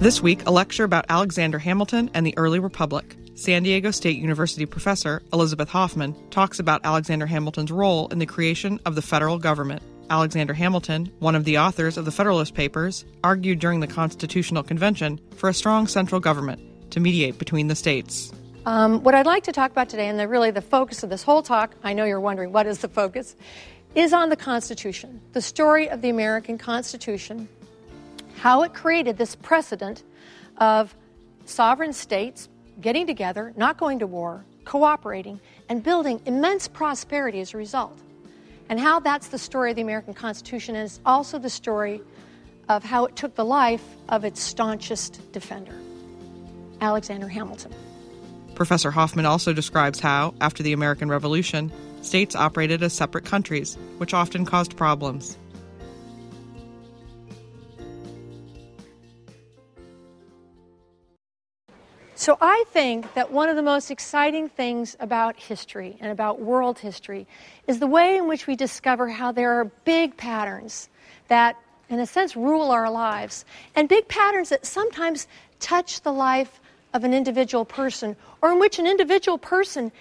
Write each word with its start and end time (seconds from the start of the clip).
This 0.00 0.22
week, 0.22 0.46
a 0.46 0.52
lecture 0.52 0.84
about 0.84 1.06
Alexander 1.08 1.58
Hamilton 1.58 2.08
and 2.14 2.24
the 2.24 2.32
early 2.38 2.60
republic. 2.60 3.16
San 3.34 3.64
Diego 3.64 3.90
State 3.90 4.16
University 4.16 4.64
professor 4.64 5.22
Elizabeth 5.32 5.68
Hoffman 5.68 6.14
talks 6.30 6.60
about 6.60 6.82
Alexander 6.84 7.26
Hamilton's 7.26 7.72
role 7.72 8.06
in 8.08 8.20
the 8.20 8.26
creation 8.26 8.78
of 8.86 8.94
the 8.94 9.02
federal 9.02 9.38
government. 9.38 9.82
Alexander 10.08 10.54
Hamilton, 10.54 11.10
one 11.18 11.34
of 11.34 11.44
the 11.44 11.58
authors 11.58 11.96
of 11.96 12.04
the 12.04 12.12
Federalist 12.12 12.54
Papers, 12.54 13.04
argued 13.24 13.58
during 13.58 13.80
the 13.80 13.88
Constitutional 13.88 14.62
Convention 14.62 15.18
for 15.34 15.48
a 15.48 15.54
strong 15.54 15.88
central 15.88 16.20
government 16.20 16.60
to 16.92 17.00
mediate 17.00 17.36
between 17.36 17.66
the 17.66 17.74
states. 17.74 18.32
Um, 18.66 19.02
what 19.02 19.16
I'd 19.16 19.26
like 19.26 19.42
to 19.44 19.52
talk 19.52 19.72
about 19.72 19.88
today, 19.88 20.06
and 20.06 20.16
the, 20.16 20.28
really 20.28 20.52
the 20.52 20.62
focus 20.62 21.02
of 21.02 21.10
this 21.10 21.24
whole 21.24 21.42
talk, 21.42 21.74
I 21.82 21.92
know 21.92 22.04
you're 22.04 22.20
wondering 22.20 22.52
what 22.52 22.68
is 22.68 22.78
the 22.78 22.88
focus, 22.88 23.34
is 23.96 24.12
on 24.12 24.28
the 24.28 24.36
Constitution, 24.36 25.20
the 25.32 25.42
story 25.42 25.90
of 25.90 26.02
the 26.02 26.08
American 26.08 26.56
Constitution, 26.56 27.48
how 28.38 28.62
it 28.62 28.72
created 28.72 29.18
this 29.18 29.34
precedent 29.34 30.02
of 30.58 30.94
sovereign 31.44 31.92
states 31.92 32.48
getting 32.80 33.06
together, 33.06 33.52
not 33.56 33.76
going 33.76 33.98
to 33.98 34.06
war, 34.06 34.44
cooperating, 34.64 35.40
and 35.68 35.82
building 35.82 36.20
immense 36.24 36.68
prosperity 36.68 37.40
as 37.40 37.52
a 37.52 37.56
result. 37.56 37.98
And 38.68 38.78
how 38.78 39.00
that's 39.00 39.28
the 39.28 39.38
story 39.38 39.70
of 39.70 39.76
the 39.76 39.82
American 39.82 40.14
Constitution 40.14 40.76
and 40.76 40.84
is 40.84 41.00
also 41.04 41.38
the 41.38 41.50
story 41.50 42.00
of 42.68 42.84
how 42.84 43.06
it 43.06 43.16
took 43.16 43.34
the 43.34 43.44
life 43.44 43.82
of 44.08 44.24
its 44.24 44.40
staunchest 44.40 45.32
defender, 45.32 45.74
Alexander 46.80 47.28
Hamilton. 47.28 47.72
Professor 48.54 48.90
Hoffman 48.90 49.24
also 49.24 49.52
describes 49.52 50.00
how, 50.00 50.34
after 50.40 50.62
the 50.62 50.72
American 50.72 51.08
Revolution, 51.08 51.72
states 52.02 52.36
operated 52.36 52.82
as 52.82 52.92
separate 52.92 53.24
countries, 53.24 53.76
which 53.96 54.12
often 54.12 54.44
caused 54.44 54.76
problems. 54.76 55.38
So 62.18 62.36
I 62.40 62.64
think 62.72 63.14
that 63.14 63.30
one 63.30 63.48
of 63.48 63.54
the 63.54 63.62
most 63.62 63.92
exciting 63.92 64.48
things 64.48 64.96
about 64.98 65.36
history 65.36 65.96
and 66.00 66.10
about 66.10 66.40
world 66.40 66.80
history 66.80 67.28
is 67.68 67.78
the 67.78 67.86
way 67.86 68.16
in 68.16 68.26
which 68.26 68.48
we 68.48 68.56
discover 68.56 69.08
how 69.08 69.30
there 69.30 69.60
are 69.60 69.66
big 69.84 70.16
patterns 70.16 70.88
that, 71.28 71.54
in 71.88 72.00
a 72.00 72.06
sense, 72.06 72.34
rule 72.34 72.72
our 72.72 72.90
lives, 72.90 73.44
and 73.76 73.88
big 73.88 74.08
patterns 74.08 74.48
that 74.48 74.66
sometimes 74.66 75.28
touch 75.60 76.00
the 76.00 76.12
life 76.12 76.60
of 76.92 77.04
an 77.04 77.14
individual 77.14 77.64
person, 77.64 78.16
or 78.42 78.50
in 78.50 78.58
which 78.58 78.80
an 78.80 78.88
individual 78.88 79.38
person 79.38 79.92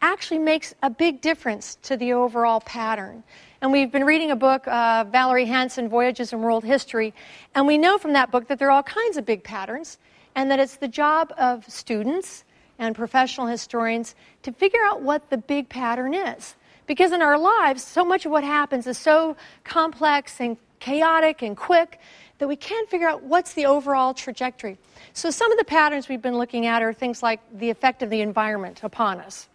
actually 0.00 0.38
makes 0.38 0.74
a 0.82 0.88
big 0.88 1.20
difference 1.20 1.76
to 1.82 1.98
the 1.98 2.14
overall 2.14 2.62
pattern. 2.62 3.22
And 3.60 3.70
we've 3.70 3.92
been 3.92 4.04
reading 4.04 4.30
a 4.30 4.36
book, 4.36 4.66
uh, 4.66 5.04
Valerie 5.12 5.44
Hansen, 5.44 5.90
Voyages 5.90 6.32
in 6.32 6.40
World 6.40 6.64
History, 6.64 7.12
and 7.54 7.66
we 7.66 7.76
know 7.76 7.98
from 7.98 8.14
that 8.14 8.30
book 8.30 8.48
that 8.48 8.58
there 8.58 8.68
are 8.68 8.70
all 8.70 8.82
kinds 8.82 9.18
of 9.18 9.26
big 9.26 9.44
patterns 9.44 9.98
and 10.36 10.50
that 10.50 10.60
it's 10.60 10.76
the 10.76 10.86
job 10.86 11.32
of 11.38 11.68
students 11.68 12.44
and 12.78 12.94
professional 12.94 13.46
historians 13.46 14.14
to 14.42 14.52
figure 14.52 14.84
out 14.84 15.00
what 15.00 15.30
the 15.30 15.38
big 15.38 15.68
pattern 15.68 16.14
is. 16.14 16.54
Because 16.86 17.10
in 17.10 17.22
our 17.22 17.38
lives, 17.38 17.82
so 17.82 18.04
much 18.04 18.26
of 18.26 18.30
what 18.30 18.44
happens 18.44 18.86
is 18.86 18.98
so 18.98 19.36
complex 19.64 20.40
and 20.40 20.56
chaotic 20.78 21.42
and 21.42 21.56
quick 21.56 21.98
that 22.38 22.46
we 22.46 22.54
can't 22.54 22.88
figure 22.88 23.08
out 23.08 23.22
what's 23.22 23.54
the 23.54 23.64
overall 23.66 24.12
trajectory. 24.12 24.76
So, 25.14 25.30
some 25.30 25.50
of 25.50 25.58
the 25.58 25.64
patterns 25.64 26.08
we've 26.08 26.22
been 26.22 26.36
looking 26.36 26.66
at 26.66 26.82
are 26.82 26.92
things 26.92 27.22
like 27.22 27.40
the 27.58 27.70
effect 27.70 28.02
of 28.02 28.10
the 28.10 28.20
environment 28.20 28.80
upon 28.82 29.20
us, 29.20 29.48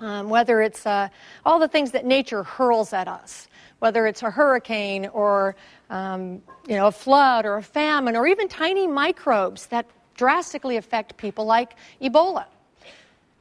um, 0.00 0.28
whether 0.28 0.60
it's 0.60 0.84
uh, 0.84 1.08
all 1.46 1.60
the 1.60 1.68
things 1.68 1.92
that 1.92 2.04
nature 2.04 2.42
hurls 2.42 2.92
at 2.92 3.06
us, 3.06 3.46
whether 3.78 4.06
it's 4.06 4.22
a 4.22 4.30
hurricane 4.30 5.06
or 5.06 5.54
um, 5.92 6.42
you 6.66 6.74
know, 6.74 6.86
a 6.86 6.92
flood 6.92 7.44
or 7.44 7.58
a 7.58 7.62
famine 7.62 8.16
or 8.16 8.26
even 8.26 8.48
tiny 8.48 8.86
microbes 8.86 9.66
that 9.66 9.86
drastically 10.14 10.76
affect 10.78 11.16
people 11.18 11.44
like 11.44 11.74
Ebola. 12.00 12.46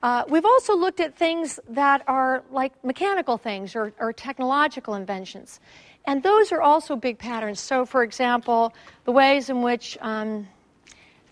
Uh, 0.04 0.24
we've 0.28 0.46
also 0.46 0.76
looked 0.76 1.00
at 1.00 1.16
things 1.16 1.60
that 1.70 2.04
are 2.08 2.44
like 2.52 2.72
mechanical 2.84 3.38
things 3.38 3.76
or, 3.76 3.94
or 4.00 4.12
technological 4.12 4.96
inventions. 4.96 5.60
And 6.06 6.24
those 6.24 6.52
are 6.52 6.62
also 6.62 6.96
big 6.96 7.18
patterns. 7.20 7.60
So, 7.60 7.86
for 7.86 8.04
example, 8.04 8.74
the 9.06 9.12
ways 9.12 9.50
in 9.50 9.62
which 9.62 9.98
um, 10.02 10.48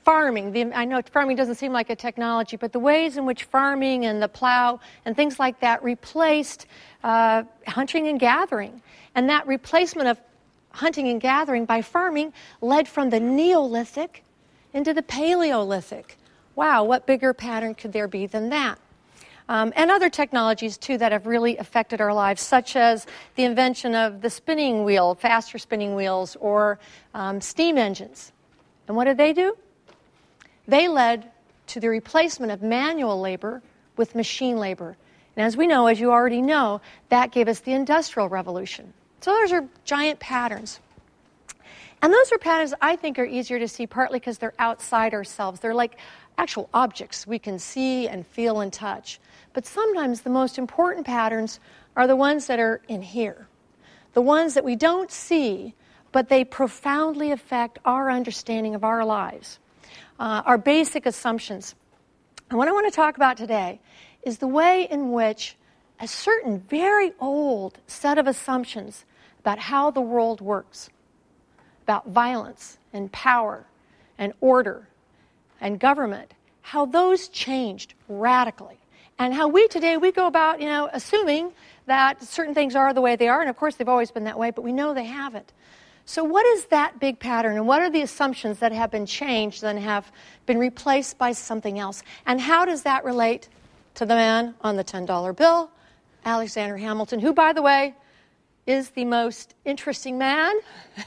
farming, 0.06 0.52
the, 0.52 0.72
I 0.74 0.86
know 0.86 1.02
farming 1.02 1.36
doesn't 1.36 1.56
seem 1.56 1.74
like 1.74 1.90
a 1.90 1.96
technology, 1.96 2.56
but 2.56 2.72
the 2.72 2.80
ways 2.80 3.18
in 3.18 3.26
which 3.26 3.44
farming 3.46 4.06
and 4.06 4.22
the 4.22 4.28
plow 4.28 4.80
and 5.04 5.16
things 5.16 5.40
like 5.40 5.60
that 5.62 5.84
replaced 5.84 6.68
uh, 7.04 7.44
hunting 7.68 8.08
and 8.08 8.20
gathering. 8.20 8.82
And 9.16 9.30
that 9.30 9.48
replacement 9.48 10.08
of 10.08 10.20
hunting 10.72 11.08
and 11.08 11.20
gathering 11.20 11.66
by 11.66 11.82
farming 11.82 12.34
led 12.62 12.88
from 12.88 13.10
the 13.10 13.20
Neolithic 13.20 14.24
into 14.74 14.94
the 14.94 15.04
Paleolithic. 15.04 16.18
Wow, 16.56 16.84
what 16.84 17.06
bigger 17.06 17.34
pattern 17.34 17.76
could 17.76 17.94
there 17.94 18.08
be 18.08 18.28
than 18.28 18.50
that? 18.50 18.80
Um, 19.48 19.74
and 19.76 19.90
other 19.90 20.10
technologies, 20.10 20.78
too, 20.78 21.00
that 21.00 21.12
have 21.12 21.26
really 21.26 21.58
affected 21.58 22.02
our 22.02 22.14
lives, 22.14 22.42
such 22.42 22.76
as 22.76 23.08
the 23.36 23.46
invention 23.46 23.96
of 23.96 24.22
the 24.22 24.30
spinning 24.30 24.84
wheel, 24.84 25.16
faster 25.16 25.58
spinning 25.58 25.96
wheels, 25.96 26.36
or 26.40 26.78
um, 27.16 27.42
steam 27.42 27.78
engines. 27.78 28.32
And 28.88 28.96
what 28.96 29.06
did 29.06 29.18
they 29.18 29.34
do? 29.34 29.58
They 30.68 30.88
led 30.88 31.32
to 31.68 31.80
the 31.80 31.90
replacement 31.90 32.52
of 32.52 32.62
manual 32.62 33.20
labor 33.20 33.64
with 33.98 34.14
machine 34.14 34.58
labor. 34.58 34.98
And 35.36 35.46
as 35.46 35.58
we 35.58 35.66
know, 35.66 35.88
as 35.88 36.00
you 36.00 36.12
already 36.12 36.44
know, 36.44 36.82
that 37.10 37.32
gave 37.32 37.48
us 37.48 37.62
the 37.62 37.74
Industrial 37.74 38.30
Revolution. 38.30 38.94
So 39.22 39.32
those 39.32 39.52
are 39.52 39.68
giant 39.84 40.20
patterns. 40.20 40.80
And 42.02 42.14
those 42.14 42.32
are 42.32 42.38
patterns 42.38 42.74
I 42.82 42.96
think 42.96 43.20
are 43.20 43.26
easier 43.26 43.60
to 43.60 43.68
see 43.68 43.86
partly 43.86 44.20
because 44.20 44.38
they're 44.38 44.54
outside 44.60 45.14
ourselves. 45.14 45.60
They're 45.60 45.74
like 45.74 45.98
actual 46.38 46.70
objects 46.74 47.28
we 47.28 47.38
can 47.38 47.60
see 47.60 48.08
and 48.08 48.26
feel 48.26 48.62
and 48.62 48.72
touch. 48.72 49.20
But 49.54 49.66
sometimes 49.66 50.22
the 50.22 50.30
most 50.30 50.58
important 50.58 51.06
patterns 51.06 51.60
are 51.98 52.08
the 52.08 52.16
ones 52.16 52.48
that 52.48 52.60
are 52.60 52.82
in 52.88 53.02
here, 53.02 53.48
the 54.14 54.22
ones 54.22 54.54
that 54.54 54.64
we 54.64 54.78
don't 54.78 55.12
see, 55.12 55.74
but 56.14 56.30
they 56.30 56.46
profoundly 56.46 57.32
affect 57.32 57.80
our 57.84 58.10
understanding 58.10 58.74
of 58.74 58.86
our 58.86 59.04
lives, 59.04 59.60
uh, 60.20 60.44
our 60.46 60.58
basic 60.58 61.06
assumptions. 61.06 61.76
And 62.50 62.58
what 62.58 62.70
I 62.70 62.72
want 62.72 62.88
to 62.88 62.96
talk 62.96 63.18
about 63.18 63.36
today 63.36 63.82
is 64.24 64.38
the 64.38 64.48
way 64.48 64.88
in 64.90 65.12
which 65.12 65.58
a 66.00 66.08
certain 66.08 66.62
very 66.62 67.12
old 67.20 67.80
set 67.88 68.18
of 68.18 68.28
assumptions 68.28 69.06
about 69.40 69.60
how 69.60 69.92
the 69.92 70.02
world 70.02 70.42
works, 70.42 70.90
about 71.84 72.08
violence 72.08 72.78
and 72.94 73.12
power 73.12 73.66
and 74.18 74.34
order 74.42 74.88
and 75.62 75.80
government, 75.80 76.34
how 76.62 76.86
those 76.86 77.28
changed 77.30 77.94
radically. 78.08 78.78
And 79.18 79.34
how 79.34 79.50
we 79.50 79.68
today, 79.68 79.98
we 79.98 80.12
go 80.12 80.28
about, 80.28 80.62
you 80.62 80.68
know, 80.68 80.90
assuming 80.94 81.52
that 81.88 82.24
certain 82.24 82.54
things 82.54 82.76
are 82.76 82.94
the 82.94 83.02
way 83.02 83.18
they 83.18 83.28
are, 83.28 83.42
and 83.42 83.50
of 83.50 83.58
course 83.58 83.76
they've 83.76 83.90
always 83.90 84.12
been 84.12 84.24
that 84.24 84.40
way, 84.40 84.52
but 84.52 84.62
we 84.62 84.72
know 84.72 84.94
they 84.94 85.04
haven't. 85.04 85.52
So, 86.06 86.24
what 86.24 86.46
is 86.46 86.66
that 86.68 87.00
big 87.00 87.20
pattern, 87.20 87.58
and 87.58 87.68
what 87.68 87.82
are 87.82 87.90
the 87.90 88.02
assumptions 88.02 88.60
that 88.60 88.72
have 88.72 88.90
been 88.90 89.06
changed 89.06 89.64
and 89.64 89.78
have 89.78 90.12
been 90.46 90.58
replaced 90.58 91.18
by 91.18 91.34
something 91.34 91.78
else? 91.78 92.02
And 92.26 92.40
how 92.40 92.66
does 92.66 92.84
that 92.84 93.04
relate 93.04 93.50
to 93.96 94.06
the 94.06 94.16
man 94.16 94.56
on 94.62 94.76
the 94.76 94.84
$10 94.84 95.36
bill, 95.36 95.70
Alexander 96.26 96.78
Hamilton, 96.78 97.20
who, 97.20 97.34
by 97.34 97.54
the 97.54 97.62
way, 97.62 97.94
is 98.70 98.92
the 98.92 99.04
most 99.04 99.56
interesting 99.66 100.20
man 100.20 100.54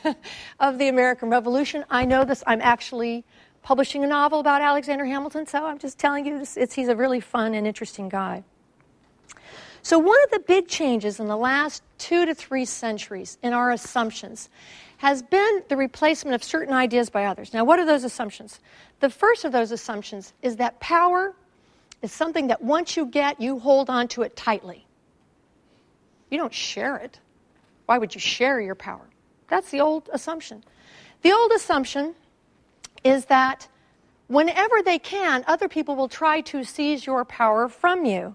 of 0.61 0.79
the 0.79 0.89
American 0.89 1.31
Revolution. 1.31 1.85
I 1.89 2.05
know 2.05 2.25
this. 2.25 2.43
I'm 2.45 2.61
actually 2.61 3.25
publishing 3.63 4.03
a 4.03 4.07
novel 4.09 4.41
about 4.41 4.61
Alexander 4.61 5.05
Hamilton, 5.05 5.47
so 5.47 5.65
I'm 5.65 5.79
just 5.79 5.97
telling 5.97 6.27
you 6.27 6.41
this, 6.41 6.75
he's 6.75 6.89
a 6.89 6.97
really 6.97 7.21
fun 7.21 7.55
and 7.55 7.65
interesting 7.65 8.09
guy. 8.09 8.43
So, 9.83 9.97
one 10.01 10.19
of 10.25 10.31
the 10.33 10.41
big 10.41 10.67
changes 10.67 11.21
in 11.21 11.29
the 11.29 11.37
last 11.37 11.85
two 11.99 12.27
to 12.27 12.35
three 12.35 12.65
centuries 12.65 13.39
in 13.43 13.53
our 13.53 13.71
assumptions 13.71 14.49
has 14.97 15.23
been 15.23 15.63
the 15.69 15.77
replacement 15.77 16.35
of 16.35 16.43
certain 16.43 16.75
ideas 16.75 17.11
by 17.11 17.27
others. 17.27 17.55
Now, 17.55 17.63
what 17.65 17.79
are 17.79 17.87
those 17.87 18.03
assumptions? 18.03 18.59
The 18.99 19.11
first 19.11 19.45
of 19.45 19.53
those 19.53 19.71
assumptions 19.71 20.33
is 20.43 20.57
that 20.57 20.81
power 20.81 21.35
is 22.03 22.11
something 22.11 22.49
that 22.49 22.61
once 22.61 22.97
you 22.97 23.07
get, 23.07 23.41
you 23.41 23.61
hold 23.61 23.89
on 23.89 24.09
to 24.09 24.23
it 24.23 24.35
tightly. 24.35 24.85
You 26.29 26.39
don't 26.39 26.55
share 26.55 26.97
it. 26.97 27.21
Why 27.87 27.99
would 27.99 28.15
you 28.15 28.21
share 28.21 28.61
your 28.61 28.75
power? 28.75 29.09
That's 29.49 29.71
the 29.71 29.81
old 29.81 30.09
assumption. 30.13 30.65
The 31.23 31.33
old 31.33 31.53
assumption 31.53 32.15
is 33.05 33.27
that 33.27 33.69
whenever 34.29 34.83
they 34.83 34.99
can, 34.99 35.45
other 35.47 35.69
people 35.69 35.95
will 35.95 36.09
try 36.09 36.41
to 36.43 36.65
seize 36.65 37.07
your 37.07 37.25
power 37.25 37.69
from 37.69 38.05
you. 38.05 38.35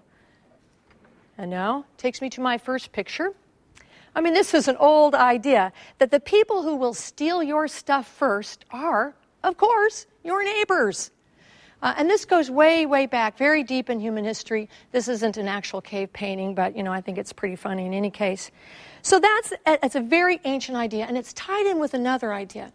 And 1.36 1.50
now, 1.50 1.84
takes 1.96 2.20
me 2.20 2.30
to 2.30 2.40
my 2.40 2.58
first 2.58 2.92
picture. 2.92 3.32
I 4.14 4.20
mean, 4.20 4.34
this 4.34 4.54
is 4.54 4.68
an 4.68 4.76
old 4.76 5.14
idea 5.14 5.72
that 5.98 6.10
the 6.10 6.20
people 6.20 6.62
who 6.62 6.76
will 6.76 6.94
steal 6.94 7.42
your 7.42 7.68
stuff 7.68 8.08
first 8.08 8.64
are, 8.70 9.14
of 9.44 9.56
course, 9.56 10.06
your 10.24 10.42
neighbors. 10.42 11.10
Uh, 11.80 11.94
and 11.96 12.10
this 12.10 12.24
goes 12.24 12.50
way, 12.50 12.86
way 12.86 13.06
back, 13.06 13.38
very 13.38 13.62
deep 13.62 13.88
in 13.88 14.00
human 14.00 14.24
history. 14.24 14.68
This 14.90 15.06
isn't 15.06 15.36
an 15.36 15.46
actual 15.46 15.80
cave 15.80 16.12
painting, 16.12 16.54
but 16.54 16.76
you 16.76 16.82
know, 16.82 16.92
I 16.92 17.00
think 17.00 17.18
it's 17.18 17.32
pretty 17.32 17.56
funny 17.56 17.86
in 17.86 17.94
any 17.94 18.10
case. 18.10 18.50
So 19.02 19.20
that's 19.20 19.52
it's 19.66 19.94
a 19.94 20.00
very 20.00 20.40
ancient 20.44 20.76
idea, 20.76 21.06
and 21.06 21.16
it's 21.16 21.32
tied 21.34 21.66
in 21.66 21.78
with 21.78 21.94
another 21.94 22.32
idea, 22.32 22.72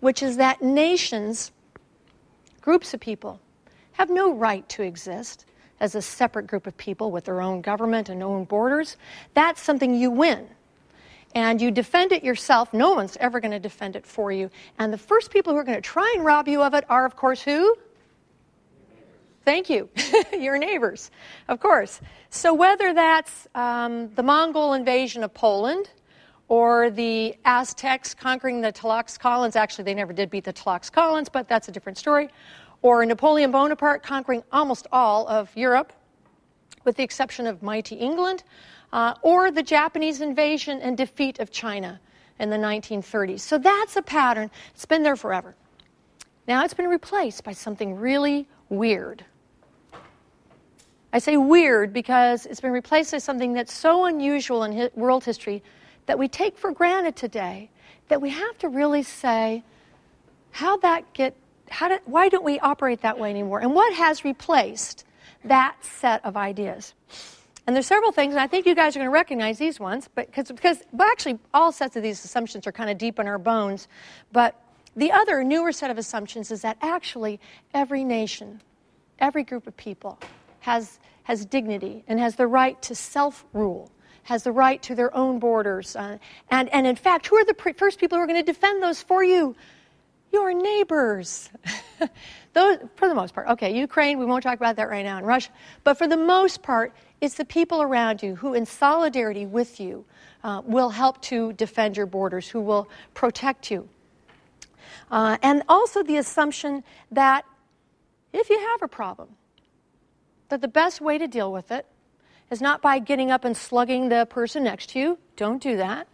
which 0.00 0.22
is 0.22 0.36
that 0.38 0.62
nations, 0.62 1.52
groups 2.60 2.92
of 2.92 3.00
people, 3.00 3.40
have 3.92 4.10
no 4.10 4.32
right 4.34 4.68
to 4.70 4.82
exist 4.82 5.46
as 5.78 5.94
a 5.94 6.02
separate 6.02 6.46
group 6.46 6.66
of 6.66 6.76
people 6.76 7.12
with 7.12 7.24
their 7.24 7.40
own 7.40 7.60
government 7.60 8.08
and 8.08 8.22
own 8.22 8.44
borders. 8.44 8.96
That's 9.34 9.62
something 9.62 9.94
you 9.94 10.10
win. 10.10 10.48
And 11.36 11.60
you 11.60 11.70
defend 11.72 12.12
it 12.12 12.22
yourself. 12.22 12.72
No 12.72 12.92
one's 12.92 13.16
ever 13.18 13.40
going 13.40 13.50
to 13.50 13.58
defend 13.58 13.96
it 13.96 14.06
for 14.06 14.30
you. 14.30 14.50
And 14.78 14.92
the 14.92 14.98
first 14.98 15.30
people 15.30 15.52
who 15.52 15.58
are 15.58 15.64
going 15.64 15.76
to 15.76 15.82
try 15.82 16.12
and 16.16 16.24
rob 16.24 16.46
you 16.46 16.62
of 16.62 16.74
it 16.74 16.84
are, 16.88 17.04
of 17.04 17.16
course, 17.16 17.42
who? 17.42 17.76
Thank 19.44 19.68
you. 19.68 19.90
Your 20.32 20.56
neighbors, 20.56 21.10
of 21.48 21.60
course. 21.60 22.00
So, 22.30 22.54
whether 22.54 22.94
that's 22.94 23.46
um, 23.54 24.12
the 24.14 24.22
Mongol 24.22 24.72
invasion 24.72 25.22
of 25.22 25.34
Poland 25.34 25.90
or 26.48 26.90
the 26.90 27.36
Aztecs 27.44 28.14
conquering 28.14 28.62
the 28.62 28.72
Tlaxcalans, 28.72 29.54
actually, 29.54 29.84
they 29.84 29.94
never 29.94 30.14
did 30.14 30.30
beat 30.30 30.44
the 30.44 30.52
Tlaxcalans, 30.52 31.30
but 31.30 31.46
that's 31.46 31.68
a 31.68 31.72
different 31.72 31.98
story, 31.98 32.30
or 32.80 33.04
Napoleon 33.04 33.50
Bonaparte 33.50 34.02
conquering 34.02 34.42
almost 34.50 34.86
all 34.90 35.28
of 35.28 35.54
Europe, 35.54 35.92
with 36.84 36.96
the 36.96 37.02
exception 37.02 37.46
of 37.46 37.62
mighty 37.62 37.96
England, 37.96 38.44
uh, 38.94 39.14
or 39.20 39.50
the 39.50 39.62
Japanese 39.62 40.22
invasion 40.22 40.80
and 40.80 40.96
defeat 40.96 41.38
of 41.38 41.50
China 41.50 42.00
in 42.38 42.48
the 42.48 42.56
1930s. 42.56 43.40
So, 43.40 43.58
that's 43.58 43.96
a 43.96 44.02
pattern. 44.02 44.50
It's 44.74 44.86
been 44.86 45.02
there 45.02 45.16
forever. 45.16 45.54
Now, 46.48 46.64
it's 46.64 46.74
been 46.74 46.88
replaced 46.88 47.44
by 47.44 47.52
something 47.52 47.94
really 47.94 48.48
weird. 48.70 49.22
I 51.14 51.18
say 51.18 51.36
weird 51.36 51.92
because 51.92 52.44
it's 52.44 52.60
been 52.60 52.72
replaced 52.72 53.12
by 53.12 53.18
something 53.18 53.52
that's 53.52 53.72
so 53.72 54.04
unusual 54.04 54.64
in 54.64 54.90
world 54.96 55.22
history 55.22 55.62
that 56.06 56.18
we 56.18 56.26
take 56.26 56.58
for 56.58 56.72
granted 56.72 57.14
today 57.14 57.70
that 58.08 58.20
we 58.20 58.30
have 58.30 58.58
to 58.58 58.68
really 58.68 59.04
say, 59.04 59.62
how 60.50 60.76
that 60.78 61.12
get, 61.14 61.36
how 61.70 61.86
did, 61.86 62.00
why 62.06 62.28
don't 62.28 62.42
we 62.42 62.58
operate 62.58 63.02
that 63.02 63.16
way 63.16 63.30
anymore? 63.30 63.60
And 63.60 63.76
what 63.76 63.94
has 63.94 64.24
replaced 64.24 65.04
that 65.44 65.76
set 65.84 66.24
of 66.24 66.36
ideas? 66.36 66.94
And 67.68 67.76
there's 67.76 67.86
several 67.86 68.10
things, 68.10 68.34
and 68.34 68.40
I 68.40 68.48
think 68.48 68.66
you 68.66 68.74
guys 68.74 68.96
are 68.96 68.98
going 68.98 69.06
to 69.06 69.14
recognize 69.14 69.56
these 69.56 69.78
ones, 69.78 70.08
but 70.12 70.26
because, 70.26 70.50
because 70.50 70.82
well, 70.90 71.08
actually 71.08 71.38
all 71.54 71.70
sets 71.70 71.94
of 71.94 72.02
these 72.02 72.24
assumptions 72.24 72.66
are 72.66 72.72
kind 72.72 72.90
of 72.90 72.98
deep 72.98 73.20
in 73.20 73.28
our 73.28 73.38
bones. 73.38 73.86
But 74.32 74.60
the 74.96 75.12
other 75.12 75.44
newer 75.44 75.70
set 75.70 75.92
of 75.92 75.96
assumptions 75.96 76.50
is 76.50 76.62
that 76.62 76.76
actually 76.82 77.38
every 77.72 78.02
nation, 78.02 78.62
every 79.20 79.44
group 79.44 79.68
of 79.68 79.76
people 79.76 80.18
has, 80.64 80.98
has 81.24 81.44
dignity 81.44 82.02
and 82.08 82.18
has 82.18 82.36
the 82.36 82.46
right 82.46 82.80
to 82.80 82.94
self 82.94 83.44
rule, 83.52 83.90
has 84.22 84.44
the 84.44 84.52
right 84.52 84.82
to 84.82 84.94
their 84.94 85.14
own 85.14 85.38
borders. 85.38 85.94
Uh, 85.94 86.16
and, 86.50 86.70
and 86.70 86.86
in 86.86 86.96
fact, 86.96 87.26
who 87.26 87.36
are 87.36 87.44
the 87.44 87.52
pre- 87.52 87.74
first 87.74 88.00
people 88.00 88.16
who 88.16 88.24
are 88.24 88.26
going 88.26 88.42
to 88.42 88.52
defend 88.52 88.82
those 88.82 89.02
for 89.02 89.22
you? 89.22 89.54
Your 90.32 90.54
neighbors. 90.54 91.50
those, 92.54 92.78
for 92.96 93.08
the 93.08 93.14
most 93.14 93.34
part. 93.34 93.46
Okay, 93.48 93.78
Ukraine, 93.78 94.18
we 94.18 94.24
won't 94.24 94.42
talk 94.42 94.56
about 94.56 94.76
that 94.76 94.88
right 94.88 95.04
now, 95.04 95.18
in 95.18 95.26
Russia. 95.26 95.50
But 95.84 95.98
for 95.98 96.08
the 96.08 96.16
most 96.16 96.62
part, 96.62 96.94
it's 97.20 97.34
the 97.34 97.44
people 97.44 97.82
around 97.82 98.22
you 98.22 98.34
who, 98.34 98.54
in 98.54 98.64
solidarity 98.64 99.44
with 99.44 99.78
you, 99.78 100.06
uh, 100.44 100.62
will 100.64 100.88
help 100.88 101.20
to 101.22 101.52
defend 101.52 101.94
your 101.94 102.06
borders, 102.06 102.48
who 102.48 102.62
will 102.62 102.88
protect 103.12 103.70
you. 103.70 103.86
Uh, 105.10 105.36
and 105.42 105.62
also 105.68 106.02
the 106.02 106.16
assumption 106.16 106.82
that 107.10 107.44
if 108.32 108.48
you 108.48 108.58
have 108.58 108.82
a 108.82 108.88
problem, 108.88 109.28
that 110.54 110.60
the 110.60 110.68
best 110.68 111.00
way 111.00 111.18
to 111.18 111.26
deal 111.26 111.50
with 111.50 111.72
it 111.72 111.84
is 112.48 112.60
not 112.60 112.80
by 112.80 113.00
getting 113.00 113.32
up 113.32 113.44
and 113.44 113.56
slugging 113.56 114.08
the 114.08 114.24
person 114.26 114.62
next 114.62 114.90
to 114.90 115.00
you. 115.00 115.18
Don't 115.34 115.60
do 115.60 115.76
that. 115.78 116.06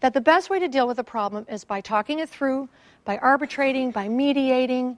That 0.00 0.14
the 0.14 0.20
best 0.22 0.48
way 0.48 0.58
to 0.58 0.66
deal 0.66 0.86
with 0.86 0.98
a 0.98 1.04
problem 1.04 1.44
is 1.46 1.62
by 1.64 1.82
talking 1.82 2.18
it 2.18 2.30
through, 2.30 2.70
by 3.04 3.18
arbitrating, 3.18 3.90
by 3.90 4.08
mediating, 4.08 4.96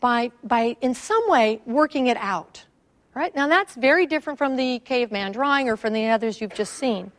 by, 0.00 0.32
by 0.44 0.76
in 0.82 0.92
some 0.92 1.26
way 1.30 1.62
working 1.64 2.08
it 2.08 2.18
out. 2.18 2.66
Right? 3.14 3.34
Now 3.34 3.48
that's 3.48 3.74
very 3.74 4.04
different 4.04 4.38
from 4.38 4.56
the 4.56 4.80
caveman 4.80 5.32
drawing 5.32 5.70
or 5.70 5.78
from 5.78 5.94
the 5.94 6.08
others 6.08 6.38
you've 6.38 6.54
just 6.54 6.74
seen. 6.74 7.12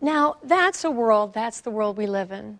Now, 0.00 0.38
that's 0.42 0.82
a 0.82 0.90
world, 0.90 1.32
that's 1.32 1.60
the 1.60 1.70
world 1.70 1.96
we 1.96 2.08
live 2.08 2.32
in. 2.32 2.58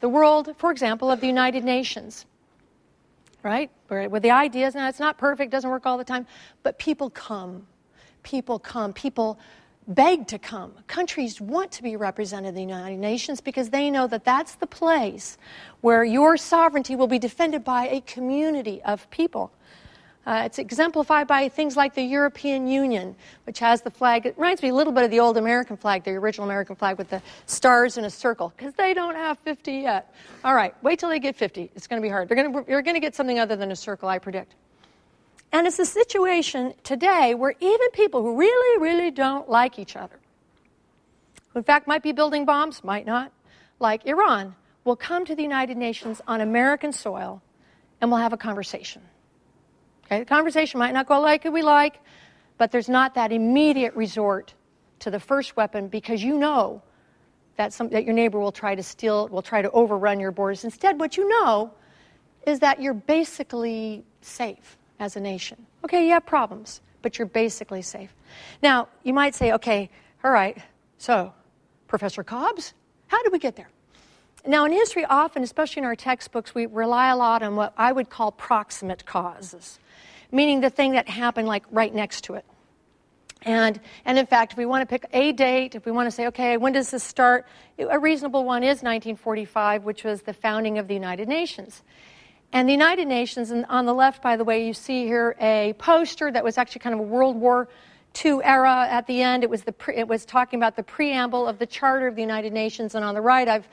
The 0.00 0.10
world, 0.10 0.54
for 0.58 0.70
example, 0.70 1.10
of 1.10 1.22
the 1.22 1.26
United 1.26 1.64
Nations 1.64 2.26
right? 3.42 3.70
With 3.88 4.22
the 4.22 4.30
ideas, 4.30 4.74
now 4.74 4.88
it's 4.88 5.00
not 5.00 5.18
perfect, 5.18 5.50
doesn't 5.50 5.68
work 5.68 5.86
all 5.86 5.98
the 5.98 6.04
time, 6.04 6.26
but 6.62 6.78
people 6.78 7.10
come. 7.10 7.66
People 8.22 8.58
come. 8.58 8.92
People 8.92 9.38
beg 9.88 10.28
to 10.28 10.38
come. 10.38 10.72
Countries 10.86 11.40
want 11.40 11.72
to 11.72 11.82
be 11.82 11.96
represented 11.96 12.50
in 12.50 12.54
the 12.54 12.60
United 12.60 12.98
Nations 12.98 13.40
because 13.40 13.70
they 13.70 13.90
know 13.90 14.06
that 14.06 14.24
that's 14.24 14.54
the 14.54 14.66
place 14.66 15.38
where 15.80 16.04
your 16.04 16.36
sovereignty 16.36 16.94
will 16.94 17.08
be 17.08 17.18
defended 17.18 17.64
by 17.64 17.88
a 17.88 18.00
community 18.02 18.80
of 18.82 19.10
people. 19.10 19.52
Uh, 20.24 20.42
it's 20.44 20.58
exemplified 20.60 21.26
by 21.26 21.48
things 21.48 21.76
like 21.76 21.94
the 21.94 22.02
European 22.02 22.68
Union, 22.68 23.16
which 23.44 23.58
has 23.58 23.82
the 23.82 23.90
flag. 23.90 24.24
It 24.24 24.34
reminds 24.36 24.62
me 24.62 24.68
a 24.68 24.74
little 24.74 24.92
bit 24.92 25.02
of 25.02 25.10
the 25.10 25.18
old 25.18 25.36
American 25.36 25.76
flag, 25.76 26.04
the 26.04 26.12
original 26.12 26.46
American 26.46 26.76
flag 26.76 26.96
with 26.96 27.10
the 27.10 27.20
stars 27.46 27.98
in 27.98 28.04
a 28.04 28.10
circle, 28.10 28.52
because 28.56 28.72
they 28.74 28.94
don't 28.94 29.16
have 29.16 29.38
50 29.40 29.72
yet. 29.72 30.14
All 30.44 30.54
right, 30.54 30.74
wait 30.82 31.00
till 31.00 31.08
they 31.08 31.18
get 31.18 31.34
50. 31.34 31.72
It's 31.74 31.88
going 31.88 32.00
to 32.00 32.06
be 32.06 32.08
hard. 32.08 32.28
They're 32.28 32.36
going 32.36 32.52
to, 32.52 32.70
you're 32.70 32.82
going 32.82 32.94
to 32.94 33.00
get 33.00 33.16
something 33.16 33.40
other 33.40 33.56
than 33.56 33.72
a 33.72 33.76
circle, 33.76 34.08
I 34.08 34.20
predict. 34.20 34.54
And 35.50 35.66
it's 35.66 35.80
a 35.80 35.84
situation 35.84 36.72
today 36.84 37.34
where 37.34 37.54
even 37.58 37.90
people 37.90 38.22
who 38.22 38.38
really, 38.38 38.80
really 38.80 39.10
don't 39.10 39.50
like 39.50 39.78
each 39.78 39.96
other, 39.96 40.18
who 41.52 41.58
in 41.58 41.64
fact 41.64 41.88
might 41.88 42.02
be 42.02 42.12
building 42.12 42.44
bombs, 42.44 42.84
might 42.84 43.06
not, 43.06 43.32
like 43.80 44.06
Iran, 44.06 44.54
will 44.84 44.96
come 44.96 45.24
to 45.26 45.34
the 45.34 45.42
United 45.42 45.76
Nations 45.76 46.20
on 46.28 46.40
American 46.40 46.92
soil 46.92 47.42
and 48.00 48.10
we'll 48.10 48.20
have 48.20 48.32
a 48.32 48.38
conversation. 48.38 49.02
Okay, 50.06 50.20
the 50.20 50.24
conversation 50.24 50.78
might 50.78 50.92
not 50.92 51.06
go 51.06 51.20
like 51.20 51.44
we 51.44 51.62
like, 51.62 52.00
but 52.58 52.70
there's 52.70 52.88
not 52.88 53.14
that 53.14 53.32
immediate 53.32 53.94
resort 53.94 54.54
to 55.00 55.10
the 55.10 55.20
first 55.20 55.56
weapon 55.56 55.88
because 55.88 56.22
you 56.22 56.38
know 56.38 56.82
that, 57.56 57.72
some, 57.72 57.88
that 57.90 58.04
your 58.04 58.14
neighbor 58.14 58.38
will 58.38 58.52
try 58.52 58.74
to 58.74 58.82
steal, 58.82 59.28
will 59.28 59.42
try 59.42 59.62
to 59.62 59.70
overrun 59.70 60.20
your 60.20 60.30
borders. 60.30 60.64
Instead, 60.64 60.98
what 61.00 61.16
you 61.16 61.28
know 61.28 61.72
is 62.46 62.60
that 62.60 62.80
you're 62.80 62.94
basically 62.94 64.04
safe 64.20 64.76
as 64.98 65.16
a 65.16 65.20
nation. 65.20 65.66
Okay, 65.84 66.06
you 66.06 66.12
have 66.12 66.26
problems, 66.26 66.80
but 67.02 67.18
you're 67.18 67.26
basically 67.26 67.82
safe. 67.82 68.14
Now, 68.62 68.88
you 69.02 69.12
might 69.12 69.34
say, 69.34 69.52
okay, 69.52 69.90
all 70.24 70.30
right, 70.30 70.56
so, 70.98 71.32
Professor 71.88 72.22
Cobbs, 72.22 72.74
how 73.08 73.22
did 73.22 73.32
we 73.32 73.38
get 73.38 73.56
there? 73.56 73.68
Now, 74.44 74.64
in 74.64 74.72
history, 74.72 75.04
often, 75.04 75.42
especially 75.42 75.80
in 75.80 75.86
our 75.86 75.94
textbooks, 75.94 76.54
we 76.54 76.66
rely 76.66 77.10
a 77.10 77.16
lot 77.16 77.42
on 77.42 77.54
what 77.54 77.72
I 77.76 77.92
would 77.92 78.10
call 78.10 78.32
proximate 78.32 79.06
causes 79.06 79.78
meaning 80.32 80.62
the 80.62 80.70
thing 80.70 80.92
that 80.92 81.08
happened 81.08 81.46
like 81.46 81.64
right 81.70 81.94
next 81.94 82.24
to 82.24 82.34
it. 82.34 82.44
And, 83.42 83.78
and 84.04 84.18
in 84.18 84.26
fact, 84.26 84.52
if 84.52 84.58
we 84.58 84.66
want 84.66 84.82
to 84.82 84.86
pick 84.86 85.04
a 85.12 85.32
date, 85.32 85.74
if 85.74 85.84
we 85.84 85.92
want 85.92 86.06
to 86.06 86.10
say, 86.10 86.26
okay, 86.28 86.56
when 86.56 86.72
does 86.72 86.90
this 86.90 87.04
start? 87.04 87.46
A 87.78 87.98
reasonable 87.98 88.44
one 88.44 88.62
is 88.62 88.82
1945, 88.82 89.84
which 89.84 90.04
was 90.04 90.22
the 90.22 90.32
founding 90.32 90.78
of 90.78 90.88
the 90.88 90.94
United 90.94 91.28
Nations. 91.28 91.82
And 92.52 92.68
the 92.68 92.72
United 92.72 93.08
Nations, 93.08 93.50
and 93.50 93.66
on 93.66 93.84
the 93.84 93.94
left, 93.94 94.22
by 94.22 94.36
the 94.36 94.44
way, 94.44 94.66
you 94.66 94.72
see 94.74 95.06
here 95.06 95.36
a 95.40 95.74
poster 95.78 96.30
that 96.30 96.44
was 96.44 96.56
actually 96.56 96.80
kind 96.80 96.94
of 96.94 97.00
a 97.00 97.04
World 97.04 97.36
War 97.36 97.68
II 98.24 98.40
era 98.44 98.86
at 98.88 99.06
the 99.06 99.22
end. 99.22 99.42
It 99.42 99.50
was, 99.50 99.62
the 99.62 99.72
pre, 99.72 99.96
it 99.96 100.06
was 100.06 100.24
talking 100.24 100.60
about 100.60 100.76
the 100.76 100.82
preamble 100.82 101.48
of 101.48 101.58
the 101.58 101.66
Charter 101.66 102.06
of 102.06 102.14
the 102.14 102.20
United 102.20 102.52
Nations. 102.52 102.94
And 102.94 103.04
on 103.04 103.14
the 103.14 103.22
right, 103.22 103.48
I've 103.48 103.66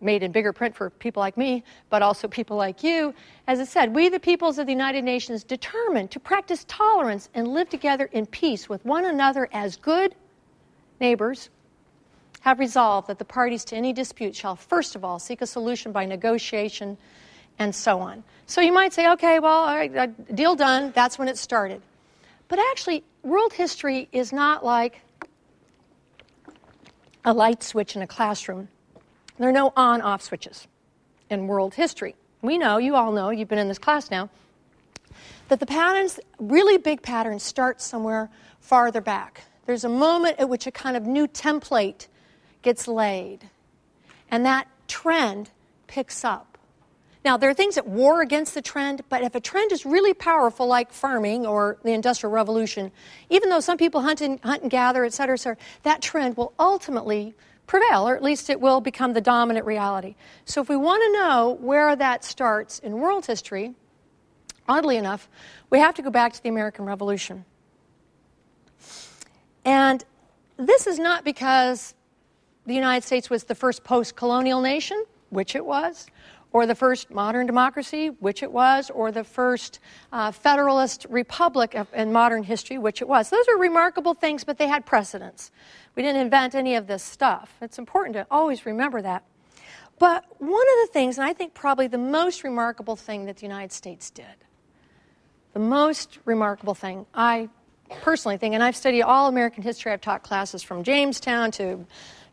made 0.00 0.22
in 0.22 0.30
bigger 0.30 0.52
print 0.52 0.76
for 0.76 0.90
people 0.90 1.20
like 1.20 1.36
me, 1.36 1.64
but 1.90 2.02
also 2.02 2.28
people 2.28 2.56
like 2.56 2.84
you. 2.84 3.14
As 3.46 3.58
it 3.58 3.66
said, 3.66 3.94
we, 3.94 4.08
the 4.08 4.20
peoples 4.20 4.58
of 4.58 4.66
the 4.66 4.72
United 4.72 5.02
Nations, 5.02 5.42
determined 5.42 6.10
to 6.12 6.20
practice 6.20 6.64
tolerance 6.68 7.28
and 7.34 7.48
live 7.48 7.68
together 7.68 8.08
in 8.12 8.26
peace 8.26 8.68
with 8.68 8.84
one 8.84 9.04
another 9.04 9.48
as 9.52 9.76
good 9.76 10.14
neighbors, 11.00 11.50
have 12.40 12.58
resolved 12.58 13.08
that 13.08 13.18
the 13.18 13.24
parties 13.24 13.64
to 13.64 13.76
any 13.76 13.92
dispute 13.92 14.34
shall 14.36 14.54
first 14.54 14.94
of 14.94 15.04
all 15.04 15.18
seek 15.18 15.42
a 15.42 15.46
solution 15.46 15.90
by 15.90 16.04
negotiation 16.04 16.96
and 17.58 17.74
so 17.74 17.98
on. 17.98 18.22
So 18.46 18.60
you 18.60 18.72
might 18.72 18.92
say, 18.92 19.10
okay, 19.12 19.40
well, 19.40 19.64
all 19.64 19.74
right, 19.74 19.94
uh, 19.94 20.06
deal 20.32 20.54
done, 20.54 20.92
that's 20.94 21.18
when 21.18 21.26
it 21.26 21.36
started. 21.36 21.82
But 22.46 22.60
actually, 22.70 23.02
world 23.22 23.52
history 23.52 24.08
is 24.12 24.32
not 24.32 24.64
like 24.64 25.02
a 27.24 27.32
light 27.32 27.62
switch 27.62 27.96
in 27.96 28.02
a 28.02 28.06
classroom 28.06 28.68
there 29.38 29.48
are 29.48 29.52
no 29.52 29.72
on 29.76 30.02
off 30.02 30.22
switches 30.22 30.66
in 31.30 31.46
world 31.46 31.74
history. 31.74 32.14
We 32.42 32.58
know, 32.58 32.78
you 32.78 32.94
all 32.94 33.12
know, 33.12 33.30
you've 33.30 33.48
been 33.48 33.58
in 33.58 33.68
this 33.68 33.78
class 33.78 34.10
now, 34.10 34.30
that 35.48 35.60
the 35.60 35.66
patterns, 35.66 36.20
really 36.38 36.78
big 36.78 37.02
patterns, 37.02 37.42
start 37.42 37.80
somewhere 37.80 38.30
farther 38.60 39.00
back. 39.00 39.42
There's 39.66 39.84
a 39.84 39.88
moment 39.88 40.38
at 40.38 40.48
which 40.48 40.66
a 40.66 40.70
kind 40.70 40.96
of 40.96 41.04
new 41.04 41.26
template 41.26 42.06
gets 42.62 42.86
laid, 42.88 43.48
and 44.30 44.46
that 44.46 44.68
trend 44.88 45.50
picks 45.86 46.24
up. 46.24 46.58
Now, 47.24 47.36
there 47.36 47.50
are 47.50 47.54
things 47.54 47.74
that 47.74 47.86
war 47.86 48.22
against 48.22 48.54
the 48.54 48.62
trend, 48.62 49.02
but 49.08 49.22
if 49.22 49.34
a 49.34 49.40
trend 49.40 49.72
is 49.72 49.84
really 49.84 50.14
powerful, 50.14 50.66
like 50.66 50.92
farming 50.92 51.46
or 51.46 51.76
the 51.82 51.92
Industrial 51.92 52.32
Revolution, 52.32 52.92
even 53.28 53.50
though 53.50 53.60
some 53.60 53.76
people 53.76 54.00
hunt 54.00 54.20
and, 54.20 54.40
hunt 54.40 54.62
and 54.62 54.70
gather, 54.70 55.04
et 55.04 55.12
cetera, 55.12 55.34
et 55.34 55.38
cetera, 55.38 55.58
that 55.82 56.00
trend 56.00 56.36
will 56.36 56.52
ultimately 56.58 57.34
prevail, 57.68 58.08
or 58.08 58.16
at 58.16 58.22
least 58.22 58.50
it 58.50 58.60
will 58.60 58.80
become 58.80 59.12
the 59.12 59.20
dominant 59.20 59.64
reality. 59.64 60.16
So, 60.44 60.60
if 60.60 60.68
we 60.68 60.76
want 60.76 61.02
to 61.04 61.12
know 61.12 61.56
where 61.60 61.94
that 61.94 62.24
starts 62.24 62.80
in 62.80 62.98
world 62.98 63.26
history, 63.26 63.74
oddly 64.68 64.96
enough, 64.96 65.28
we 65.70 65.78
have 65.78 65.94
to 65.94 66.02
go 66.02 66.10
back 66.10 66.32
to 66.32 66.42
the 66.42 66.48
American 66.48 66.84
Revolution. 66.84 67.44
And 69.64 70.04
this 70.56 70.88
is 70.88 70.98
not 70.98 71.24
because 71.24 71.94
the 72.66 72.74
United 72.74 73.06
States 73.06 73.30
was 73.30 73.44
the 73.44 73.54
first 73.54 73.84
post 73.84 74.16
colonial 74.16 74.60
nation, 74.60 75.04
which 75.30 75.54
it 75.54 75.64
was, 75.64 76.06
or 76.52 76.66
the 76.66 76.74
first 76.74 77.10
modern 77.10 77.46
democracy, 77.46 78.08
which 78.08 78.42
it 78.42 78.50
was, 78.50 78.90
or 78.90 79.12
the 79.12 79.24
first 79.24 79.80
uh, 80.12 80.30
federalist 80.30 81.06
republic 81.10 81.76
in 81.92 82.12
modern 82.12 82.42
history, 82.42 82.78
which 82.78 83.02
it 83.02 83.08
was. 83.08 83.30
Those 83.30 83.46
are 83.48 83.58
remarkable 83.58 84.14
things, 84.14 84.44
but 84.44 84.58
they 84.58 84.66
had 84.66 84.86
precedents. 84.86 85.50
We 85.94 86.02
didn't 86.02 86.22
invent 86.22 86.54
any 86.54 86.74
of 86.76 86.86
this 86.86 87.02
stuff. 87.02 87.54
It's 87.60 87.78
important 87.78 88.14
to 88.14 88.26
always 88.30 88.64
remember 88.64 89.02
that. 89.02 89.24
But 89.98 90.24
one 90.38 90.50
of 90.52 90.86
the 90.86 90.92
things, 90.92 91.18
and 91.18 91.26
I 91.26 91.32
think 91.32 91.54
probably 91.54 91.88
the 91.88 91.98
most 91.98 92.44
remarkable 92.44 92.96
thing 92.96 93.26
that 93.26 93.36
the 93.36 93.42
United 93.42 93.72
States 93.72 94.10
did, 94.10 94.26
the 95.52 95.58
most 95.58 96.18
remarkable 96.24 96.74
thing 96.74 97.04
I 97.12 97.48
personally 98.00 98.36
think, 98.36 98.54
and 98.54 98.62
I've 98.62 98.76
studied 98.76 99.02
all 99.02 99.26
American 99.26 99.62
history, 99.62 99.92
I've 99.92 100.00
taught 100.00 100.22
classes 100.22 100.62
from 100.62 100.84
Jamestown 100.84 101.50
to 101.52 101.84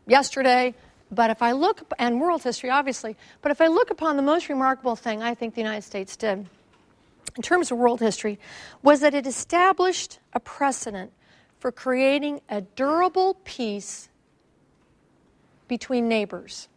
yesterday, 0.06 0.76
but 1.12 1.30
if 1.30 1.42
I 1.42 1.52
look, 1.52 1.94
and 2.00 2.20
world 2.20 2.44
history 2.44 2.70
obviously, 2.70 3.16
but 3.42 3.52
if 3.52 3.62
I 3.62 3.68
look 3.68 3.92
upon 3.92 4.16
the 4.16 4.24
most 4.24 4.50
remarkable 4.50 4.96
thing 4.96 5.22
I 5.22 5.36
think 5.36 5.56
the 5.56 5.62
United 5.62 5.84
States 5.84 6.16
did 6.16 6.48
in 7.36 7.42
terms 7.42 7.72
of 7.72 7.78
world 7.78 8.00
history 8.00 8.40
was 8.82 9.02
that 9.02 9.14
it 9.14 9.28
established 9.28 10.20
a 10.34 10.40
precedent 10.40 11.12
for 11.60 11.72
creating 11.72 12.42
a 12.50 12.62
durable 12.62 13.38
peace 13.44 14.10
between 15.68 16.08
neighbors. 16.08 16.68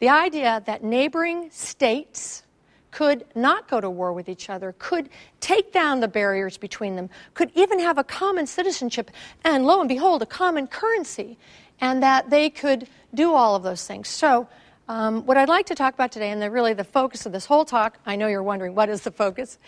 The 0.00 0.08
idea 0.08 0.62
that 0.66 0.82
neighboring 0.82 1.50
states 1.50 2.44
could 2.90 3.24
not 3.34 3.68
go 3.68 3.80
to 3.80 3.90
war 3.90 4.12
with 4.12 4.28
each 4.28 4.48
other, 4.48 4.74
could 4.78 5.10
take 5.40 5.72
down 5.72 6.00
the 6.00 6.08
barriers 6.08 6.56
between 6.56 6.96
them, 6.96 7.10
could 7.34 7.50
even 7.54 7.78
have 7.78 7.98
a 7.98 8.04
common 8.04 8.46
citizenship, 8.46 9.10
and 9.44 9.66
lo 9.66 9.80
and 9.80 9.88
behold, 9.88 10.22
a 10.22 10.26
common 10.26 10.66
currency, 10.66 11.36
and 11.80 12.02
that 12.02 12.30
they 12.30 12.50
could 12.50 12.88
do 13.14 13.34
all 13.34 13.54
of 13.54 13.62
those 13.62 13.86
things. 13.86 14.08
So, 14.08 14.48
um, 14.88 15.26
what 15.26 15.36
I'd 15.36 15.50
like 15.50 15.66
to 15.66 15.74
talk 15.74 15.92
about 15.92 16.12
today, 16.12 16.30
and 16.30 16.40
the, 16.40 16.50
really 16.50 16.72
the 16.72 16.84
focus 16.84 17.26
of 17.26 17.32
this 17.32 17.44
whole 17.44 17.66
talk, 17.66 17.98
I 18.06 18.16
know 18.16 18.26
you're 18.26 18.42
wondering 18.42 18.74
what 18.74 18.88
is 18.88 19.02
the 19.02 19.10
focus, 19.10 19.58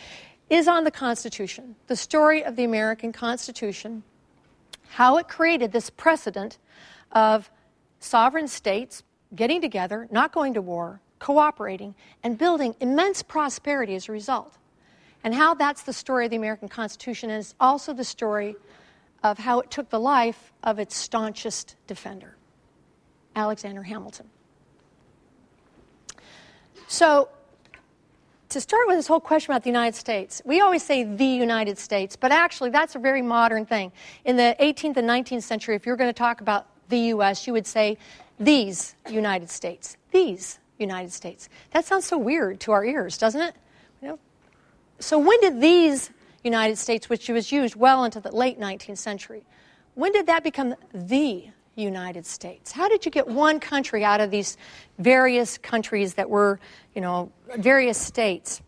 is 0.48 0.66
on 0.66 0.84
the 0.84 0.90
Constitution, 0.90 1.76
the 1.88 1.96
story 1.96 2.42
of 2.42 2.56
the 2.56 2.64
American 2.64 3.12
Constitution, 3.12 4.02
how 4.88 5.18
it 5.18 5.28
created 5.28 5.72
this 5.72 5.90
precedent 5.90 6.58
of 7.12 7.50
sovereign 8.00 8.48
states 8.48 9.02
getting 9.34 9.60
together, 9.60 10.08
not 10.10 10.32
going 10.32 10.54
to 10.54 10.62
war, 10.62 11.00
cooperating, 11.18 11.94
and 12.22 12.38
building 12.38 12.74
immense 12.80 13.22
prosperity 13.22 13.94
as 13.94 14.08
a 14.08 14.12
result. 14.12 14.56
And 15.22 15.34
how 15.34 15.54
that's 15.54 15.82
the 15.82 15.92
story 15.92 16.24
of 16.24 16.30
the 16.30 16.36
American 16.36 16.68
Constitution, 16.68 17.30
and 17.30 17.40
it's 17.40 17.54
also 17.60 17.92
the 17.92 18.04
story 18.04 18.56
of 19.22 19.38
how 19.38 19.60
it 19.60 19.70
took 19.70 19.90
the 19.90 20.00
life 20.00 20.52
of 20.62 20.78
its 20.78 20.96
staunchest 20.96 21.76
defender, 21.86 22.36
Alexander 23.36 23.82
Hamilton. 23.82 24.28
So, 26.86 27.28
to 28.48 28.60
start 28.60 28.88
with 28.88 28.96
this 28.96 29.06
whole 29.06 29.20
question 29.20 29.52
about 29.52 29.62
the 29.62 29.70
United 29.70 29.94
States, 29.94 30.42
we 30.44 30.60
always 30.60 30.82
say 30.82 31.04
the 31.04 31.24
United 31.24 31.78
States, 31.78 32.16
but 32.16 32.32
actually 32.32 32.70
that's 32.70 32.96
a 32.96 32.98
very 32.98 33.22
modern 33.22 33.64
thing. 33.64 33.92
In 34.24 34.36
the 34.36 34.56
18th 34.58 34.96
and 34.96 35.08
19th 35.08 35.44
century, 35.44 35.76
if 35.76 35.86
you're 35.86 35.96
going 35.96 36.08
to 36.08 36.18
talk 36.18 36.40
about 36.40 36.66
the 36.88 36.98
U.S., 36.98 37.46
you 37.46 37.52
would 37.52 37.66
say 37.66 37.96
these 38.40 38.96
United 39.08 39.50
States. 39.50 39.96
These 40.10 40.58
United 40.78 41.12
States. 41.12 41.48
That 41.70 41.84
sounds 41.84 42.06
so 42.06 42.18
weird 42.18 42.58
to 42.60 42.72
our 42.72 42.84
ears, 42.84 43.16
doesn't 43.18 43.40
it? 43.40 43.54
You 44.02 44.08
know? 44.08 44.18
So, 44.98 45.18
when 45.18 45.40
did 45.40 45.60
these 45.60 46.10
United 46.42 46.76
States, 46.76 47.08
which 47.08 47.28
was 47.28 47.52
used 47.52 47.76
well 47.76 48.04
into 48.04 48.20
the 48.20 48.30
late 48.30 48.58
19th 48.58 48.98
century, 48.98 49.42
when 49.94 50.12
did 50.12 50.26
that 50.26 50.42
become 50.42 50.74
the 50.94 51.48
United 51.76 52.26
States? 52.26 52.72
How 52.72 52.88
did 52.88 53.04
you 53.04 53.10
get 53.10 53.26
one 53.26 53.60
country 53.60 54.04
out 54.04 54.20
of 54.20 54.30
these 54.30 54.56
various 54.98 55.58
countries 55.58 56.14
that 56.14 56.28
were, 56.28 56.60
you 56.94 57.00
know, 57.00 57.30
various 57.58 57.98
states? 57.98 58.62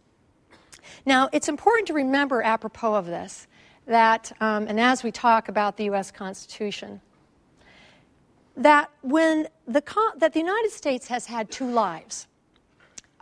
Now, 1.07 1.29
it's 1.33 1.49
important 1.49 1.87
to 1.88 1.95
remember, 1.95 2.43
apropos 2.43 2.95
of 2.95 3.07
this, 3.07 3.47
that, 3.87 4.33
um, 4.41 4.67
and 4.69 4.79
as 4.79 5.02
we 5.02 5.11
talk 5.11 5.49
about 5.49 5.76
the 5.76 5.85
U.S. 5.85 6.11
Constitution, 6.11 7.00
that 8.57 8.91
when 9.00 9.49
the 9.67 9.83
that 10.19 10.33
the 10.33 10.38
United 10.38 10.71
States 10.71 11.09
has 11.09 11.26
had 11.26 11.50
two 11.50 11.71
lives. 11.71 12.26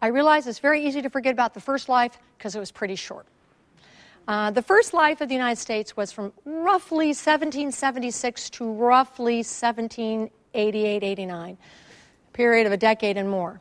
I 0.03 0.09
realize 0.09 0.47
it's 0.47 0.59
very 0.59 0.85
easy 0.87 1.03
to 1.03 1.11
forget 1.11 1.33
about 1.33 1.55
the 1.55 1.61
first 1.61 1.89
life 1.89 2.19
because 2.37 2.57
it 2.57 2.59
was 2.59 2.73
pretty 2.73 2.97
short. 2.97 3.27
Uh, 4.29 4.51
the 4.51 4.63
first 4.63 4.95
life 4.95 5.21
of 5.21 5.29
the 5.29 5.35
United 5.35 5.59
States 5.59 5.97
was 5.97 6.13
from 6.13 6.33
roughly 6.45 7.09
1776 7.09 8.51
to 8.51 8.73
roughly 8.73 9.39
1788 9.39 11.03
89, 11.03 11.59
a 11.59 12.37
period 12.37 12.67
of 12.67 12.73
a 12.73 12.77
decade 12.77 13.17
and 13.17 13.29
more. 13.29 13.61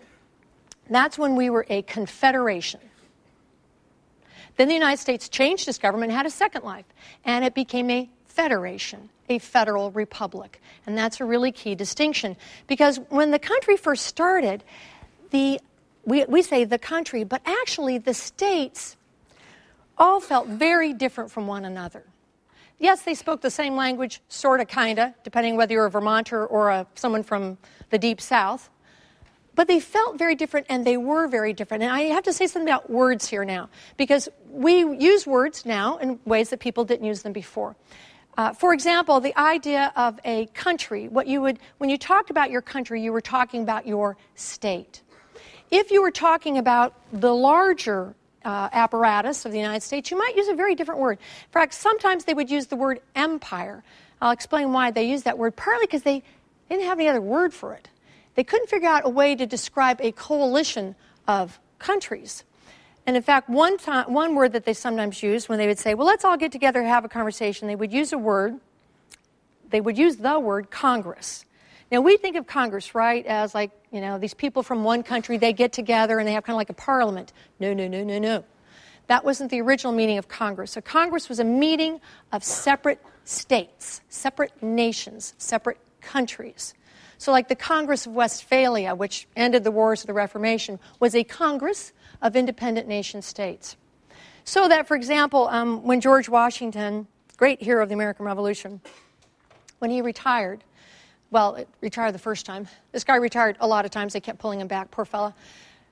That's 0.90 1.18
when 1.18 1.36
we 1.36 1.50
were 1.50 1.66
a 1.70 1.82
confederation. 1.84 2.80
Then 4.58 4.68
the 4.68 4.74
United 4.74 4.98
States 4.98 5.30
changed 5.30 5.68
its 5.68 5.78
government 5.78 6.12
had 6.12 6.26
a 6.26 6.30
second 6.30 6.64
life, 6.64 6.86
and 7.24 7.46
it 7.46 7.54
became 7.54 7.90
a 7.90 8.10
federation, 8.26 9.10
a 9.30 9.40
federal 9.40 9.92
republic. 9.92 10.62
And 10.86 10.98
that's 10.98 11.20
a 11.20 11.26
really 11.26 11.52
key 11.52 11.76
distinction 11.76 12.36
because 12.68 13.00
when 13.10 13.32
the 13.32 13.40
country 13.40 13.78
first 13.78 14.06
started, 14.06 14.64
the, 15.32 15.60
we, 16.06 16.26
we 16.26 16.42
say 16.42 16.64
the 16.64 16.80
country, 16.80 17.24
but 17.24 17.42
actually 17.46 18.00
the 18.00 18.14
states 18.14 18.98
all 20.00 20.20
felt 20.20 20.48
very 20.48 20.94
different 20.94 21.30
from 21.30 21.46
one 21.46 21.66
another. 21.66 22.04
Yes, 22.80 23.02
they 23.02 23.14
spoke 23.14 23.42
the 23.42 23.52
same 23.52 23.76
language, 23.76 24.22
sort 24.30 24.62
of, 24.62 24.70
kind 24.70 25.00
of, 25.00 25.12
depending 25.24 25.58
whether 25.58 25.74
you're 25.74 25.86
a 25.86 25.92
Vermonter 25.92 26.46
or 26.46 26.70
a, 26.70 26.88
someone 26.96 27.24
from 27.24 27.58
the 27.90 28.00
deep 28.00 28.22
south. 28.22 28.70
But 29.54 29.68
they 29.68 29.82
felt 29.82 30.18
very 30.18 30.36
different 30.36 30.68
and 30.70 30.86
they 30.86 30.96
were 30.96 31.28
very 31.28 31.52
different. 31.52 31.84
And 31.84 31.92
I 31.92 32.04
have 32.04 32.24
to 32.24 32.32
say 32.32 32.48
something 32.48 32.70
about 32.70 32.90
words 32.90 33.28
here 33.28 33.44
now, 33.44 33.70
because 33.98 34.30
we 34.50 34.78
use 34.98 35.28
words 35.28 35.66
now 35.66 35.98
in 35.98 36.18
ways 36.24 36.50
that 36.52 36.62
people 36.62 36.86
didn't 36.86 37.06
use 37.06 37.22
them 37.24 37.34
before. 37.34 37.76
Uh, 38.38 38.54
for 38.54 38.74
example, 38.74 39.20
the 39.20 39.38
idea 39.38 39.92
of 39.98 40.18
a 40.24 40.46
country, 40.54 41.10
what 41.10 41.28
you 41.28 41.42
would, 41.42 41.60
when 41.80 41.90
you 41.90 41.98
talked 41.98 42.30
about 42.30 42.50
your 42.50 42.62
country, 42.62 43.02
you 43.02 43.12
were 43.12 43.20
talking 43.20 43.62
about 43.62 43.86
your 43.86 44.16
state. 44.36 45.02
If 45.72 45.92
you 45.92 46.02
were 46.02 46.12
talking 46.12 46.58
about 46.58 46.94
the 47.12 47.36
larger 47.36 48.16
uh, 48.46 48.70
apparatus 48.72 49.46
of 49.46 49.52
the 49.52 49.58
United 49.58 49.84
States, 49.84 50.12
you 50.12 50.18
might 50.18 50.36
use 50.36 50.48
a 50.48 50.54
very 50.54 50.76
different 50.76 51.00
word. 51.00 51.18
In 51.20 51.52
fact, 51.52 51.74
sometimes 51.74 52.26
they 52.26 52.34
would 52.34 52.50
use 52.50 52.68
the 52.68 52.76
word 52.76 53.02
empire. 53.16 53.84
I'll 54.22 54.32
explain 54.32 54.72
why 54.74 54.92
they 54.92 55.10
use 55.10 55.24
that 55.24 55.38
word, 55.38 55.56
partly 55.56 55.86
because 55.86 56.04
they 56.04 56.24
didn't 56.70 56.86
have 56.86 57.00
any 57.00 57.08
other 57.08 57.22
word 57.22 57.54
for 57.54 57.74
it. 57.74 57.90
They 58.36 58.44
couldn't 58.44 58.70
figure 58.70 58.88
out 58.88 59.06
a 59.06 59.10
way 59.10 59.36
to 59.36 59.46
describe 59.46 60.00
a 60.02 60.12
coalition 60.12 60.96
of 61.28 61.60
countries. 61.78 62.44
And 63.06 63.16
in 63.16 63.24
fact, 63.24 63.50
one, 63.50 63.78
time, 63.78 64.14
one 64.14 64.36
word 64.36 64.54
that 64.54 64.66
they 64.66 64.74
sometimes 64.74 65.24
use 65.24 65.50
when 65.50 65.58
they 65.58 65.68
would 65.68 65.80
say, 65.80 65.94
well, 65.94 66.08
let's 66.08 66.24
all 66.24 66.38
get 66.38 66.52
together 66.52 66.80
and 66.80 66.88
have 66.88 67.06
a 67.06 67.10
conversation, 67.10 67.68
they 67.68 67.76
would 67.76 67.92
use 67.92 68.14
a 68.14 68.18
word, 68.18 68.60
they 69.70 69.82
would 69.82 69.98
use 69.98 70.18
the 70.18 70.40
word 70.40 70.70
Congress. 70.70 71.46
Now, 71.92 72.02
we 72.02 72.18
think 72.18 72.36
of 72.36 72.46
Congress, 72.46 72.94
right, 72.94 73.26
as 73.26 73.56
like, 73.56 73.72
you 73.92 74.02
know, 74.02 74.20
these 74.20 74.34
people 74.34 74.62
from 74.62 74.84
one 74.84 75.02
country, 75.04 75.38
they 75.38 75.54
get 75.54 75.74
together 75.74 76.20
and 76.20 76.28
they 76.28 76.34
have 76.34 76.44
kind 76.44 76.54
of 76.54 76.58
like 76.58 76.70
a 76.70 76.74
parliament. 76.74 77.34
No, 77.60 77.74
no, 77.74 77.88
no, 77.88 78.04
no, 78.04 78.20
no. 78.20 78.44
That 79.08 79.26
wasn't 79.26 79.50
the 79.50 79.62
original 79.62 79.92
meaning 79.92 80.20
of 80.20 80.28
Congress. 80.28 80.72
So, 80.72 80.82
Congress 80.82 81.30
was 81.30 81.40
a 81.40 81.44
meeting 81.44 82.00
of 82.32 82.44
separate 82.44 83.02
states, 83.24 84.02
separate 84.10 84.62
nations, 84.62 85.34
separate 85.40 85.80
countries. 86.02 86.76
So, 87.18 87.32
like 87.32 87.48
the 87.48 87.56
Congress 87.56 88.06
of 88.06 88.14
Westphalia, 88.14 88.94
which 88.94 89.28
ended 89.36 89.64
the 89.64 89.72
Wars 89.72 90.02
of 90.02 90.08
the 90.08 90.14
Reformation, 90.14 90.80
was 91.00 91.16
a 91.16 91.24
Congress 91.24 91.92
of 92.22 92.36
independent 92.36 92.88
nation 92.88 93.22
states. 93.22 93.76
So 94.44 94.68
that, 94.68 94.88
for 94.88 94.96
example, 94.96 95.48
um, 95.50 95.84
when 95.84 96.02
George 96.02 96.28
Washington, 96.28 97.08
great 97.38 97.62
hero 97.62 97.84
of 97.84 97.90
the 97.90 97.94
American 97.94 98.26
Revolution, 98.26 98.82
when 99.80 99.92
he 99.92 100.02
retired, 100.02 100.64
well, 101.32 101.64
retired 101.82 102.14
the 102.14 102.20
first 102.20 102.46
time. 102.46 102.68
This 102.92 103.04
guy 103.04 103.16
retired 103.18 103.58
a 103.60 103.68
lot 103.68 103.86
of 103.86 103.92
times. 103.92 104.14
They 104.14 104.20
kept 104.20 104.40
pulling 104.40 104.62
him 104.62 104.68
back, 104.68 104.92
poor 104.92 105.06
fella. 105.06 105.36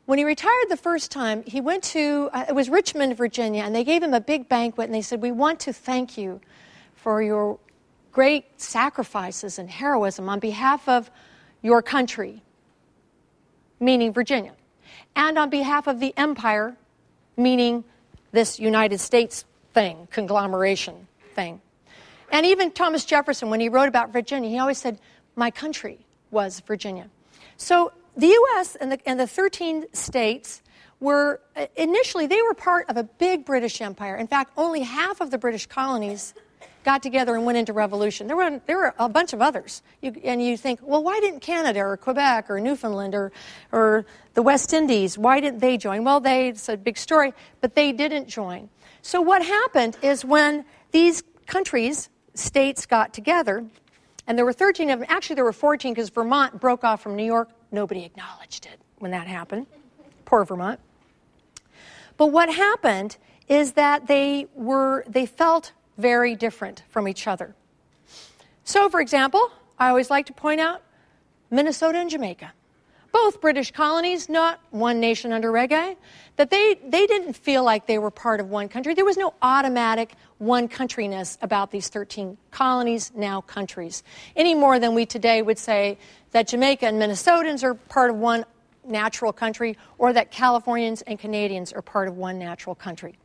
When 0.06 0.18
he 0.18 0.26
retired 0.26 0.70
the 0.70 0.78
first 0.78 1.12
time, 1.12 1.44
he 1.44 1.60
went 1.62 1.84
to, 1.86 2.30
uh, 2.34 2.46
it 2.50 2.56
was 2.56 2.70
Richmond, 2.70 3.18
Virginia, 3.18 3.64
and 3.64 3.76
they 3.76 3.84
gave 3.84 4.02
him 4.02 4.14
a 4.14 4.22
big 4.22 4.48
banquet 4.48 4.86
and 4.86 4.96
they 4.96 5.02
said, 5.02 5.22
We 5.22 5.32
want 5.32 5.60
to 5.62 5.74
thank 5.74 6.18
you 6.18 6.40
for 6.96 7.22
your 7.22 7.60
great 8.12 8.46
sacrifices 8.60 9.60
and 9.60 9.70
heroism 9.70 10.30
on 10.30 10.40
behalf 10.40 10.88
of 10.88 11.12
your 11.62 11.82
country, 11.82 12.42
meaning 13.80 14.14
Virginia 14.14 14.54
and 15.16 15.38
on 15.38 15.50
behalf 15.50 15.88
of 15.88 16.00
the 16.00 16.14
empire, 16.16 16.78
meaning 17.36 17.84
this 18.32 18.60
United 18.60 19.00
States 19.00 19.46
thing, 19.74 20.08
conglomeration 20.12 21.08
thing. 21.36 21.60
And 22.32 22.46
even 22.46 22.72
Thomas 22.72 23.04
Jefferson, 23.04 23.50
when 23.50 23.60
he 23.60 23.68
wrote 23.68 23.88
about 23.88 24.14
Virginia, 24.14 24.50
he 24.50 24.60
always 24.60 24.78
said, 24.78 25.00
My 25.38 25.52
country, 25.52 26.00
was 26.32 26.60
Virginia. 26.62 27.10
So 27.56 27.94
the 28.18 28.28
U.S. 28.28 28.76
and 28.76 28.92
the, 28.92 29.00
and 29.06 29.20
the 29.20 29.28
13 29.28 29.86
states 29.94 30.62
were 31.00 31.40
uh, 31.56 31.68
initially 31.76 32.28
they 32.28 32.42
were 32.42 32.54
part 32.54 32.90
of 32.90 32.98
a 32.98 33.04
big 33.04 33.46
British 33.46 33.80
Empire. 33.80 34.16
In 34.16 34.28
fact, 34.28 34.52
only 34.58 34.82
half 34.82 35.22
of 35.22 35.32
the 35.32 35.38
British 35.38 35.68
colonies 35.68 36.34
got 36.84 37.04
together 37.04 37.36
and 37.36 37.46
went 37.46 37.58
into 37.58 37.72
revolution. 37.74 38.28
There 38.28 38.36
were, 38.36 38.62
there 38.66 38.78
were 38.78 38.96
a 38.98 39.10
bunch 39.10 39.34
of 39.34 39.42
others. 39.42 39.84
You, 40.02 40.16
and 40.24 40.42
you 40.42 40.58
think, 40.58 40.80
well, 40.82 41.04
why 41.04 41.20
didn't 41.20 41.42
Canada 41.42 41.82
or 41.82 41.98
Quebec 41.98 42.50
or 42.50 42.60
Newfoundland 42.60 43.14
or, 43.14 43.32
or 43.72 44.06
the 44.34 44.42
West 44.42 44.74
Indies, 44.74 45.18
why 45.18 45.40
didn't 45.40 45.60
they 45.60 45.78
join? 45.78 46.04
Well, 46.04 46.20
they, 46.20 46.48
it's 46.50 46.70
a 46.70 46.78
big 46.78 46.98
story, 46.98 47.34
but 47.62 47.76
they 47.76 47.92
didn't 47.92 48.28
join. 48.28 48.70
So 49.02 49.22
what 49.22 49.46
happened 49.46 49.98
is 50.02 50.26
when 50.26 50.66
these 50.92 51.24
countries, 51.46 52.10
states 52.36 52.86
got 52.86 53.14
together, 53.14 53.66
and 54.28 54.38
there 54.38 54.46
were 54.46 54.54
13 54.54 54.90
of 54.90 55.00
them, 55.00 55.08
actually 55.10 55.36
there 55.36 55.46
were 55.46 55.54
14 55.54 55.94
because 55.94 56.10
Vermont 56.10 56.60
broke 56.60 56.84
off 56.84 57.02
from 57.02 57.16
New 57.16 57.26
York. 57.26 57.50
Nobody 57.72 58.04
acknowledged 58.04 58.66
it 58.66 58.80
when 59.00 59.12
that 59.12 59.28
happened. 59.28 59.68
Poor 60.26 60.44
Vermont. 60.44 60.80
But 62.18 62.28
what 62.28 62.54
happened 62.54 63.18
is 63.48 63.74
that 63.74 64.08
they 64.08 64.48
were 64.54 65.06
they 65.08 65.26
felt 65.26 65.72
very 65.98 66.36
different 66.36 66.84
from 66.90 67.08
each 67.08 67.28
other. 67.28 67.56
So, 68.64 68.90
for 68.90 69.00
example, 69.00 69.52
I 69.80 69.90
always 69.90 70.10
like 70.10 70.26
to 70.26 70.34
point 70.34 70.60
out 70.60 70.82
Minnesota 71.50 72.00
and 72.00 72.10
Jamaica. 72.10 72.52
Both 73.12 73.40
British 73.40 73.72
colonies, 73.72 74.28
not 74.28 74.60
one 74.72 75.00
nation 75.00 75.32
under 75.32 75.52
reggae, 75.52 75.96
that 76.38 76.52
they, 76.52 76.80
they 76.88 77.06
didn't 77.08 77.34
feel 77.34 77.64
like 77.64 77.88
they 77.88 77.98
were 77.98 78.12
part 78.12 78.40
of 78.40 78.50
one 78.50 78.70
country. 78.70 78.94
There 78.94 79.06
was 79.06 79.18
no 79.18 79.34
automatic 79.42 80.14
one 80.38 80.70
countryness 80.70 81.38
about 81.42 81.72
these 81.72 81.90
13 81.90 82.38
colonies, 82.52 83.12
now 83.16 83.42
countries, 83.42 84.04
any 84.36 84.54
more 84.54 84.80
than 84.80 84.94
we 84.94 85.06
today 85.06 85.42
would 85.42 85.58
say 85.58 85.98
that 86.32 86.48
Jamaica 86.48 86.86
and 86.86 87.02
Minnesotans 87.02 87.64
are 87.64 87.74
part 87.74 88.12
of 88.12 88.18
one 88.18 88.46
natural 88.86 89.34
country 89.34 89.78
or 89.98 90.14
that 90.14 90.32
Californians 90.32 91.02
and 91.02 91.20
Canadians 91.20 91.74
are 91.74 91.82
part 91.82 92.08
of 92.08 92.16
one 92.16 92.38
natural 92.40 92.76
country. 92.76 93.18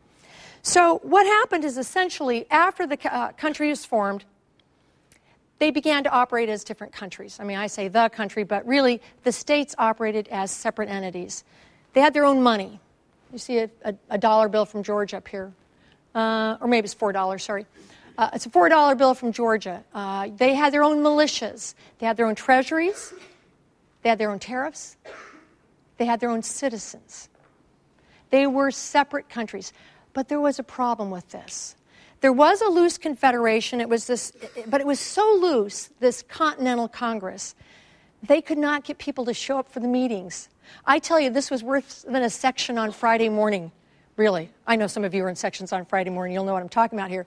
So, 0.63 1.01
what 1.03 1.27
happened 1.27 1.65
is 1.65 1.77
essentially 1.77 2.47
after 2.51 2.87
the 2.87 2.99
uh, 3.13 3.33
country 3.33 3.69
was 3.69 3.85
formed, 3.85 4.25
they 5.59 5.71
began 5.71 6.05
to 6.05 6.11
operate 6.11 6.49
as 6.49 6.65
different 6.65 6.93
countries. 6.93 7.39
I 7.41 7.45
mean, 7.45 7.59
I 7.59 7.67
say 7.67 7.89
the 7.89 8.09
country, 8.09 8.45
but 8.45 8.67
really 8.67 9.03
the 9.25 9.33
states 9.33 9.75
operated 9.77 10.29
as 10.29 10.51
separate 10.51 10.89
entities. 10.89 11.45
They 11.93 12.01
had 12.01 12.15
their 12.15 12.25
own 12.25 12.43
money. 12.43 12.81
You 13.33 13.39
see 13.39 13.59
a, 13.59 13.71
a, 13.85 13.95
a 14.11 14.19
dollar 14.19 14.49
bill 14.49 14.67
from 14.67 14.83
Georgia 14.83 15.17
up 15.17 15.27
here, 15.27 15.53
uh, 16.15 16.59
or 16.61 16.69
maybe 16.69 16.85
it's 16.85 16.95
$4, 16.95 17.41
sorry. 17.41 17.67
Uh, 18.19 18.29
it's 18.35 18.45
a 18.45 18.51
$4 18.51 18.99
bill 18.99 19.15
from 19.15 19.33
Georgia. 19.33 19.83
Uh, 19.95 20.29
they 20.37 20.55
had 20.55 20.73
their 20.73 20.85
own 20.85 20.99
militias, 20.99 21.75
they 21.99 22.07
had 22.07 22.17
their 22.17 22.27
own 22.27 22.35
treasuries, 22.35 23.15
they 24.03 24.11
had 24.11 24.19
their 24.19 24.31
own 24.31 24.39
tariffs, 24.39 24.97
they 25.97 26.05
had 26.05 26.21
their 26.21 26.31
own 26.31 26.43
citizens. 26.43 27.31
They 28.31 28.47
were 28.47 28.71
separate 28.71 29.29
countries. 29.29 29.73
But 30.13 30.29
there 30.29 30.41
was 30.41 30.59
a 30.59 30.63
problem 30.63 31.11
with 31.11 31.31
this. 31.31 31.75
There 32.21 32.33
was 32.33 32.61
a 32.61 32.69
loose 32.69 32.99
confederation, 32.99 33.81
it 33.81 33.89
was 33.89 34.07
this, 34.07 34.33
but 34.67 34.81
it 34.81 34.87
was 34.87 35.01
so 35.01 35.39
loose, 35.41 35.91
this 35.99 36.23
Continental 36.23 36.87
Congress, 36.87 37.55
they 38.23 38.41
could 38.41 38.59
not 38.59 38.85
get 38.85 38.99
people 38.99 39.25
to 39.25 39.35
show 39.35 39.59
up 39.59 39.73
for 39.73 39.81
the 39.81 39.89
meetings. 39.89 40.49
I 40.87 40.99
tell 40.99 41.21
you, 41.21 41.31
this 41.31 41.51
was 41.51 41.63
worse 41.63 42.05
than 42.09 42.23
a 42.23 42.31
section 42.31 42.79
on 42.79 42.93
Friday 42.93 43.29
morning, 43.29 43.73
really. 44.17 44.51
I 44.67 44.77
know 44.77 44.87
some 44.87 45.05
of 45.05 45.15
you 45.15 45.25
are 45.25 45.29
in 45.29 45.37
sections 45.37 45.73
on 45.73 45.85
Friday 45.85 46.11
morning, 46.11 46.35
you'll 46.35 46.45
know 46.45 46.53
what 46.53 46.63
I'm 46.63 46.69
talking 46.69 46.99
about 46.99 47.11
here. 47.11 47.27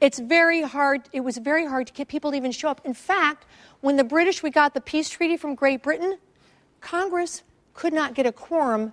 It's 0.00 0.18
very 0.18 0.62
hard, 0.62 1.08
it 1.12 1.20
was 1.20 1.38
very 1.38 1.66
hard 1.66 1.86
to 1.86 1.92
get 1.92 2.08
people 2.08 2.30
to 2.30 2.36
even 2.36 2.52
show 2.52 2.68
up. 2.68 2.80
In 2.84 2.94
fact, 2.94 3.46
when 3.80 3.96
the 3.96 4.04
British, 4.04 4.42
we 4.42 4.50
got 4.50 4.74
the 4.74 4.80
peace 4.80 5.08
treaty 5.08 5.36
from 5.36 5.54
Great 5.54 5.82
Britain, 5.82 6.18
Congress 6.80 7.42
could 7.74 7.92
not 7.92 8.14
get 8.14 8.26
a 8.26 8.32
quorum 8.32 8.92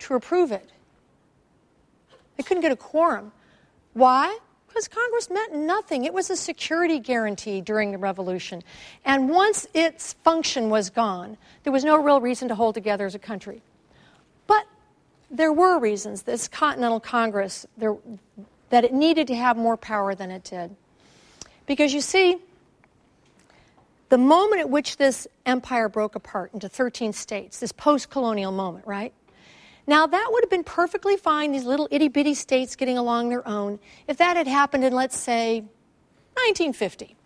to 0.00 0.14
approve 0.14 0.52
it. 0.52 0.70
They 2.36 2.42
couldn't 2.42 2.62
get 2.62 2.72
a 2.72 2.76
quorum. 2.76 3.32
Why? 3.92 4.38
Because 4.72 4.88
Congress 4.88 5.28
meant 5.28 5.54
nothing. 5.54 6.04
It 6.04 6.14
was 6.14 6.30
a 6.30 6.36
security 6.36 6.98
guarantee 6.98 7.60
during 7.60 7.92
the 7.92 7.98
revolution. 7.98 8.62
And 9.04 9.28
once 9.28 9.66
its 9.74 10.14
function 10.24 10.70
was 10.70 10.88
gone, 10.88 11.36
there 11.62 11.72
was 11.74 11.84
no 11.84 12.02
real 12.02 12.22
reason 12.22 12.48
to 12.48 12.54
hold 12.54 12.74
together 12.74 13.04
as 13.04 13.14
a 13.14 13.18
country. 13.18 13.60
But 14.46 14.64
there 15.30 15.52
were 15.52 15.78
reasons, 15.78 16.22
this 16.22 16.48
Continental 16.48 17.00
Congress, 17.00 17.66
there, 17.76 17.98
that 18.70 18.84
it 18.84 18.94
needed 18.94 19.26
to 19.26 19.34
have 19.34 19.58
more 19.58 19.76
power 19.76 20.14
than 20.14 20.30
it 20.30 20.44
did. 20.44 20.74
Because 21.66 21.92
you 21.92 22.00
see, 22.00 22.38
the 24.08 24.16
moment 24.16 24.60
at 24.60 24.70
which 24.70 24.96
this 24.96 25.28
empire 25.44 25.90
broke 25.90 26.14
apart 26.14 26.50
into 26.54 26.70
13 26.70 27.12
states, 27.12 27.60
this 27.60 27.72
post 27.72 28.08
colonial 28.08 28.52
moment, 28.52 28.86
right? 28.86 29.12
Now, 29.86 30.06
that 30.06 30.28
would 30.30 30.44
have 30.44 30.50
been 30.50 30.64
perfectly 30.64 31.16
fine, 31.16 31.52
these 31.52 31.64
little 31.64 31.88
itty 31.90 32.08
bitty 32.08 32.34
states 32.34 32.76
getting 32.76 32.96
along 32.96 33.30
their 33.30 33.46
own, 33.46 33.80
if 34.06 34.16
that 34.18 34.36
had 34.36 34.46
happened 34.46 34.84
in, 34.84 34.92
let's 34.92 35.18
say, 35.18 35.60
1950, 36.34 37.16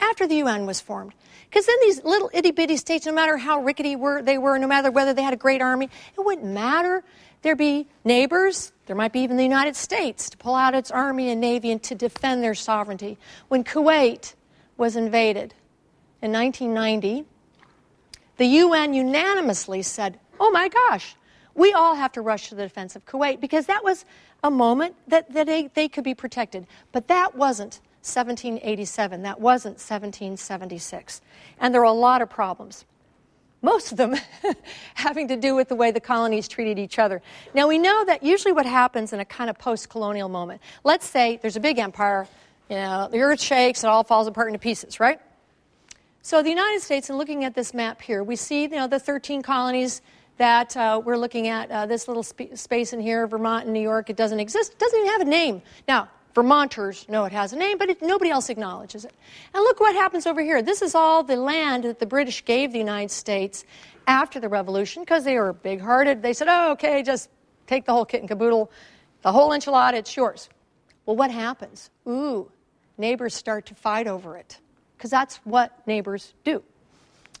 after 0.00 0.26
the 0.26 0.36
UN 0.36 0.66
was 0.66 0.80
formed. 0.80 1.14
Because 1.48 1.66
then 1.66 1.76
these 1.80 2.04
little 2.04 2.30
itty 2.34 2.50
bitty 2.50 2.76
states, 2.76 3.06
no 3.06 3.12
matter 3.12 3.38
how 3.38 3.62
rickety 3.62 3.96
were, 3.96 4.20
they 4.20 4.36
were, 4.36 4.58
no 4.58 4.66
matter 4.66 4.90
whether 4.90 5.14
they 5.14 5.22
had 5.22 5.32
a 5.32 5.38
great 5.38 5.62
army, 5.62 5.88
it 6.16 6.20
wouldn't 6.20 6.46
matter. 6.46 7.02
There'd 7.42 7.56
be 7.56 7.86
neighbors, 8.04 8.72
there 8.86 8.96
might 8.96 9.12
be 9.12 9.20
even 9.20 9.36
the 9.36 9.42
United 9.42 9.76
States 9.76 10.28
to 10.30 10.36
pull 10.36 10.54
out 10.54 10.74
its 10.74 10.90
army 10.90 11.30
and 11.30 11.40
navy 11.40 11.70
and 11.70 11.82
to 11.84 11.94
defend 11.94 12.42
their 12.42 12.54
sovereignty. 12.54 13.16
When 13.48 13.64
Kuwait 13.64 14.34
was 14.76 14.96
invaded 14.96 15.54
in 16.20 16.32
1990, 16.32 17.24
the 18.36 18.46
UN 18.46 18.92
unanimously 18.92 19.82
said, 19.82 20.18
oh 20.38 20.50
my 20.50 20.68
gosh, 20.68 21.16
we 21.56 21.72
all 21.72 21.94
have 21.94 22.12
to 22.12 22.20
rush 22.20 22.50
to 22.50 22.54
the 22.54 22.62
defense 22.62 22.94
of 22.94 23.04
Kuwait 23.06 23.40
because 23.40 23.66
that 23.66 23.82
was 23.82 24.04
a 24.44 24.50
moment 24.50 24.94
that, 25.08 25.32
that 25.32 25.46
they, 25.46 25.68
they 25.74 25.88
could 25.88 26.04
be 26.04 26.14
protected. 26.14 26.66
But 26.92 27.08
that 27.08 27.34
wasn't 27.34 27.80
1787. 28.02 29.22
That 29.22 29.40
wasn't 29.40 29.74
1776. 29.74 31.20
And 31.58 31.74
there 31.74 31.80
are 31.80 31.84
a 31.84 31.92
lot 31.92 32.22
of 32.22 32.30
problems. 32.30 32.84
Most 33.62 33.90
of 33.90 33.98
them 33.98 34.14
having 34.94 35.28
to 35.28 35.36
do 35.36 35.54
with 35.54 35.68
the 35.68 35.74
way 35.74 35.90
the 35.90 36.00
colonies 36.00 36.46
treated 36.46 36.78
each 36.78 36.98
other. 36.98 37.22
Now, 37.54 37.66
we 37.66 37.78
know 37.78 38.04
that 38.04 38.22
usually 38.22 38.52
what 38.52 38.66
happens 38.66 39.12
in 39.12 39.18
a 39.20 39.24
kind 39.24 39.50
of 39.50 39.58
post 39.58 39.88
colonial 39.88 40.28
moment, 40.28 40.60
let's 40.84 41.06
say 41.06 41.38
there's 41.42 41.56
a 41.56 41.60
big 41.60 41.78
empire, 41.78 42.28
you 42.68 42.76
know, 42.76 43.08
the 43.10 43.20
earth 43.20 43.40
shakes, 43.40 43.82
it 43.82 43.88
all 43.88 44.04
falls 44.04 44.26
apart 44.26 44.48
into 44.48 44.58
pieces, 44.58 45.00
right? 45.00 45.18
So, 46.22 46.42
the 46.42 46.50
United 46.50 46.82
States, 46.82 47.08
and 47.08 47.18
looking 47.18 47.44
at 47.44 47.54
this 47.54 47.72
map 47.72 48.02
here, 48.02 48.22
we 48.22 48.36
see 48.36 48.62
you 48.62 48.70
know, 48.70 48.88
the 48.88 48.98
13 48.98 49.42
colonies 49.42 50.02
that 50.38 50.76
uh, 50.76 51.00
we're 51.04 51.16
looking 51.16 51.48
at 51.48 51.70
uh, 51.70 51.86
this 51.86 52.08
little 52.08 52.22
sp- 52.22 52.54
space 52.54 52.92
in 52.92 53.00
here, 53.00 53.26
Vermont 53.26 53.64
and 53.64 53.72
New 53.72 53.80
York. 53.80 54.10
It 54.10 54.16
doesn't 54.16 54.40
exist. 54.40 54.72
It 54.72 54.78
doesn't 54.78 54.98
even 54.98 55.10
have 55.12 55.20
a 55.22 55.30
name. 55.30 55.62
Now, 55.88 56.08
Vermonters 56.34 57.08
know 57.08 57.24
it 57.24 57.32
has 57.32 57.54
a 57.54 57.56
name, 57.56 57.78
but 57.78 57.88
it, 57.88 58.02
nobody 58.02 58.30
else 58.30 58.50
acknowledges 58.50 59.06
it. 59.06 59.14
And 59.54 59.62
look 59.62 59.80
what 59.80 59.94
happens 59.94 60.26
over 60.26 60.42
here. 60.42 60.60
This 60.60 60.82
is 60.82 60.94
all 60.94 61.22
the 61.22 61.36
land 61.36 61.84
that 61.84 61.98
the 61.98 62.04
British 62.04 62.44
gave 62.44 62.72
the 62.72 62.78
United 62.78 63.10
States 63.10 63.64
after 64.06 64.38
the 64.38 64.48
Revolution 64.48 65.02
because 65.02 65.24
they 65.24 65.38
were 65.38 65.54
big 65.54 65.80
hearted. 65.80 66.20
They 66.20 66.34
said, 66.34 66.48
oh, 66.50 66.72
okay, 66.72 67.02
just 67.02 67.30
take 67.66 67.86
the 67.86 67.92
whole 67.92 68.04
kit 68.04 68.20
and 68.20 68.28
caboodle, 68.28 68.70
the 69.22 69.32
whole 69.32 69.48
enchilada, 69.50 69.94
it's 69.94 70.14
yours. 70.14 70.50
Well, 71.06 71.16
what 71.16 71.30
happens? 71.30 71.90
Ooh, 72.06 72.50
neighbors 72.98 73.34
start 73.34 73.64
to 73.66 73.74
fight 73.74 74.06
over 74.06 74.36
it 74.36 74.58
because 74.98 75.10
that's 75.10 75.36
what 75.36 75.86
neighbors 75.86 76.34
do. 76.44 76.62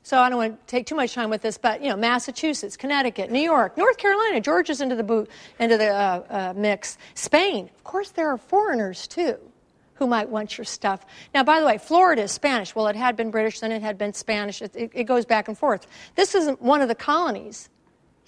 So 0.06 0.20
I 0.20 0.28
don't 0.28 0.38
want 0.38 0.60
to 0.60 0.70
take 0.70 0.86
too 0.86 0.94
much 0.94 1.14
time 1.14 1.30
with 1.30 1.42
this, 1.42 1.58
but 1.58 1.82
you 1.82 1.88
know, 1.88 1.96
Massachusetts, 1.96 2.76
Connecticut, 2.76 3.28
New 3.28 3.40
York, 3.40 3.76
North 3.76 3.98
Carolina, 3.98 4.40
Georgia's 4.40 4.80
into 4.80 4.94
the 4.94 5.02
boot, 5.02 5.28
into 5.58 5.76
the 5.76 5.88
uh, 5.88 6.22
uh, 6.30 6.54
mix. 6.56 6.96
Spain, 7.14 7.68
of 7.74 7.82
course, 7.82 8.10
there 8.10 8.28
are 8.28 8.38
foreigners 8.38 9.08
too 9.08 9.36
who 9.94 10.06
might 10.06 10.28
want 10.28 10.56
your 10.56 10.64
stuff. 10.64 11.04
Now, 11.34 11.42
by 11.42 11.58
the 11.58 11.66
way, 11.66 11.76
Florida 11.76 12.22
is 12.22 12.30
Spanish. 12.30 12.72
Well, 12.72 12.86
it 12.86 12.94
had 12.94 13.16
been 13.16 13.32
British, 13.32 13.58
then 13.58 13.72
it 13.72 13.82
had 13.82 13.98
been 13.98 14.12
Spanish. 14.12 14.62
It, 14.62 14.76
it, 14.76 14.92
it 14.94 15.04
goes 15.08 15.24
back 15.24 15.48
and 15.48 15.58
forth. 15.58 15.88
This 16.14 16.36
isn't 16.36 16.62
one 16.62 16.82
of 16.82 16.86
the 16.86 16.94
colonies 16.94 17.68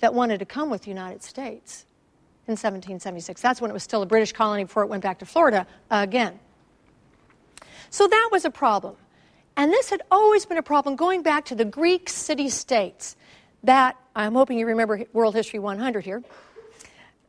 that 0.00 0.12
wanted 0.12 0.38
to 0.38 0.46
come 0.46 0.70
with 0.70 0.82
the 0.82 0.88
United 0.88 1.22
States 1.22 1.86
in 2.48 2.54
1776. 2.54 3.40
That's 3.40 3.60
when 3.60 3.70
it 3.70 3.74
was 3.74 3.84
still 3.84 4.02
a 4.02 4.06
British 4.06 4.32
colony 4.32 4.64
before 4.64 4.82
it 4.82 4.88
went 4.88 5.04
back 5.04 5.20
to 5.20 5.26
Florida 5.26 5.64
again. 5.92 6.40
So 7.90 8.08
that 8.08 8.30
was 8.32 8.44
a 8.44 8.50
problem. 8.50 8.96
And 9.59 9.73
this 9.73 9.90
had 9.90 10.03
always 10.09 10.47
been 10.47 10.57
a 10.57 10.62
problem 10.62 10.94
going 10.94 11.23
back 11.23 11.47
to 11.47 11.57
the 11.57 11.64
Greek 11.64 12.09
city 12.09 12.49
states 12.49 13.16
that, 13.64 13.97
I'm 14.14 14.35
hoping 14.35 14.57
you 14.57 14.66
remember 14.66 15.03
World 15.12 15.35
History 15.35 15.59
100 15.59 16.05
here, 16.05 16.23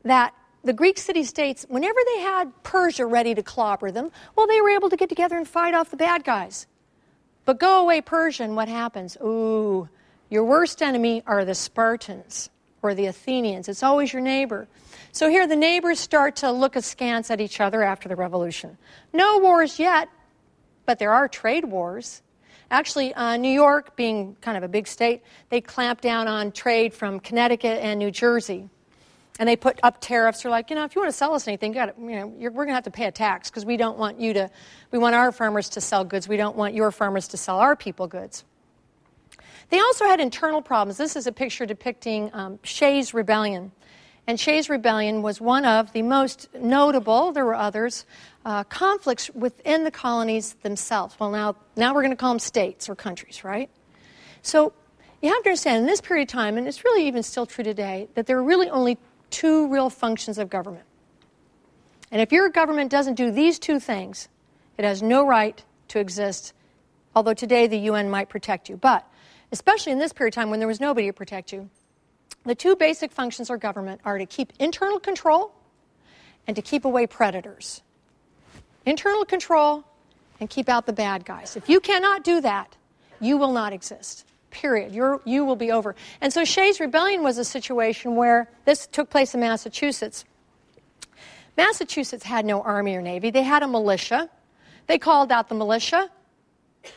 that 0.04 0.36
the 0.63 0.72
Greek 0.72 1.00
city 1.00 1.24
states, 1.24 1.65
whenever 1.68 2.00
they 2.13 2.22
had 2.22 2.52
Persia 2.62 3.08
ready 3.08 3.34
to 3.34 3.42
clobber 3.42 3.89
them, 3.89 4.12
well, 4.36 4.46
they 4.46 4.62
were 4.62 4.70
able 4.70 4.92
to 4.92 4.96
get 4.96 5.10
together 5.10 5.38
and 5.38 5.48
fight 5.48 5.74
off 5.74 5.89
the 5.89 5.98
bad 5.98 6.24
guys. 6.24 6.68
But 7.46 7.60
go 7.60 7.82
away, 7.82 8.02
Persia, 8.02 8.44
and 8.44 8.56
what 8.56 8.68
happens? 8.68 9.18
Ooh, 9.24 9.89
your 10.30 10.44
worst 10.44 10.84
enemy 10.84 11.24
are 11.26 11.44
the 11.44 11.56
Spartans 11.56 12.52
or 12.84 12.94
the 12.94 13.08
Athenians. 13.08 13.68
It's 13.68 13.82
always 13.82 14.13
your 14.13 14.22
neighbor. 14.22 14.68
So 15.13 15.30
here 15.30 15.48
the 15.48 15.56
neighbors 15.56 16.00
start 16.00 16.36
to 16.38 16.52
look 16.52 16.76
askance 16.76 17.32
at 17.32 17.42
each 17.42 17.60
other 17.60 17.82
after 17.82 18.08
the 18.08 18.15
revolution. 18.15 18.78
No 19.13 19.39
wars 19.39 19.80
yet, 19.80 20.10
but 20.89 20.97
there 20.97 21.13
are 21.13 21.28
trade 21.28 21.65
wars. 21.65 22.23
Actually, 22.71 23.13
uh, 23.13 23.38
New 23.38 23.52
York, 23.52 23.95
being 23.95 24.36
kind 24.41 24.58
of 24.58 24.63
a 24.63 24.67
big 24.67 24.88
state, 24.88 25.21
they 25.49 25.62
clamped 25.62 26.02
down 26.02 26.28
on 26.28 26.52
trade 26.52 26.95
from 26.95 27.19
Connecticut 27.19 27.78
and 27.84 27.99
New 27.99 28.10
Jersey. 28.10 28.67
And 29.38 29.47
they 29.47 29.56
put 29.56 29.80
up 29.84 30.02
tariffs. 30.02 30.41
They're 30.41 30.49
like, 30.49 30.71
you 30.71 30.75
know, 30.75 30.86
if 30.86 30.95
you 30.95 31.02
want 31.02 31.12
to 31.12 31.15
sell 31.15 31.36
us 31.36 31.47
anything, 31.47 31.73
you 31.73 31.80
got 31.80 31.99
you 31.99 32.10
know, 32.10 32.25
we're 32.25 32.49
going 32.49 32.69
to 32.69 32.73
have 32.73 32.86
to 32.86 32.89
pay 32.89 33.06
a 33.06 33.12
tax 33.12 33.52
because 33.52 33.65
we 33.65 33.78
don't 33.78 33.99
want 33.99 34.19
you 34.19 34.34
to, 34.34 34.49
we 34.89 34.97
want 34.97 35.13
our 35.13 35.32
farmers 35.32 35.69
to 35.69 35.80
sell 35.80 36.04
goods. 36.04 36.28
We 36.28 36.38
don't 36.38 36.56
want 36.56 36.73
your 36.73 36.89
farmers 36.89 37.28
to 37.28 37.38
sell 37.38 37.60
our 37.60 37.75
people 37.75 38.08
goods. 38.08 38.43
They 39.69 39.80
also 39.80 40.06
had 40.06 40.19
internal 40.19 40.63
problems. 40.63 40.97
This 40.97 41.15
is 41.15 41.28
a 41.28 41.32
picture 41.32 41.67
depicting 41.67 42.32
um, 42.34 42.58
Shays' 42.63 43.13
rebellion. 43.13 43.71
And 44.30 44.39
Shays' 44.39 44.70
rebellion 44.70 45.24
was 45.24 45.42
one 45.42 45.65
of 45.65 45.92
the 45.92 46.04
most 46.04 46.50
notable, 46.54 47.32
there 47.32 47.46
were 47.46 47.56
others, 47.56 48.06
uh, 48.46 48.63
conflicts 48.63 49.32
within 49.32 49.86
the 49.86 49.89
colonies 49.89 50.54
themselves. 50.62 51.20
Well, 51.20 51.32
now, 51.32 51.56
now 51.76 51.96
we're 51.96 52.04
going 52.04 52.12
to 52.12 52.15
call 52.15 52.30
them 52.30 52.38
states 52.38 52.88
or 52.89 52.94
countries, 52.94 53.44
right? 53.44 53.72
So 54.44 54.72
you 55.24 55.30
have 55.30 55.42
to 55.42 55.50
understand, 55.50 55.80
in 55.80 55.88
this 55.88 56.00
period 56.00 56.30
of 56.30 56.32
time, 56.32 56.60
and 56.60 56.68
it's 56.68 56.86
really 56.86 57.08
even 57.08 57.24
still 57.24 57.48
true 57.48 57.63
today, 57.63 58.08
that 58.13 58.28
there 58.28 58.38
are 58.38 58.44
really 58.44 58.70
only 58.70 59.00
two 59.32 59.68
real 59.68 59.89
functions 59.89 60.38
of 60.38 60.48
government. 60.48 60.86
And 62.12 62.22
if 62.22 62.32
your 62.32 62.50
government 62.50 62.92
doesn't 62.92 63.15
do 63.15 63.32
these 63.32 63.58
two 63.58 63.80
things, 63.80 64.30
it 64.78 64.86
has 64.86 65.02
no 65.02 65.26
right 65.26 65.60
to 65.88 65.98
exist, 65.98 66.54
although 67.15 67.34
today 67.34 67.65
the 67.65 67.80
UN 67.80 68.12
might 68.12 68.30
protect 68.30 68.70
you. 68.70 68.78
But 68.78 69.08
especially 69.52 69.92
in 69.92 69.98
this 69.98 70.13
period 70.13 70.34
of 70.34 70.36
time 70.36 70.52
when 70.52 70.60
there 70.60 70.68
was 70.68 70.80
nobody 70.80 71.08
to 71.08 71.13
protect 71.13 71.52
you, 71.52 71.72
the 72.45 72.56
two 72.56 72.75
basic 72.75 73.12
functions 73.12 73.49
of 73.49 73.60
government 73.60 74.02
are 74.06 74.17
to 74.17 74.25
keep 74.25 74.54
internal 74.60 74.99
control 74.99 75.54
and 76.47 76.56
to 76.56 76.62
keep 76.62 76.86
away 76.86 77.06
predators. 77.06 77.82
Internal 78.86 79.25
control 79.25 79.84
and 80.39 80.49
keep 80.49 80.69
out 80.69 80.86
the 80.86 80.93
bad 80.93 81.25
guys. 81.25 81.56
If 81.56 81.69
you 81.69 81.80
cannot 81.80 82.23
do 82.23 82.41
that, 82.41 82.75
you 83.19 83.38
will 83.38 83.52
not 83.52 83.73
exist. 83.73 84.25
Period. 84.52 84.95
You're, 84.95 85.21
you 85.25 85.45
will 85.45 85.56
be 85.56 85.71
over. 85.71 85.95
And 86.21 86.34
so 86.34 86.43
Shays' 86.43 86.80
rebellion 86.80 87.21
was 87.21 87.38
a 87.38 87.45
situation 87.45 88.15
where 88.15 88.49
this 88.65 88.88
took 88.88 89.10
place 89.10 89.34
in 89.34 89.41
Massachusetts. 89.41 90.25
Massachusetts 91.58 92.23
had 92.23 92.45
no 92.45 92.62
army 92.62 92.95
or 92.95 93.02
navy, 93.02 93.30
they 93.32 93.43
had 93.43 93.63
a 93.63 93.67
militia. 93.67 94.30
They 94.88 94.97
called 94.97 95.32
out 95.32 95.49
the 95.49 95.56
militia. 95.56 96.10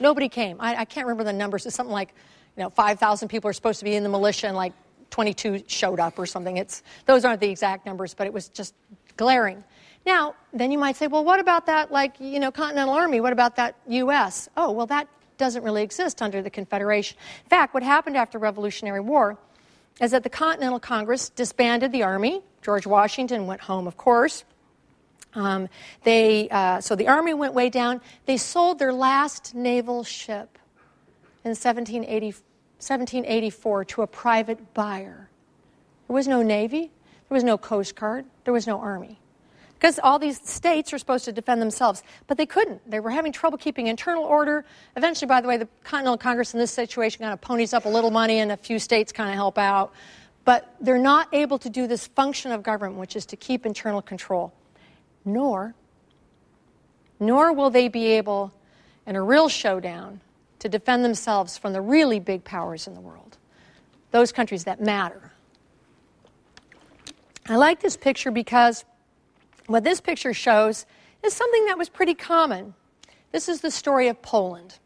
Nobody 0.01 0.31
came. 0.31 0.57
I, 0.61 0.77
I 0.77 0.85
can't 0.87 1.07
remember 1.07 1.25
the 1.25 1.33
numbers. 1.35 1.67
It's 1.67 1.77
something 1.77 1.93
like, 1.93 2.15
you 2.57 2.63
know, 2.63 2.71
5,000 2.71 3.29
people 3.29 3.51
are 3.51 3.53
supposed 3.53 3.81
to 3.81 3.85
be 3.85 3.95
in 3.95 4.03
the 4.03 4.09
militia 4.09 4.47
and 4.47 4.57
like 4.57 4.73
22 5.13 5.63
showed 5.69 6.01
up 6.01 6.19
or 6.19 6.27
something. 6.27 6.57
It's, 6.57 6.83
those 7.07 7.25
aren't 7.25 7.41
the 7.41 7.51
exact 7.51 7.87
numbers, 7.87 8.15
but 8.15 8.27
it 8.27 8.33
was 8.33 8.49
just 8.49 8.75
glaring. 9.17 9.63
Now, 10.05 10.35
then 10.53 10.73
you 10.73 10.79
might 10.79 10.97
say, 10.97 11.07
well, 11.07 11.25
what 11.25 11.39
about 11.39 11.67
that, 11.67 11.93
like, 11.93 12.19
you 12.19 12.41
know, 12.41 12.51
Continental 12.51 12.95
Army? 12.95 13.21
What 13.21 13.33
about 13.33 13.57
that 13.57 13.77
U.S.? 13.87 14.49
Oh, 14.57 14.73
well, 14.73 14.87
that 14.87 15.07
doesn't 15.39 15.63
really 15.63 15.83
exist 15.83 16.21
under 16.21 16.43
the 16.43 16.51
Confederation. 16.51 17.17
In 17.45 17.49
fact, 17.49 17.75
what 17.75 17.85
happened 17.85 18.17
after 18.17 18.39
Revolutionary 18.39 19.01
War 19.01 19.39
is 20.01 20.11
that 20.11 20.25
the 20.25 20.31
Continental 20.31 20.81
Congress 20.81 21.29
disbanded 21.29 21.93
the 21.93 22.03
Army. 22.03 22.43
George 22.63 22.87
Washington 22.87 23.47
went 23.47 23.61
home, 23.61 23.87
of 23.87 23.97
course. 23.97 24.45
Um, 25.35 25.69
they, 26.03 26.49
uh, 26.51 26.81
so 26.81 26.97
the 26.97 27.09
Army 27.09 27.35
went 27.35 27.55
way 27.55 27.71
down. 27.71 28.01
They 28.27 28.37
sold 28.37 28.79
their 28.79 28.93
last 28.93 29.55
naval 29.55 30.05
ship 30.05 30.59
in 31.45 31.51
1780, 31.51 32.35
1784 32.83 33.85
to 33.85 34.03
a 34.03 34.07
private 34.07 34.75
buyer. 34.75 35.29
There 36.09 36.15
was 36.15 36.27
no 36.27 36.43
Navy, 36.43 36.91
there 37.29 37.35
was 37.37 37.45
no 37.45 37.57
Coast 37.57 37.95
Guard, 37.95 38.25
there 38.45 38.53
was 38.53 38.67
no 38.67 38.81
Army 38.81 39.19
because 39.83 39.99
all 40.01 40.17
these 40.17 40.41
states 40.49 40.93
are 40.93 40.99
supposed 40.99 41.25
to 41.25 41.33
defend 41.33 41.61
themselves, 41.61 42.05
but 42.29 42.39
they 42.39 42.47
couldn't. 42.47 42.89
They 42.89 43.01
were 43.01 43.11
having 43.11 43.33
trouble 43.33 43.59
keeping 43.59 43.89
internal 43.89 44.23
order. 44.23 44.65
Eventually, 44.97 45.27
by 45.27 45.41
the 45.41 45.49
way, 45.49 45.57
the 45.57 45.67
Continental 45.83 46.17
Congress 46.17 46.55
in 46.55 46.61
this 46.61 46.71
situation 46.71 47.19
kind 47.19 47.33
of 47.33 47.41
ponies 47.41 47.75
up 47.75 47.85
a 47.85 47.89
little 47.89 48.13
money, 48.13 48.39
and 48.39 48.53
a 48.53 48.57
few 48.57 48.79
states 48.79 49.11
kind 49.11 49.29
of 49.29 49.35
help 49.35 49.59
out. 49.59 49.93
But 50.45 50.73
they're 50.81 50.99
not 50.99 51.27
able 51.35 51.59
to 51.59 51.69
do 51.69 51.89
this 51.89 52.07
function 52.07 52.53
of 52.53 52.63
government, 52.63 53.01
which 53.01 53.17
is 53.17 53.27
to 53.27 53.37
keep 53.37 53.67
internal 53.67 54.01
control. 54.01 54.53
Nor, 55.25 55.75
nor 57.19 57.53
will 57.53 57.71
they 57.71 57.89
be 57.89 58.07
able, 58.07 58.53
in 59.05 59.17
a 59.17 59.23
real 59.23 59.49
showdown, 59.49 60.21
to 60.63 60.69
defend 60.69 61.05
themselves 61.05 61.59
from 61.59 61.73
the 61.73 61.81
really 61.81 62.21
big 62.21 62.45
powers 62.45 62.87
in 62.87 62.95
the 62.95 63.01
world, 63.01 63.37
those 64.13 64.31
countries 64.31 64.63
that 64.63 64.81
matter. 64.81 65.33
I 67.49 67.57
like 67.57 67.81
this 67.81 67.97
picture 67.97 68.31
because 68.31 68.85
what 69.67 69.83
this 69.83 70.01
picture 70.01 70.33
shows 70.33 70.87
is 71.25 71.33
something 71.33 71.67
that 71.67 71.77
was 71.77 71.89
pretty 71.89 72.15
common. 72.15 72.75
This 73.33 73.49
is 73.49 73.61
the 73.61 73.73
story 73.73 74.07
of 74.07 74.23
Poland. 74.23 74.79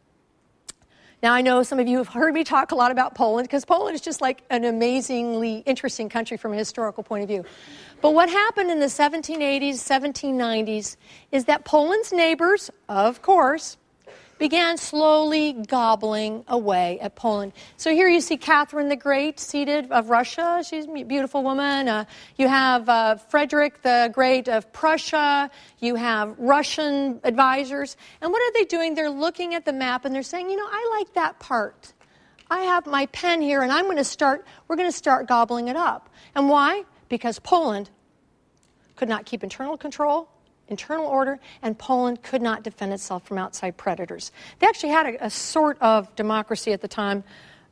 Now, 1.23 1.35
I 1.35 1.43
know 1.43 1.63
some 1.63 1.79
of 1.79 1.87
you 1.87 1.99
have 1.99 2.09
heard 2.09 2.33
me 2.33 2.43
talk 2.43 2.73
a 2.73 2.75
lot 2.75 2.91
about 2.91 3.15
Poland 3.15 3.47
because 3.47 3.67
Poland 3.67 3.95
is 3.95 4.01
just 4.01 4.23
like 4.23 4.45
an 4.49 4.65
amazingly 4.65 5.59
interesting 5.67 6.09
country 6.09 6.39
from 6.39 6.55
a 6.55 6.57
historical 6.57 7.03
point 7.03 7.23
of 7.23 7.29
view. 7.29 7.45
But 8.01 8.15
what 8.15 8.31
happened 8.31 8.71
in 8.71 8.81
the 8.81 8.87
1780s, 8.87 9.75
1790s 9.75 10.97
is 11.33 11.45
that 11.45 11.67
Poland's 11.67 12.13
neighbors, 12.15 12.71
of 12.89 13.21
course, 13.21 13.77
began 14.39 14.77
slowly 14.77 15.53
gobbling 15.53 16.45
away 16.49 16.99
at 17.01 17.15
Poland. 17.15 17.53
So 17.77 17.91
here 17.91 18.09
you 18.09 18.21
see 18.21 18.37
Catherine 18.37 18.89
the 18.89 18.97
Great 18.97 19.41
seated 19.41 19.91
of 19.91 20.11
Russia. 20.11 20.63
She's 20.67 20.87
a 20.87 21.05
beautiful 21.05 21.43
woman. 21.43 21.89
Uh, 21.89 22.05
you 22.37 22.49
have 22.49 22.89
uh, 22.89 23.17
Frederick 23.17 23.83
the 23.83 24.11
Great 24.13 24.49
of 24.49 24.73
Prussia. 24.73 25.51
You 25.79 25.95
have 25.95 26.35
Russian 26.39 27.21
advisors. 27.25 27.97
And 28.21 28.31
what 28.31 28.43
are 28.43 28.53
they 28.53 28.65
doing? 28.65 28.95
They're 28.95 29.11
looking 29.11 29.55
at 29.55 29.65
the 29.65 29.73
map 29.73 30.05
and 30.05 30.15
they're 30.15 30.23
saying, 30.23 30.51
you 30.51 30.57
know, 30.57 30.69
I 30.69 30.97
like 30.99 31.15
that 31.15 31.39
part. 31.39 31.93
I 32.51 32.61
have 32.61 32.87
my 32.87 33.07
pen 33.07 33.41
here 33.41 33.63
and 33.63 33.73
I'm 33.73 33.85
going 33.85 33.97
to 33.97 34.05
start, 34.05 34.47
we're 34.69 34.77
going 34.77 34.89
to 34.89 34.97
start 34.97 35.27
gobbling 35.27 35.69
it 35.69 35.77
up. 35.77 36.11
And 36.35 36.49
why? 36.49 36.85
Because 37.09 37.39
Poland 37.39 37.91
could 38.95 39.09
not 39.09 39.27
keep 39.27 39.43
internal 39.43 39.77
control 39.77 40.29
internal 40.69 41.07
order, 41.07 41.39
and 41.63 41.79
Poland 41.79 42.23
could 42.23 42.43
not 42.43 42.63
defend 42.63 42.93
itself 42.93 43.27
from 43.27 43.39
outside 43.39 43.77
predators. 43.77 44.33
They 44.59 44.67
actually 44.67 44.91
had 44.91 45.07
a, 45.07 45.27
a 45.27 45.31
sort 45.31 45.81
of 45.81 46.15
democracy 46.17 46.73
at 46.73 46.81
the 46.81 46.89
time. 46.89 47.25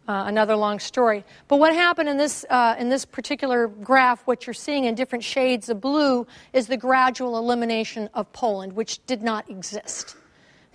Uh, 0.07 0.25
another 0.27 0.55
long 0.55 0.79
story. 0.79 1.25
But 1.49 1.57
what 1.57 1.73
happened 1.73 2.11
in 2.11 2.19
this, 2.19 2.45
uh, 2.51 2.77
in 2.79 2.91
this 2.91 3.07
particular 3.07 3.69
graph, 3.69 4.21
what 4.27 4.47
you're 4.47 4.53
seeing 4.53 4.85
in 4.85 4.95
different 4.95 5.25
shades 5.25 5.71
of 5.71 5.81
blue, 5.81 6.27
is 6.53 6.67
the 6.67 6.77
gradual 6.77 7.39
elimination 7.39 8.11
of 8.13 8.31
Poland, 8.35 8.75
which 8.75 9.01
did 9.07 9.23
not 9.23 9.49
exist 9.49 10.15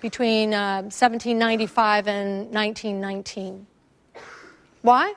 between 0.02 0.52
uh, 0.56 0.82
1795 0.82 2.08
and 2.08 2.52
1919. 2.52 3.68
Why? 4.82 5.14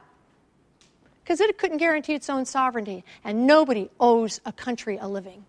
Because 1.22 1.40
it 1.40 1.56
couldn't 1.56 1.78
guarantee 1.78 2.14
its 2.14 2.28
own 2.28 2.44
sovereignty, 2.44 3.04
and 3.24 3.46
nobody 3.46 3.88
owes 3.98 4.40
a 4.44 4.52
country 4.52 4.98
a 5.00 5.08
living. 5.08 5.44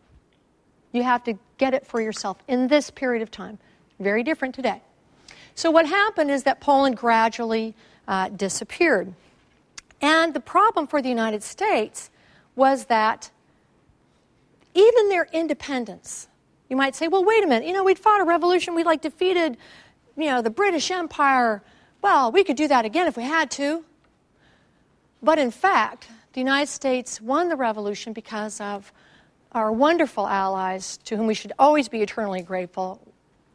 You 0.94 1.04
have 1.04 1.24
to 1.26 1.38
get 1.58 1.74
it 1.74 1.86
for 1.86 2.00
yourself 2.00 2.38
in 2.48 2.70
this 2.70 2.90
period 2.90 3.22
of 3.22 3.30
time. 3.30 3.60
Very 4.00 4.24
different 4.24 4.56
today. 4.56 4.82
So, 5.56 5.70
what 5.70 5.86
happened 5.86 6.32
is 6.32 6.44
that 6.44 6.62
Poland 6.62 6.98
gradually 6.98 7.76
uh, 8.08 8.30
disappeared. 8.30 9.14
And 10.02 10.34
the 10.34 10.40
problem 10.40 10.88
for 10.88 11.02
the 11.02 11.10
United 11.10 11.44
States 11.44 12.10
was 12.56 12.86
that 12.86 13.32
even 14.74 15.10
their 15.10 15.28
independence, 15.32 16.28
you 16.70 16.76
might 16.76 16.96
say, 16.96 17.08
well, 17.08 17.24
wait 17.24 17.44
a 17.44 17.48
minute, 17.48 17.68
you 17.68 17.74
know, 17.74 17.84
we'd 17.84 18.00
fought 18.00 18.22
a 18.22 18.24
revolution, 18.24 18.76
we 18.76 18.84
like 18.84 19.02
defeated, 19.02 19.58
you 20.18 20.26
know, 20.26 20.42
the 20.42 20.50
British 20.50 20.92
Empire. 20.92 21.64
Well, 22.02 22.32
we 22.32 22.44
could 22.44 22.58
do 22.58 22.68
that 22.68 22.86
again 22.86 23.08
if 23.08 23.16
we 23.16 23.24
had 23.24 23.50
to. 23.52 23.86
But 25.22 25.40
in 25.40 25.52
fact, 25.52 26.08
the 26.34 26.42
United 26.42 26.70
States 26.70 27.22
won 27.22 27.48
the 27.50 27.56
revolution 27.56 28.12
because 28.12 28.60
of 28.60 28.92
our 29.54 29.72
wonderful 29.72 30.28
allies 30.28 30.98
to 31.06 31.16
whom 31.16 31.28
we 31.28 31.34
should 31.34 31.54
always 31.60 31.88
be 31.88 32.02
eternally 32.02 32.42
grateful, 32.42 33.00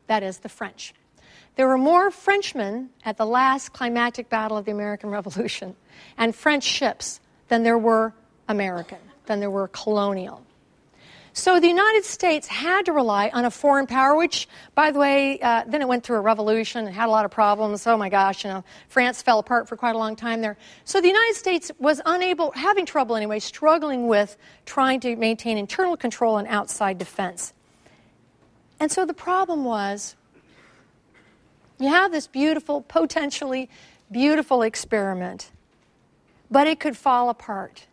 that 0.06 0.22
is, 0.22 0.38
the 0.38 0.48
French. 0.48 0.94
There 1.56 1.66
were 1.66 1.78
more 1.78 2.10
Frenchmen 2.10 2.90
at 3.04 3.16
the 3.16 3.26
last 3.26 3.72
climactic 3.72 4.28
battle 4.28 4.56
of 4.56 4.64
the 4.64 4.70
American 4.70 5.10
Revolution 5.18 5.74
and 6.16 6.34
French 6.34 6.64
ships 6.64 7.20
than 7.48 7.62
there 7.62 7.78
were 7.78 8.14
American, 8.48 8.98
than 9.26 9.40
there 9.40 9.50
were 9.50 9.68
colonial. 9.68 10.44
So 11.38 11.60
the 11.60 11.68
United 11.68 12.04
States 12.04 12.48
had 12.48 12.86
to 12.86 12.92
rely 12.92 13.30
on 13.32 13.44
a 13.44 13.50
foreign 13.52 13.86
power, 13.86 14.16
which, 14.16 14.48
by 14.74 14.90
the 14.90 14.98
way, 14.98 15.38
uh, 15.38 15.62
then 15.68 15.80
it 15.80 15.86
went 15.86 16.02
through 16.02 16.16
a 16.16 16.20
revolution 16.20 16.84
and 16.84 16.92
had 16.92 17.06
a 17.06 17.12
lot 17.12 17.24
of 17.24 17.30
problems. 17.30 17.86
Oh 17.86 17.96
my 17.96 18.08
gosh, 18.08 18.42
you 18.42 18.50
know, 18.50 18.64
France 18.88 19.22
fell 19.22 19.38
apart 19.38 19.68
for 19.68 19.76
quite 19.76 19.94
a 19.94 19.98
long 19.98 20.16
time 20.16 20.40
there. 20.40 20.56
So 20.84 21.00
the 21.00 21.06
United 21.06 21.36
States 21.36 21.70
was 21.78 22.00
unable, 22.04 22.50
having 22.50 22.86
trouble 22.86 23.14
anyway, 23.14 23.38
struggling 23.38 24.08
with 24.08 24.36
trying 24.66 24.98
to 24.98 25.14
maintain 25.14 25.58
internal 25.58 25.96
control 25.96 26.38
and 26.38 26.48
outside 26.48 26.98
defense. 26.98 27.52
And 28.80 28.90
so 28.90 29.06
the 29.06 29.14
problem 29.14 29.62
was 29.64 30.16
you 31.78 31.86
have 31.86 32.10
this 32.10 32.26
beautiful, 32.26 32.80
potentially 32.80 33.70
beautiful 34.10 34.62
experiment, 34.62 35.52
but 36.50 36.66
it 36.66 36.80
could 36.80 36.96
fall 36.96 37.28
apart. 37.30 37.86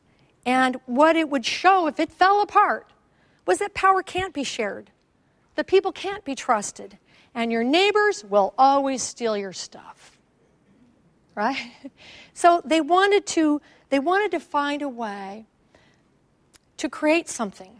And 0.47 0.77
what 0.87 1.15
it 1.15 1.29
would 1.29 1.45
show 1.45 1.85
if 1.85 1.99
it 1.99 2.11
fell 2.11 2.41
apart 2.41 2.87
was 3.45 3.59
that 3.59 3.73
power 3.73 4.01
can't 4.01 4.33
be 4.33 4.43
shared. 4.43 4.91
The 5.55 5.63
people 5.63 5.91
can't 5.91 6.23
be 6.23 6.35
trusted. 6.35 6.97
And 7.33 7.51
your 7.51 7.63
neighbors 7.63 8.23
will 8.23 8.53
always 8.57 9.03
steal 9.03 9.37
your 9.37 9.53
stuff. 9.53 10.17
right? 11.35 11.71
So 12.33 12.61
they 12.65 12.81
wanted 12.81 13.25
to 13.27 13.61
they 13.89 13.99
wanted 13.99 14.31
to 14.31 14.41
find 14.41 14.81
a 14.81 14.89
way 14.89 15.45
to 16.77 16.89
create 16.89 17.29
something 17.29 17.79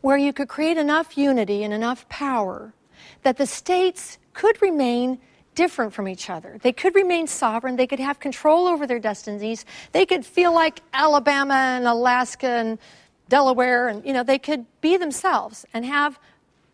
where 0.00 0.16
you 0.16 0.32
could 0.32 0.48
create 0.48 0.76
enough 0.76 1.16
unity 1.16 1.62
and 1.62 1.72
enough 1.72 2.08
power 2.08 2.74
that 3.22 3.36
the 3.36 3.46
states 3.46 4.18
could 4.32 4.60
remain 4.60 5.18
different 5.54 5.92
from 5.92 6.08
each 6.08 6.28
other. 6.28 6.58
They 6.60 6.72
could 6.72 6.94
remain 6.94 7.26
sovereign, 7.28 7.76
they 7.76 7.86
could 7.86 8.00
have 8.00 8.18
control 8.18 8.66
over 8.66 8.86
their 8.86 8.98
destinies, 8.98 9.64
they 9.92 10.04
could 10.04 10.26
feel 10.26 10.52
like 10.52 10.80
Alabama 10.92 11.54
and 11.54 11.86
Alaska 11.86 12.48
and 12.48 12.78
Delaware 13.28 13.88
and 13.88 14.04
you 14.04 14.12
know, 14.12 14.22
they 14.22 14.38
could 14.38 14.66
be 14.80 14.96
themselves 14.96 15.64
and 15.72 15.84
have 15.84 16.18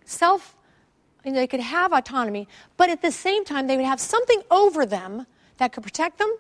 self 0.05 0.57
you 1.25 1.33
know, 1.33 1.39
they 1.39 1.47
could 1.47 1.61
have 1.61 1.93
autonomy, 1.93 2.49
but 2.79 2.89
at 2.89 3.03
the 3.03 3.11
same 3.11 3.45
time 3.45 3.67
they 3.67 3.77
would 3.77 3.85
have 3.85 4.01
something 4.01 4.43
over 4.51 4.87
them 4.87 5.27
that 5.59 5.73
could 5.73 5.83
protect 5.83 6.19
them 6.19 6.35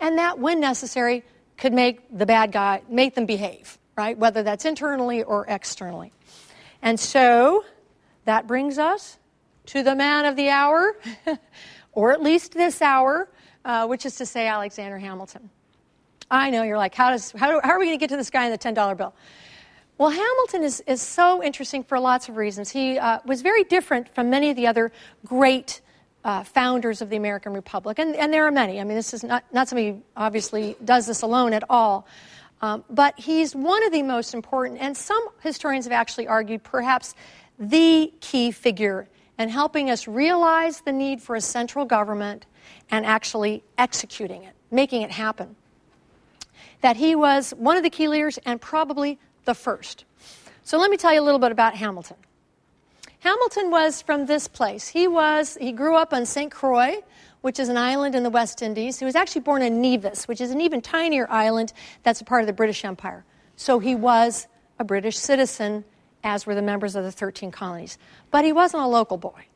and 0.00 0.18
that 0.18 0.38
when 0.38 0.60
necessary 0.60 1.22
could 1.56 1.72
make 1.72 2.00
the 2.16 2.26
bad 2.26 2.52
guy 2.52 2.82
make 2.88 3.14
them 3.14 3.26
behave, 3.26 3.78
right? 3.96 4.18
Whether 4.18 4.42
that's 4.42 4.64
internally 4.64 5.22
or 5.22 5.46
externally. 5.46 6.12
And 6.82 6.98
so 6.98 7.64
that 8.24 8.46
brings 8.46 8.78
us 8.78 9.18
to 9.66 9.82
the 9.82 9.94
man 9.94 10.24
of 10.24 10.36
the 10.36 10.50
hour, 10.50 10.96
or 11.92 12.12
at 12.12 12.22
least 12.22 12.52
this 12.52 12.82
hour, 12.82 13.28
uh, 13.64 13.86
which 13.86 14.04
is 14.04 14.16
to 14.16 14.26
say 14.26 14.46
Alexander 14.46 14.98
Hamilton. 14.98 15.50
I 16.30 16.50
know 16.50 16.62
you're 16.62 16.78
like, 16.78 16.94
how, 16.94 17.10
does, 17.10 17.32
how, 17.32 17.50
do, 17.50 17.60
how 17.62 17.70
are 17.70 17.78
we 17.78 17.86
going 17.86 17.98
to 17.98 18.00
get 18.00 18.10
to 18.10 18.16
this 18.16 18.30
guy 18.30 18.46
in 18.46 18.52
the 18.52 18.58
$10 18.58 18.96
bill? 18.96 19.14
Well, 19.96 20.10
Hamilton 20.10 20.64
is, 20.64 20.82
is 20.86 21.00
so 21.00 21.42
interesting 21.42 21.84
for 21.84 22.00
lots 22.00 22.28
of 22.28 22.36
reasons. 22.36 22.70
He 22.70 22.98
uh, 22.98 23.20
was 23.24 23.42
very 23.42 23.62
different 23.64 24.12
from 24.14 24.28
many 24.28 24.50
of 24.50 24.56
the 24.56 24.66
other 24.66 24.90
great 25.24 25.80
uh, 26.24 26.42
founders 26.42 27.00
of 27.02 27.10
the 27.10 27.16
American 27.16 27.52
Republic, 27.52 27.98
and, 27.98 28.16
and, 28.16 28.32
there 28.32 28.46
are 28.46 28.50
many. 28.50 28.80
I 28.80 28.84
mean, 28.84 28.96
this 28.96 29.12
is 29.12 29.22
not, 29.22 29.44
not 29.52 29.68
somebody 29.68 29.90
who 29.90 30.02
obviously 30.16 30.74
does 30.82 31.06
this 31.06 31.20
alone 31.20 31.52
at 31.52 31.62
all. 31.68 32.06
Um, 32.62 32.82
but 32.88 33.18
he's 33.20 33.54
one 33.54 33.84
of 33.84 33.92
the 33.92 34.02
most 34.02 34.32
important, 34.32 34.80
and 34.80 34.96
some 34.96 35.22
historians 35.42 35.84
have 35.84 35.92
actually 35.92 36.26
argued 36.26 36.64
perhaps 36.64 37.14
the 37.58 38.12
key 38.20 38.50
figure 38.52 39.06
in 39.38 39.48
helping 39.48 39.90
us 39.90 40.08
realize 40.08 40.80
the 40.80 40.92
need 40.92 41.20
for 41.20 41.36
a 41.36 41.40
central 41.40 41.84
government 41.84 42.46
and 42.90 43.04
actually 43.04 43.62
executing 43.76 44.44
it, 44.44 44.54
making 44.70 45.02
it 45.02 45.10
happen. 45.10 45.56
That 46.84 46.98
he 46.98 47.14
was 47.14 47.52
one 47.52 47.78
of 47.78 47.82
the 47.82 47.88
key 47.88 48.08
leaders 48.08 48.38
and 48.44 48.60
probably 48.60 49.18
the 49.46 49.54
first. 49.54 50.04
So 50.64 50.76
let 50.76 50.90
me 50.90 50.98
tell 50.98 51.14
you 51.14 51.20
a 51.22 51.24
little 51.24 51.38
bit 51.38 51.50
about 51.50 51.74
Hamilton. 51.74 52.18
Hamilton 53.20 53.70
was 53.70 54.02
from 54.02 54.26
this 54.26 54.48
place. 54.48 54.86
He 54.86 55.08
was 55.08 55.56
he 55.58 55.72
grew 55.72 55.96
up 55.96 56.12
on 56.12 56.26
St. 56.26 56.50
Croix, 56.50 56.96
which 57.40 57.58
is 57.58 57.70
an 57.70 57.78
island 57.78 58.14
in 58.14 58.22
the 58.22 58.28
West 58.28 58.60
Indies. 58.60 58.98
He 58.98 59.06
was 59.06 59.14
actually 59.14 59.40
born 59.40 59.62
in 59.62 59.80
Nevis, 59.80 60.28
which 60.28 60.42
is 60.42 60.50
an 60.50 60.60
even 60.60 60.82
tinier 60.82 61.26
island 61.30 61.72
that's 62.02 62.20
a 62.20 62.24
part 62.24 62.42
of 62.42 62.46
the 62.46 62.52
British 62.52 62.84
Empire. 62.84 63.24
So 63.56 63.78
he 63.78 63.94
was 63.94 64.46
a 64.78 64.84
British 64.84 65.16
citizen 65.16 65.86
as 66.22 66.44
were 66.44 66.54
the 66.54 66.60
members 66.60 66.96
of 66.96 67.04
the 67.04 67.12
13 67.12 67.50
colonies. 67.50 67.96
But 68.30 68.44
he 68.44 68.52
wasn't 68.52 68.82
a 68.82 68.88
local 68.88 69.16
boy. 69.16 69.46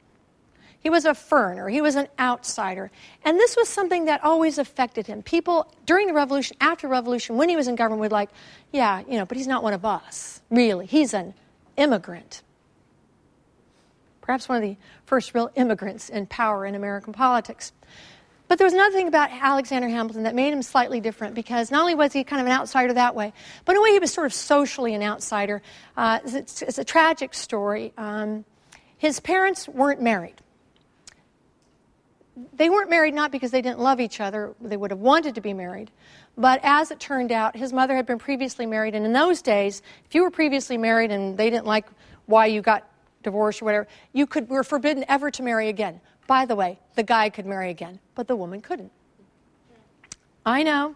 He 0.81 0.91
was 0.91 1.05
a 1.05 1.15
foreigner. 1.15 1.69
He 1.69 1.81
was 1.81 1.97
an 1.97 2.09
outsider. 2.19 2.91
And 3.25 3.39
this 3.39 3.57
was 3.57 3.69
something 3.69 4.05
that 4.05 4.23
always 4.23 4.59
affected 4.59 5.07
him. 5.07 5.23
People 5.23 5.73
during 5.87 6.07
the 6.07 6.15
revolution, 6.15 6.57
after 6.61 6.87
the 6.87 6.93
revolution, 6.93 7.37
when 7.37 7.49
he 7.49 7.57
was 7.57 7.67
in 7.67 7.75
government, 7.75 8.01
would 8.01 8.13
like, 8.13 8.31
yeah, 8.73 9.03
you 9.09 9.19
know, 9.19 9.27
but 9.27 9.37
he's 9.37 9.49
not 9.49 9.63
one 9.63 9.73
of 9.73 9.85
us, 9.85 10.41
really. 10.51 10.87
He's 10.87 11.15
an 11.15 11.35
immigrant. 11.77 12.43
Perhaps 14.21 14.49
one 14.49 14.57
of 14.57 14.63
the 14.63 14.77
first 15.07 15.35
real 15.35 15.51
immigrants 15.57 16.09
in 16.11 16.27
power 16.27 16.65
in 16.65 16.75
American 16.75 17.13
politics. 17.13 17.73
But 18.47 18.57
there 18.57 18.65
was 18.65 18.73
another 18.73 18.95
thing 18.95 19.09
about 19.09 19.31
Alexander 19.31 19.89
Hamilton 19.89 20.23
that 20.23 20.35
made 20.35 20.53
him 20.53 20.63
slightly 20.63 21.01
different 21.01 21.35
because 21.35 21.71
not 21.71 21.83
only 21.83 21.95
was 21.95 22.13
he 22.13 22.25
kind 22.25 22.41
of 22.41 22.47
an 22.47 22.53
outsider 22.53 22.95
that 22.95 23.15
way, 23.15 23.33
but 23.65 23.73
in 23.73 23.79
a 23.79 23.83
way 23.83 23.93
he 23.93 23.99
was 23.99 24.13
sort 24.13 24.27
of 24.27 24.33
socially 24.33 24.95
an 24.95 25.03
outsider. 25.03 25.61
Uh, 25.97 26.21
it's, 26.25 26.63
it's, 26.63 26.79
a 26.79 26.85
tragic 26.85 27.35
story. 27.35 27.93
Um, 27.99 28.47
his 28.97 29.21
parents 29.21 29.69
weren't 29.69 30.01
married. 30.01 30.37
They 32.55 32.71
weren't 32.71 32.91
married 32.91 33.15
not 33.15 33.33
because 33.33 33.51
they 33.51 33.63
didn't 33.63 33.81
love 33.81 34.01
each 34.01 34.21
other, 34.21 34.55
they 34.61 34.77
would 34.77 34.91
have 34.91 35.01
wanted 35.01 35.35
to 35.35 35.41
be 35.41 35.53
married. 35.53 35.91
But 36.37 36.61
as 36.63 36.91
it 36.91 37.01
turned 37.01 37.33
out, 37.33 37.57
his 37.57 37.73
mother 37.73 37.97
had 37.97 38.07
been 38.07 38.19
previously 38.19 38.67
married, 38.67 38.95
and 38.95 39.05
in 39.05 39.13
those 39.13 39.43
days, 39.43 39.83
if 40.05 40.15
you 40.15 40.23
were 40.23 40.31
previously 40.31 40.77
married 40.77 41.11
and 41.11 41.37
they 41.37 41.51
didn't 41.51 41.67
like 41.67 41.87
why 42.27 42.47
you 42.47 42.61
got 42.61 42.89
divorced 43.23 43.63
or 43.63 43.65
whatever, 43.65 43.89
you 44.13 44.27
could, 44.27 44.49
were 44.49 44.63
forbidden 44.63 45.05
ever 45.09 45.31
to 45.31 45.43
marry 45.43 45.69
again. 45.69 46.01
By 46.27 46.45
the 46.45 46.55
way, 46.55 46.79
the 46.95 47.03
guy 47.03 47.31
could 47.31 47.47
marry 47.47 47.71
again, 47.71 47.99
but 48.15 48.29
the 48.29 48.37
woman 48.37 48.61
couldn't. 48.61 48.93
I 50.45 50.63
know. 50.63 50.95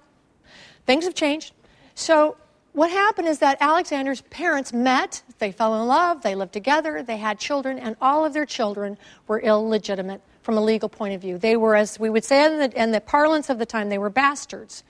Things 0.86 1.04
have 1.04 1.14
changed. 1.14 1.54
So, 1.94 2.36
what 2.72 2.90
happened 2.90 3.28
is 3.28 3.38
that 3.40 3.58
Alexander's 3.60 4.22
parents 4.22 4.72
met, 4.72 5.22
they 5.38 5.52
fell 5.52 5.80
in 5.80 5.86
love, 5.86 6.22
they 6.22 6.34
lived 6.34 6.54
together, 6.54 7.02
they 7.02 7.18
had 7.18 7.38
children, 7.38 7.78
and 7.78 7.96
all 8.00 8.24
of 8.24 8.32
their 8.32 8.46
children 8.46 8.96
were 9.26 9.40
illegitimate 9.40 10.22
from 10.42 10.58
a 10.58 10.60
legal 10.60 10.88
point 10.88 11.14
of 11.14 11.20
view. 11.20 11.38
They 11.38 11.56
were, 11.56 11.76
as 11.76 11.98
we 11.98 12.10
would 12.10 12.24
say 12.24 12.44
in 12.44 12.58
the, 12.58 12.82
in 12.82 12.90
the 12.90 13.00
parlance 13.00 13.48
of 13.48 13.58
the 13.58 13.66
time, 13.66 13.88
they 13.88 13.98
were 13.98 14.10
bastards. 14.10 14.84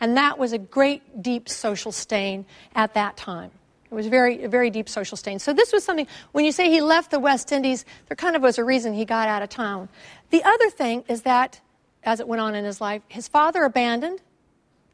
And 0.00 0.16
that 0.16 0.38
was 0.38 0.52
a 0.52 0.58
great, 0.58 1.22
deep 1.22 1.48
social 1.48 1.92
stain 1.92 2.46
at 2.74 2.94
that 2.94 3.16
time. 3.16 3.50
It 3.90 3.94
was 3.94 4.06
very, 4.08 4.42
a 4.42 4.48
very 4.48 4.70
deep 4.70 4.88
social 4.88 5.16
stain. 5.16 5.38
So 5.38 5.52
this 5.52 5.72
was 5.72 5.84
something, 5.84 6.08
when 6.32 6.44
you 6.44 6.52
say 6.52 6.68
he 6.68 6.80
left 6.80 7.10
the 7.10 7.20
West 7.20 7.52
Indies, 7.52 7.84
there 8.08 8.16
kind 8.16 8.34
of 8.34 8.42
was 8.42 8.58
a 8.58 8.64
reason 8.64 8.92
he 8.92 9.04
got 9.04 9.28
out 9.28 9.42
of 9.42 9.50
town. 9.50 9.88
The 10.30 10.42
other 10.42 10.68
thing 10.70 11.04
is 11.08 11.22
that, 11.22 11.60
as 12.02 12.18
it 12.18 12.26
went 12.26 12.40
on 12.40 12.54
in 12.54 12.64
his 12.64 12.80
life, 12.80 13.02
his 13.08 13.28
father 13.28 13.62
abandoned 13.62 14.20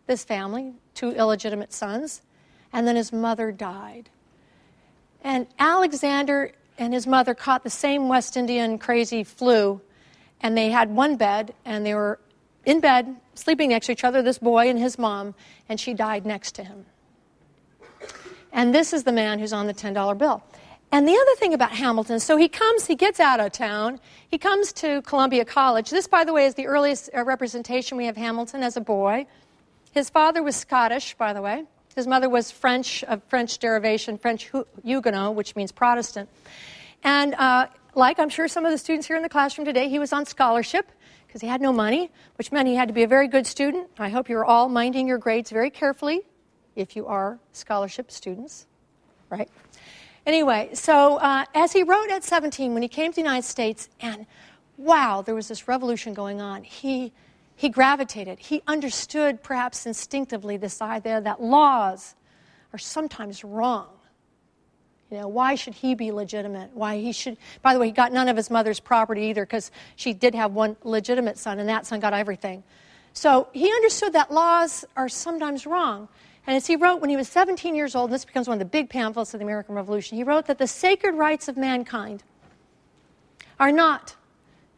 this 0.07 0.23
family, 0.23 0.75
two 0.95 1.13
illegitimate 1.13 1.73
sons, 1.73 2.21
and 2.73 2.87
then 2.87 2.97
his 2.97 3.13
mother 3.13 3.53
died. 3.53 4.11
And 5.23 5.47
Alexander 5.59 6.53
and 6.79 6.93
his 6.93 7.07
mother 7.07 7.35
caught 7.35 7.63
the 7.63 7.71
same 7.71 8.09
West 8.09 8.37
Indian 8.37 8.79
crazy 8.79 9.25
flu, 9.25 9.81
and 10.43 10.57
they 10.57 10.71
had 10.71 10.91
one 10.91 11.17
bed, 11.17 11.55
and 11.65 11.85
they 11.85 11.95
were 11.95 12.19
in 12.65 12.81
bed, 12.81 13.17
sleeping 13.35 13.71
next 13.71 13.87
to 13.87 13.93
each 13.93 14.05
other, 14.05 14.23
this 14.23 14.39
boy 14.39 14.69
and 14.69 14.79
his 14.79 14.99
mom, 14.99 15.35
and 15.69 15.81
she 15.81 15.95
died 15.95 16.27
next 16.27 16.53
to 16.57 16.65
him. 16.65 16.87
And 18.53 18.75
this 18.75 18.93
is 18.93 19.05
the 19.05 19.13
man 19.13 19.39
who's 19.39 19.53
on 19.53 19.67
the 19.67 19.75
$10 19.75 20.19
bill. 20.19 20.43
And 20.93 21.07
the 21.07 21.13
other 21.13 21.37
thing 21.37 21.55
about 21.55 21.71
Hamilton, 21.71 22.19
so 22.19 22.37
he 22.37 22.49
comes, 22.49 22.87
he 22.87 22.97
gets 22.97 23.21
out 23.21 23.39
of 23.39 23.53
town, 23.53 24.01
he 24.29 24.39
comes 24.39 24.73
to 24.75 25.03
Columbia 25.03 25.45
College. 25.45 25.91
This, 25.91 26.09
by 26.09 26.25
the 26.25 26.33
way, 26.33 26.47
is 26.47 26.55
the 26.55 26.67
earliest 26.67 27.11
uh, 27.17 27.23
representation 27.23 27.97
we 27.97 28.07
have 28.07 28.17
Hamilton 28.17 28.65
as 28.65 28.77
a 28.77 28.81
boy. 28.81 29.27
His 29.93 30.11
father 30.11 30.43
was 30.43 30.57
Scottish, 30.57 31.15
by 31.15 31.33
the 31.33 31.43
way. 31.43 31.65
His 31.95 32.09
mother 32.09 32.29
was 32.29 32.51
French, 32.51 33.05
of 33.05 33.23
French 33.25 33.59
derivation, 33.59 34.19
French 34.19 34.51
Huguenot, 34.85 35.37
which 35.37 35.55
means 35.55 35.71
Protestant. 35.71 36.29
And 37.05 37.35
uh, 37.35 37.67
like 37.95 38.19
I'm 38.19 38.29
sure 38.29 38.49
some 38.49 38.65
of 38.65 38.73
the 38.73 38.79
students 38.79 39.07
here 39.07 39.17
in 39.17 39.23
the 39.23 39.29
classroom 39.29 39.65
today, 39.65 39.89
he 39.89 39.99
was 39.99 40.13
on 40.13 40.25
scholarship 40.27 40.91
because 41.27 41.41
he 41.41 41.47
had 41.47 41.61
no 41.61 41.73
money, 41.73 42.11
which 42.37 42.51
meant 42.53 42.69
he 42.69 42.75
had 42.75 42.89
to 42.89 42.95
be 42.95 43.03
a 43.03 43.09
very 43.09 43.29
good 43.29 43.47
student. 43.47 43.89
I 43.99 44.09
hope 44.09 44.29
you're 44.29 44.45
all 44.45 44.69
minding 44.69 45.07
your 45.07 45.19
grades 45.19 45.51
very 45.51 45.71
carefully 45.71 46.23
if 46.77 46.97
you 46.97 47.07
are 47.07 47.39
scholarship 47.53 48.11
students, 48.11 48.67
right? 49.29 49.49
Anyway, 50.27 50.71
so 50.75 51.17
uh, 51.17 51.45
as 51.55 51.73
he 51.73 51.83
wrote 51.83 52.11
at 52.11 52.25
17, 52.25 52.75
when 52.75 52.83
he 52.83 52.89
came 52.89 53.13
to 53.13 53.17
the 53.17 53.23
United 53.23 53.47
States, 53.47 53.89
and 54.01 54.27
wow, 54.77 55.23
there 55.23 55.35
was 55.35 55.49
this 55.49 55.69
revolution 55.69 56.15
going 56.15 56.41
on, 56.41 56.63
he, 56.63 57.13
he 57.55 57.69
gravitated. 57.69 58.39
He 58.39 58.63
understood, 58.67 59.43
perhaps 59.43 59.87
instinctively, 59.87 60.57
this 60.57 60.83
idea 60.83 61.21
that 61.21 61.43
laws 61.43 62.15
are 62.73 62.79
sometimes 62.79 63.45
wrong. 63.45 63.89
You 65.11 65.19
know, 65.19 65.29
why 65.29 65.57
should 65.57 65.75
he 65.75 65.95
be 65.95 66.13
legitimate? 66.13 66.71
Why 66.73 66.99
he 66.99 67.13
should, 67.13 67.37
by 67.63 67.75
the 67.75 67.81
way, 67.81 67.87
he 67.87 67.93
got 67.93 68.13
none 68.13 68.29
of 68.29 68.37
his 68.37 68.49
mother's 68.49 68.79
property 68.79 69.23
either 69.23 69.45
because 69.45 69.73
she 69.97 70.13
did 70.13 70.35
have 70.35 70.53
one 70.53 70.77
legitimate 70.85 71.37
son, 71.37 71.59
and 71.59 71.69
that 71.69 71.85
son 71.87 71.99
got 71.99 72.15
everything. 72.15 72.63
So 73.13 73.49
he 73.53 73.67
understood 73.73 74.13
that 74.13 74.33
laws 74.33 74.85
are 74.97 75.09
sometimes 75.09 75.67
wrong. 75.67 76.09
And 76.47 76.57
as 76.57 76.67
he 76.67 76.77
wrote 76.77 77.01
when 77.01 77.11
he 77.11 77.17
was 77.17 77.29
17 77.29 77.75
years 77.75 77.95
old, 77.95 78.11
and 78.11 78.15
this 78.15 78.25
becomes 78.25 78.47
one 78.47 78.55
of 78.55 78.61
the 78.61 78.65
big 78.65 78.89
pamphlets 78.89 79.35
of 79.35 79.41
the 79.41 79.45
American 79.45 79.75
Revolution, 79.75 80.17
he 80.17 80.23
wrote 80.23 80.47
that 80.47 80.59
the 80.59 80.67
sacred 80.67 81.15
rights 81.15 81.49
of 81.49 81.57
mankind 81.57 82.23
are 83.59 83.73
not 83.73 84.15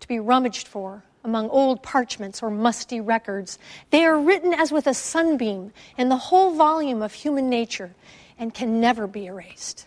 to 0.01 0.09
be 0.09 0.19
rummaged 0.19 0.67
for 0.67 1.05
among 1.25 1.49
old 1.51 1.83
parchments 1.83 2.43
or 2.43 2.51
musty 2.51 3.01
records. 3.01 3.59
They 3.91 4.05
are 4.05 4.19
written 4.19 4.53
as 4.53 4.73
with 4.73 4.87
a 4.87 4.95
sunbeam 4.95 5.73
in 5.97 6.09
the 6.09 6.17
whole 6.17 6.55
volume 6.55 7.01
of 7.03 7.13
human 7.13 7.49
nature 7.49 7.95
and 8.39 8.53
can 8.53 8.81
never 8.81 9.07
be 9.07 9.27
erased. 9.27 9.87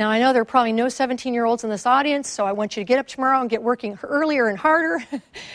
Now, 0.00 0.08
I 0.08 0.18
know 0.18 0.32
there 0.32 0.40
are 0.40 0.46
probably 0.46 0.72
no 0.72 0.88
17 0.88 1.34
year 1.34 1.44
olds 1.44 1.62
in 1.62 1.68
this 1.68 1.84
audience, 1.84 2.26
so 2.26 2.46
I 2.46 2.52
want 2.52 2.74
you 2.74 2.80
to 2.80 2.86
get 2.86 2.98
up 2.98 3.06
tomorrow 3.06 3.38
and 3.42 3.50
get 3.50 3.62
working 3.62 3.98
earlier 4.02 4.48
and 4.48 4.56
harder 4.56 4.98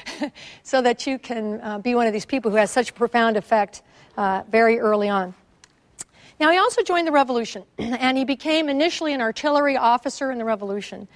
so 0.64 0.84
that 0.84 1.08
you 1.08 1.18
can 1.18 1.60
uh, 1.62 1.80
be 1.80 1.96
one 1.96 2.06
of 2.06 2.14
these 2.14 2.28
people 2.28 2.52
who 2.52 2.58
has 2.58 2.70
such 2.70 2.92
a 2.92 2.94
profound 2.94 3.38
effect 3.38 3.82
uh, 4.18 4.44
very 4.48 4.78
early 4.78 5.10
on. 5.10 5.34
Now, 6.40 6.52
he 6.52 6.60
also 6.60 6.84
joined 6.84 7.08
the 7.08 7.12
revolution, 7.12 7.64
and 7.80 8.20
he 8.20 8.24
became 8.24 8.70
initially 8.70 9.16
an 9.16 9.22
artillery 9.22 9.78
officer 9.78 10.30
in 10.30 10.38
the 10.38 10.46
revolution. 10.46 11.08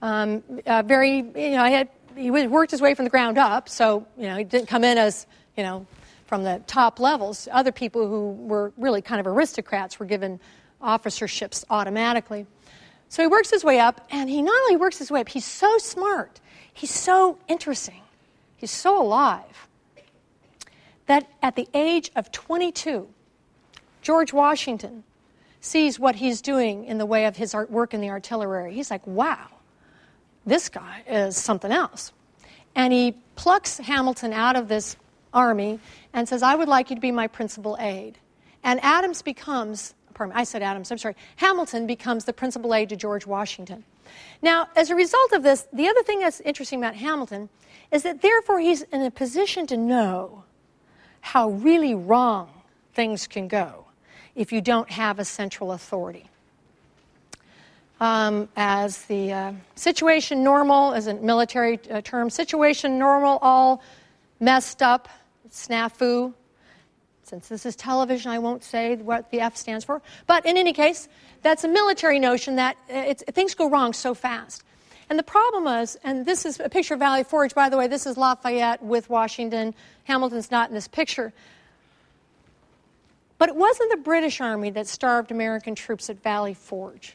Um, 0.00 0.42
uh, 0.64 0.80
very, 0.80 1.16
you 1.18 1.50
know, 1.50 1.62
I 1.62 1.68
had 1.68 1.90
he 2.16 2.30
worked 2.30 2.70
his 2.70 2.80
way 2.80 2.94
from 2.94 3.04
the 3.04 3.10
ground 3.10 3.36
up, 3.36 3.68
so 3.68 4.06
you 4.16 4.28
know 4.28 4.36
he 4.38 4.44
didn't 4.44 4.68
come 4.68 4.82
in 4.82 4.96
as 4.96 5.26
you 5.58 5.62
know 5.62 5.86
from 6.24 6.42
the 6.42 6.62
top 6.66 7.00
levels. 7.00 7.48
Other 7.52 7.70
people 7.70 8.08
who 8.08 8.30
were 8.30 8.72
really 8.78 9.02
kind 9.02 9.20
of 9.20 9.26
aristocrats 9.26 10.00
were 10.00 10.06
given 10.06 10.40
officerships 10.82 11.64
automatically. 11.68 12.46
So 13.08 13.22
he 13.22 13.28
works 13.28 13.50
his 13.50 13.64
way 13.64 13.80
up, 13.80 14.06
and 14.10 14.28
he 14.28 14.42
not 14.42 14.54
only 14.62 14.76
works 14.76 14.98
his 14.98 15.10
way 15.10 15.20
up, 15.20 15.28
he's 15.28 15.44
so 15.44 15.78
smart, 15.78 16.40
he's 16.72 16.90
so 16.90 17.38
interesting, 17.48 18.02
he's 18.56 18.70
so 18.70 19.00
alive 19.00 19.68
that 21.06 21.26
at 21.42 21.56
the 21.56 21.66
age 21.72 22.10
of 22.14 22.30
22, 22.30 23.08
George 24.02 24.32
Washington 24.32 25.04
sees 25.60 25.98
what 25.98 26.16
he's 26.16 26.40
doing 26.40 26.84
in 26.84 26.98
the 26.98 27.06
way 27.06 27.24
of 27.24 27.36
his 27.36 27.54
work 27.68 27.94
in 27.94 28.00
the 28.00 28.10
artillery. 28.10 28.74
He's 28.74 28.90
like, 28.90 29.06
wow, 29.06 29.48
this 30.46 30.68
guy 30.68 31.02
is 31.08 31.36
something 31.36 31.72
else. 31.72 32.12
And 32.74 32.92
he 32.92 33.16
plucks 33.34 33.78
Hamilton 33.78 34.32
out 34.32 34.54
of 34.54 34.68
this 34.68 34.96
army 35.32 35.80
and 36.12 36.28
says, 36.28 36.42
I 36.42 36.54
would 36.54 36.68
like 36.68 36.90
you 36.90 36.96
to 36.96 37.02
be 37.02 37.10
my 37.10 37.26
principal 37.26 37.76
aide. 37.80 38.18
And 38.62 38.78
Adams 38.82 39.22
becomes, 39.22 39.94
pardon 40.18 40.36
I 40.36 40.44
said 40.44 40.62
Adams, 40.62 40.90
I'm 40.90 40.98
sorry, 40.98 41.14
Hamilton 41.36 41.86
becomes 41.86 42.24
the 42.24 42.32
principal 42.32 42.74
aide 42.74 42.88
to 42.90 42.96
George 42.96 43.24
Washington. 43.24 43.84
Now, 44.42 44.68
as 44.76 44.90
a 44.90 44.96
result 44.96 45.32
of 45.32 45.44
this, 45.44 45.66
the 45.72 45.88
other 45.88 46.02
thing 46.02 46.18
that's 46.18 46.40
interesting 46.40 46.80
about 46.80 46.96
Hamilton 46.96 47.48
is 47.92 48.02
that 48.02 48.20
therefore 48.20 48.58
he's 48.58 48.82
in 48.82 49.02
a 49.02 49.10
position 49.10 49.66
to 49.68 49.76
know 49.76 50.42
how 51.20 51.50
really 51.50 51.94
wrong 51.94 52.50
things 52.94 53.26
can 53.28 53.48
go 53.48 53.86
if 54.34 54.52
you 54.52 54.60
don't 54.60 54.90
have 54.90 55.18
a 55.18 55.24
central 55.24 55.72
authority. 55.72 56.28
Um, 58.00 58.48
as 58.56 59.02
the 59.06 59.32
uh, 59.32 59.52
situation 59.74 60.44
normal 60.44 60.92
is 60.94 61.06
a 61.06 61.14
military 61.14 61.80
uh, 61.90 62.00
term, 62.00 62.30
situation 62.30 62.98
normal, 62.98 63.38
all 63.40 63.82
messed 64.40 64.82
up, 64.82 65.08
snafu. 65.50 66.32
Since 67.28 67.48
this 67.48 67.66
is 67.66 67.76
television, 67.76 68.30
I 68.30 68.38
won't 68.38 68.64
say 68.64 68.96
what 68.96 69.30
the 69.30 69.40
F 69.40 69.54
stands 69.54 69.84
for. 69.84 70.00
But 70.26 70.46
in 70.46 70.56
any 70.56 70.72
case, 70.72 71.08
that's 71.42 71.62
a 71.62 71.68
military 71.68 72.18
notion 72.18 72.56
that 72.56 72.78
uh, 72.90 73.12
things 73.32 73.54
go 73.54 73.68
wrong 73.68 73.92
so 73.92 74.14
fast. 74.14 74.64
And 75.10 75.18
the 75.18 75.22
problem 75.22 75.64
was, 75.64 75.98
and 76.02 76.24
this 76.24 76.46
is 76.46 76.58
a 76.58 76.70
picture 76.70 76.94
of 76.94 77.00
Valley 77.00 77.24
Forge, 77.24 77.54
by 77.54 77.68
the 77.68 77.76
way, 77.76 77.86
this 77.86 78.06
is 78.06 78.16
Lafayette 78.16 78.82
with 78.82 79.10
Washington. 79.10 79.74
Hamilton's 80.04 80.50
not 80.50 80.70
in 80.70 80.74
this 80.74 80.88
picture. 80.88 81.34
But 83.36 83.50
it 83.50 83.56
wasn't 83.56 83.90
the 83.90 83.98
British 83.98 84.40
Army 84.40 84.70
that 84.70 84.86
starved 84.86 85.30
American 85.30 85.74
troops 85.74 86.08
at 86.08 86.22
Valley 86.22 86.54
Forge. 86.54 87.14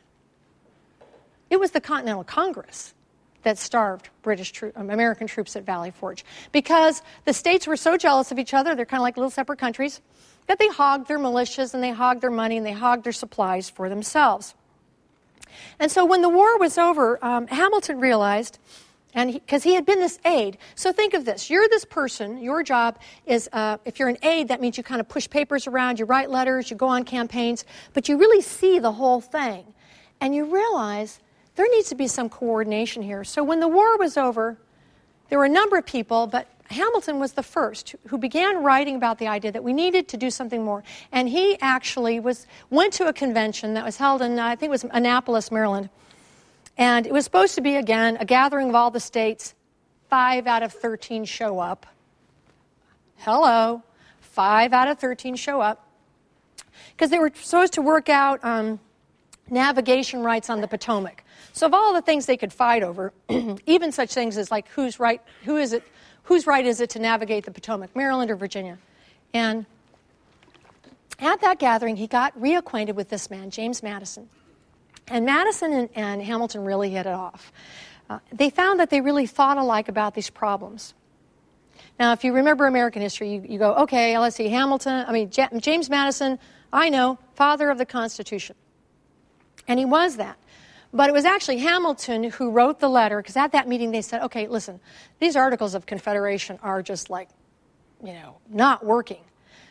It 1.50 1.60
was 1.60 1.72
the 1.72 1.82
Continental 1.82 2.24
Congress 2.24 2.94
that 3.44 3.58
starved 3.58 4.10
British 4.22 4.52
tro- 4.52 4.72
um, 4.76 4.90
American 4.90 5.28
troops 5.28 5.56
at 5.56 5.64
Valley 5.64 5.92
Forge 5.92 6.26
because 6.52 7.02
the 7.26 7.34
states 7.34 7.68
were 7.68 7.78
so 7.78 7.98
jealous 7.98 8.32
of 8.32 8.40
each 8.40 8.54
other, 8.54 8.76
they're 8.76 8.86
kind 8.86 9.00
of 9.00 9.04
like 9.04 9.18
little 9.18 9.30
separate 9.30 9.60
countries, 9.60 10.02
that 10.48 10.60
they 10.60 10.68
hogged 10.68 11.08
their 11.08 11.20
militias 11.20 11.74
and 11.74 11.84
they 11.84 11.92
hogged 11.92 12.22
their 12.22 12.32
money 12.32 12.58
and 12.58 12.66
they 12.66 12.74
hogged 12.74 13.04
their 13.04 13.14
supplies 13.14 13.70
for 13.70 13.90
themselves. 13.90 14.56
And 15.80 15.92
so 15.92 16.06
when 16.06 16.22
the 16.22 16.30
war 16.30 16.58
was 16.58 16.78
over, 16.78 17.24
um, 17.24 17.48
Hamilton 17.48 18.00
realized 18.00 18.60
and 19.16 19.34
because 19.34 19.64
he, 19.64 19.72
he, 19.72 19.76
had 19.76 19.86
been 19.86 20.00
this 20.00 20.20
aide. 20.26 20.58
So 20.76 20.92
think 20.92 21.14
of 21.14 21.26
this: 21.26 21.50
you're 21.50 21.68
this 21.70 21.86
person. 21.86 22.40
Your 22.40 22.64
job 22.64 22.98
is, 23.26 23.48
uh, 23.54 23.78
if 23.86 24.00
you're 24.00 24.10
an 24.10 24.18
aide, 24.24 24.48
that 24.48 24.60
means 24.60 24.78
you 24.78 24.84
kind 24.84 25.00
of 25.00 25.08
push 25.08 25.30
papers 25.30 25.68
around, 25.68 26.00
you 26.00 26.06
write 26.06 26.30
letters, 26.30 26.72
you 26.72 26.78
go 26.78 26.88
on 26.88 27.04
campaigns, 27.04 27.64
but 27.94 28.10
you 28.10 28.18
really 28.18 28.42
see 28.42 28.80
the 28.80 28.92
whole 28.92 29.22
thing, 29.22 29.66
and 30.20 30.34
you 30.34 30.46
realize 30.46 31.20
there 31.56 31.70
needs 31.70 31.90
to 31.90 31.96
be 31.96 32.08
some 32.08 32.30
coordination 32.30 33.02
here. 33.02 33.24
So 33.24 33.44
when 33.44 33.60
the 33.60 33.68
war 33.68 33.98
was 33.98 34.18
over, 34.18 34.58
there 35.30 35.40
were 35.40 35.46
a 35.46 35.50
number 35.50 35.78
of 35.78 35.86
people, 35.86 36.28
but 36.28 36.48
Hamilton 36.70 37.20
was 37.20 37.34
the 37.34 37.44
first 37.44 37.96
who 38.08 38.18
began 38.18 38.64
writing 38.64 38.96
about 38.96 39.20
the 39.20 39.28
idea 39.28 39.52
that 39.52 39.64
we 39.64 39.74
needed 39.74 40.08
to 40.10 40.18
do 40.18 40.30
something 40.30 40.64
more. 40.64 40.84
And 41.12 41.30
he 41.30 41.58
actually 41.62 42.20
was 42.20 42.48
went 42.70 42.94
to 42.94 43.08
a 43.08 43.14
convention 43.14 43.76
that 43.76 43.86
was 43.86 43.98
held 43.98 44.22
in, 44.22 44.40
I 44.40 44.56
think 44.56 44.70
it 44.70 44.72
was 44.72 44.86
Annapolis, 44.92 45.52
Maryland 45.52 45.90
and 46.78 47.06
it 47.06 47.14
was 47.14 47.24
supposed 47.24 47.56
to 47.56 47.62
be, 47.62 47.76
again, 47.76 48.18
a 48.20 48.26
gathering 48.26 48.70
of 48.70 48.76
all 48.76 48.92
the 48.92 49.00
states. 49.00 49.54
Five 50.10 50.48
out 50.48 50.64
of 50.64 50.74
13 50.74 51.26
show 51.26 51.60
up. 51.60 51.86
Hello. 53.18 53.84
Five 54.22 54.74
out 54.74 54.88
of 54.88 55.00
13 55.00 55.36
show 55.36 55.62
up. 55.62 55.88
Because 56.92 57.10
they 57.10 57.20
were 57.20 57.32
supposed 57.36 57.74
to 57.74 57.82
work 57.82 58.10
out 58.10 58.44
um, 58.44 58.80
navigation 59.50 60.24
rights 60.24 60.50
on 60.50 60.62
the 60.62 60.68
Potomac. 60.68 61.23
So, 61.54 61.68
of 61.68 61.74
all 61.74 61.94
the 61.94 62.02
things 62.02 62.26
they 62.26 62.36
could 62.36 62.52
fight 62.52 62.82
over, 62.82 63.14
even 63.66 63.92
such 63.92 64.14
things 64.14 64.38
as 64.38 64.50
like 64.50 64.68
who's 64.70 65.00
right, 65.00 65.22
who 65.46 65.58
is 65.58 65.72
it, 65.72 65.84
whose 66.24 66.48
right 66.48 66.66
is 66.66 66.82
it 66.82 66.90
to 66.92 67.00
navigate 67.00 67.46
the 67.46 67.52
Potomac, 67.52 67.96
Maryland 67.96 68.32
or 68.32 68.36
Virginia? 68.36 68.80
And 69.36 69.68
at 71.20 71.42
that 71.42 71.60
gathering, 71.60 71.96
he 71.96 72.08
got 72.08 72.38
reacquainted 72.40 72.96
with 72.96 73.10
this 73.10 73.30
man, 73.30 73.52
James 73.52 73.84
Madison. 73.84 74.30
And 75.08 75.26
Madison 75.26 75.74
and, 75.74 75.90
and 75.96 76.22
Hamilton 76.24 76.66
really 76.66 76.90
hit 76.90 77.06
it 77.06 77.14
off. 77.14 77.52
Uh, 78.10 78.20
they 78.32 78.50
found 78.50 78.80
that 78.80 78.90
they 78.90 79.02
really 79.02 79.28
thought 79.28 79.58
alike 79.58 79.90
about 79.90 80.16
these 80.16 80.32
problems. 80.32 80.96
Now, 82.00 82.14
if 82.14 82.24
you 82.24 82.34
remember 82.34 82.66
American 82.66 83.02
history, 83.04 83.36
you, 83.36 83.46
you 83.48 83.60
go, 83.60 83.76
okay, 83.76 84.18
let's 84.18 84.36
see, 84.36 84.48
Hamilton, 84.48 85.06
I 85.08 85.12
mean, 85.12 85.30
J- 85.30 85.50
James 85.60 85.90
Madison, 85.90 86.40
I 86.72 86.90
know, 86.90 87.20
father 87.36 87.70
of 87.70 87.78
the 87.78 87.86
Constitution. 87.86 88.56
And 89.68 89.78
he 89.78 89.86
was 89.86 90.18
that. 90.18 90.38
But 90.94 91.10
it 91.10 91.14
was 91.14 91.26
actually 91.26 91.58
Hamilton 91.58 92.26
who 92.26 92.52
wrote 92.52 92.80
the 92.80 92.88
letter, 92.88 93.18
because 93.18 93.36
at 93.36 93.52
that 93.54 93.68
meeting 93.68 93.92
they 93.92 94.02
said, 94.02 94.22
okay, 94.24 94.48
listen, 94.48 94.80
these 95.20 95.36
articles 95.36 95.74
of 95.74 95.86
Confederation 95.86 96.60
are 96.62 96.84
just 96.84 97.10
like, 97.10 97.30
you 98.04 98.14
know, 98.14 98.38
not 98.48 98.86
working. 98.86 99.24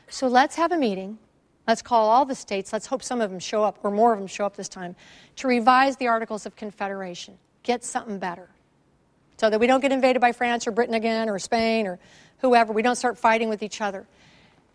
So 0.09 0.27
let's 0.27 0.57
have 0.57 0.73
a 0.73 0.77
meeting 0.77 1.19
Let's 1.67 1.83
call 1.83 2.09
all 2.09 2.25
the 2.25 2.35
states, 2.35 2.73
let's 2.73 2.87
hope 2.87 3.03
some 3.03 3.21
of 3.21 3.31
them 3.31 3.39
show 3.39 3.63
up, 3.63 3.79
or 3.85 3.91
more 3.91 4.13
of 4.13 4.19
them 4.19 4.27
show 4.27 4.45
up 4.45 4.57
this 4.57 4.69
time, 4.69 4.97
to 5.37 5.47
revise 5.47 5.97
the 5.97 6.09
Articles 6.09 6.45
of 6.45 6.57
Confederation. 6.57 7.39
Get 7.63 7.85
something 7.85 8.19
better. 8.19 8.49
So 9.37 9.49
that 9.49 9.61
we 9.61 9.67
don't 9.67 9.81
get 9.81 9.93
invaded 9.93 10.21
by 10.21 10.33
France 10.33 10.67
or 10.67 10.73
Britain 10.73 10.95
again, 10.95 11.29
or 11.29 11.39
Spain, 11.39 11.87
or 11.87 12.01
whoever. 12.39 12.73
We 12.73 12.83
don't 12.83 12.97
start 12.97 13.17
fighting 13.17 13.49
with 13.49 13.63
each 13.63 13.81
other. 13.81 14.07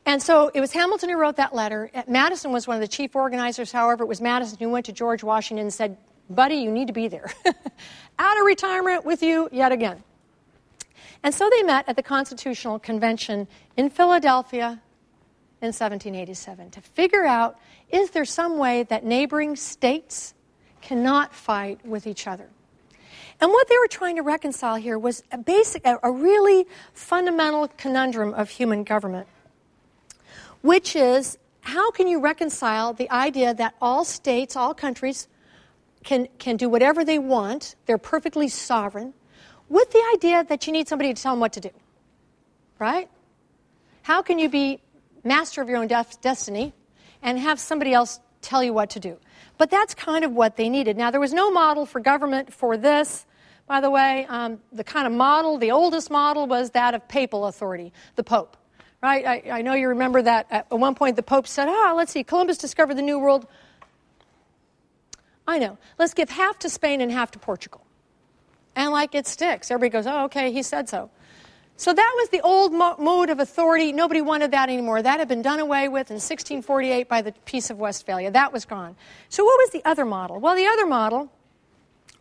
And 0.06 0.22
so 0.22 0.50
it 0.54 0.62
was 0.62 0.72
Hamilton 0.72 1.10
who 1.10 1.18
wrote 1.18 1.36
that 1.36 1.54
letter. 1.54 1.92
Madison 2.08 2.54
was 2.54 2.66
one 2.68 2.76
of 2.76 2.82
the 2.82 2.88
chief 2.88 3.14
organizers, 3.16 3.74
however, 3.74 4.06
it 4.06 4.08
was 4.08 4.22
Madison 4.22 4.58
who 4.58 4.70
went 4.70 4.86
to 4.86 4.94
George 4.94 5.24
Washington 5.24 5.66
and 5.66 5.74
said, 5.74 5.98
Buddy, 6.30 6.56
you 6.56 6.72
need 6.72 6.88
to 6.88 6.94
be 6.94 7.08
there. 7.08 7.32
Out 8.20 8.38
of 8.40 8.46
retirement 8.46 9.06
with 9.06 9.22
you 9.22 9.50
yet 9.52 9.72
again. 9.72 10.04
And 11.24 11.34
so 11.34 11.50
they 11.50 11.64
met 11.64 11.88
at 11.90 11.96
the 11.96 12.04
Constitutional 12.04 12.80
Convention 12.80 13.48
in 13.76 13.90
Philadelphia 13.90 14.82
in 15.62 15.68
1787 15.68 16.72
to 16.72 16.82
figure 16.82 17.26
out 17.26 17.58
is 17.90 18.12
there 18.12 18.26
some 18.26 18.58
way 18.58 18.84
that 18.84 19.04
neighboring 19.04 19.56
states 19.56 20.36
cannot 20.82 21.34
fight 21.34 21.84
with 21.86 22.06
each 22.06 22.28
other? 22.28 22.48
And 23.40 23.52
what 23.52 23.68
they 23.68 23.78
were 23.78 23.88
trying 23.88 24.16
to 24.16 24.22
reconcile 24.22 24.76
here 24.76 24.98
was 24.98 25.24
a 25.32 25.38
basic, 25.38 25.86
a 25.86 26.12
really 26.12 26.66
fundamental 26.94 27.68
conundrum 27.78 28.34
of 28.34 28.50
human 28.50 28.84
government, 28.84 29.28
which 30.62 30.96
is 30.96 31.38
how 31.62 31.92
can 31.92 32.08
you 32.08 32.20
reconcile 32.20 32.94
the 32.94 33.10
idea 33.12 33.54
that 33.54 33.76
all 33.82 34.06
states, 34.06 34.56
all 34.56 34.74
countries, 34.74 35.28
can, 36.04 36.28
can 36.40 36.58
do 36.58 36.70
whatever 36.70 37.04
they 37.04 37.20
want, 37.20 37.76
they're 37.86 37.98
perfectly 37.98 38.48
sovereign, 38.48 39.14
with 39.70 39.92
the 39.92 40.04
idea 40.14 40.44
that 40.46 40.68
you 40.68 40.74
need 40.74 40.88
somebody 40.88 41.14
to 41.14 41.22
tell 41.22 41.34
them 41.34 41.40
what 41.40 41.54
to 41.54 41.60
do? 41.60 41.72
Right? 42.80 43.10
How 44.04 44.22
can 44.22 44.40
you 44.40 44.50
be 44.50 44.82
master 45.24 45.62
of 45.62 45.70
your 45.70 45.78
own 45.78 45.88
def- 45.88 46.20
destiny 46.22 46.74
and 47.22 47.38
have 47.38 47.60
somebody 47.60 47.94
else 47.94 48.20
tell 48.42 48.64
you 48.64 48.74
what 48.74 48.92
to 48.92 49.00
do. 49.00 49.18
But 49.58 49.70
that's 49.70 49.94
kind 49.94 50.24
of 50.24 50.32
what 50.32 50.56
they 50.56 50.70
needed. 50.70 50.98
Now, 50.98 51.12
there 51.12 51.20
was 51.20 51.34
no 51.34 51.52
model 51.52 51.86
for 51.86 52.00
government 52.00 52.54
for 52.54 52.78
this. 52.78 53.26
By 53.68 53.82
the 53.82 53.90
way, 53.90 54.26
um, 54.30 54.60
the 54.72 54.84
kind 54.84 55.06
of 55.06 55.14
model, 55.14 55.58
the 55.58 55.72
oldest 55.72 56.10
model, 56.10 56.48
was 56.48 56.72
that 56.72 56.94
of 56.94 57.08
papal 57.08 57.46
authority, 57.48 57.92
the 58.16 58.24
Pope. 58.24 58.56
Right? 59.02 59.26
I, 59.26 59.60
I 59.60 59.62
know 59.62 59.74
you 59.74 59.90
remember 59.90 60.22
that 60.22 60.48
at 60.50 60.72
one 60.72 60.96
point 60.96 61.16
the 61.16 61.24
Pope 61.24 61.48
said, 61.48 61.68
ah, 61.68 61.94
let's 61.96 62.12
see, 62.12 62.24
Columbus 62.24 62.58
discovered 62.58 62.96
the 62.96 63.02
New 63.02 63.20
World. 63.20 63.48
I 65.48 65.60
know. 65.60 65.78
Let's 65.98 66.14
give 66.14 66.30
half 66.30 66.60
to 66.60 66.70
Spain 66.70 67.02
and 67.02 67.12
half 67.12 67.32
to 67.32 67.40
Portugal. 67.40 67.82
And 68.76 68.92
like 68.92 69.16
it 69.16 69.26
sticks. 69.26 69.72
Everybody 69.72 69.90
goes, 69.90 70.08
oh, 70.08 70.26
okay, 70.26 70.52
he 70.52 70.62
said 70.62 70.90
so. 70.90 71.10
So 71.78 71.94
that 71.94 72.14
was 72.18 72.30
the 72.30 72.42
old 72.42 72.74
mo- 72.74 72.96
mode 72.98 73.30
of 73.30 73.40
authority. 73.40 73.92
Nobody 73.92 74.20
wanted 74.20 74.52
that 74.52 74.68
anymore. 74.70 75.02
That 75.02 75.20
had 75.20 75.28
been 75.28 75.44
done 75.44 75.60
away 75.60 75.88
with 75.88 76.10
in 76.10 76.16
1648 76.16 77.08
by 77.08 77.22
the 77.22 77.32
Peace 77.46 77.70
of 77.70 77.78
Westphalia. 77.78 78.32
That 78.32 78.52
was 78.52 78.66
gone. 78.66 78.96
So 79.30 79.46
what 79.46 79.58
was 79.60 79.70
the 79.70 79.88
other 79.88 80.04
model? 80.04 80.40
Well, 80.40 80.56
the 80.56 80.66
other 80.66 80.88
model, 80.88 81.32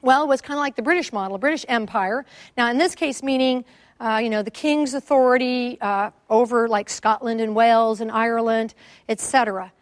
well, 0.03 0.29
was 0.29 0.43
kind 0.43 0.59
of 0.59 0.61
like 0.61 0.77
the 0.77 0.83
British 0.83 1.11
model, 1.11 1.39
British 1.39 1.65
Empire. 1.69 2.27
Now, 2.57 2.71
in 2.71 2.77
this 2.77 2.95
case, 2.95 3.23
meaning, 3.23 3.65
uh, 3.99 4.21
you 4.23 4.29
know, 4.29 4.43
the 4.43 4.51
king's 4.51 4.93
authority 4.93 5.79
uh, 5.81 6.11
over 6.29 6.69
like 6.69 6.91
Scotland 6.91 7.41
and 7.41 7.55
Wales 7.57 8.03
and 8.03 8.11
Ireland, 8.11 8.75
etc. 9.09 9.73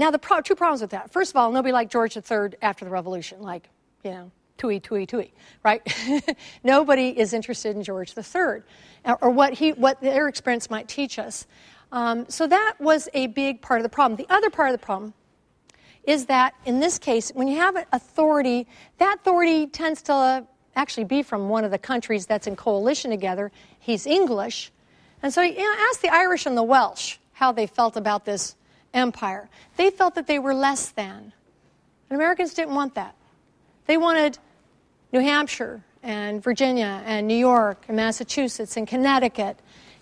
Now, 0.00 0.10
the 0.10 0.18
pro- 0.18 0.40
two 0.40 0.54
problems 0.54 0.80
with 0.80 0.92
that. 0.92 1.12
First 1.12 1.32
of 1.32 1.36
all, 1.36 1.52
nobody 1.52 1.72
liked 1.72 1.92
George 1.92 2.16
III 2.16 2.54
after 2.62 2.86
the 2.86 2.90
Revolution. 2.90 3.42
Like, 3.42 3.68
you 4.02 4.12
know, 4.12 4.30
tui, 4.56 4.80
tui, 4.80 5.04
tui, 5.04 5.30
right? 5.62 5.82
Nobody 6.64 7.10
is 7.10 7.34
interested 7.34 7.76
in 7.76 7.82
George 7.82 8.14
III 8.16 8.62
or 9.20 9.28
what, 9.28 9.52
he, 9.52 9.74
what 9.74 10.00
their 10.00 10.26
experience 10.26 10.70
might 10.70 10.88
teach 10.88 11.18
us. 11.18 11.46
Um, 11.92 12.24
so 12.30 12.46
that 12.46 12.76
was 12.80 13.10
a 13.12 13.26
big 13.26 13.60
part 13.60 13.78
of 13.78 13.82
the 13.82 13.90
problem. 13.90 14.16
The 14.16 14.32
other 14.32 14.48
part 14.48 14.70
of 14.70 14.72
the 14.72 14.82
problem 14.82 15.12
is 16.04 16.24
that 16.26 16.54
in 16.64 16.80
this 16.80 16.98
case, 16.98 17.30
when 17.34 17.46
you 17.46 17.58
have 17.58 17.76
an 17.76 17.84
authority, 17.92 18.66
that 18.96 19.18
authority 19.20 19.66
tends 19.66 20.00
to 20.04 20.46
actually 20.76 21.04
be 21.04 21.22
from 21.22 21.50
one 21.50 21.62
of 21.62 21.70
the 21.70 21.78
countries 21.78 22.24
that's 22.24 22.46
in 22.46 22.56
coalition 22.56 23.10
together. 23.10 23.52
He's 23.78 24.06
English. 24.06 24.72
And 25.22 25.30
so 25.30 25.42
you 25.42 25.58
know, 25.58 25.74
ask 25.90 26.00
the 26.00 26.08
Irish 26.08 26.46
and 26.46 26.56
the 26.56 26.62
Welsh 26.62 27.18
how 27.32 27.52
they 27.52 27.66
felt 27.66 27.98
about 27.98 28.24
this 28.24 28.56
empire. 28.94 29.48
They 29.76 29.90
felt 29.90 30.14
that 30.14 30.26
they 30.26 30.38
were 30.38 30.54
less 30.54 30.90
than. 30.90 31.32
And 32.08 32.16
Americans 32.16 32.54
didn't 32.54 32.74
want 32.74 32.94
that. 32.94 33.14
They 33.86 33.96
wanted 33.96 34.38
New 35.12 35.20
Hampshire 35.20 35.82
and 36.02 36.42
Virginia 36.42 37.02
and 37.04 37.26
New 37.26 37.36
York 37.36 37.84
and 37.88 37.96
Massachusetts 37.96 38.76
and 38.76 38.86
Connecticut 38.86 39.58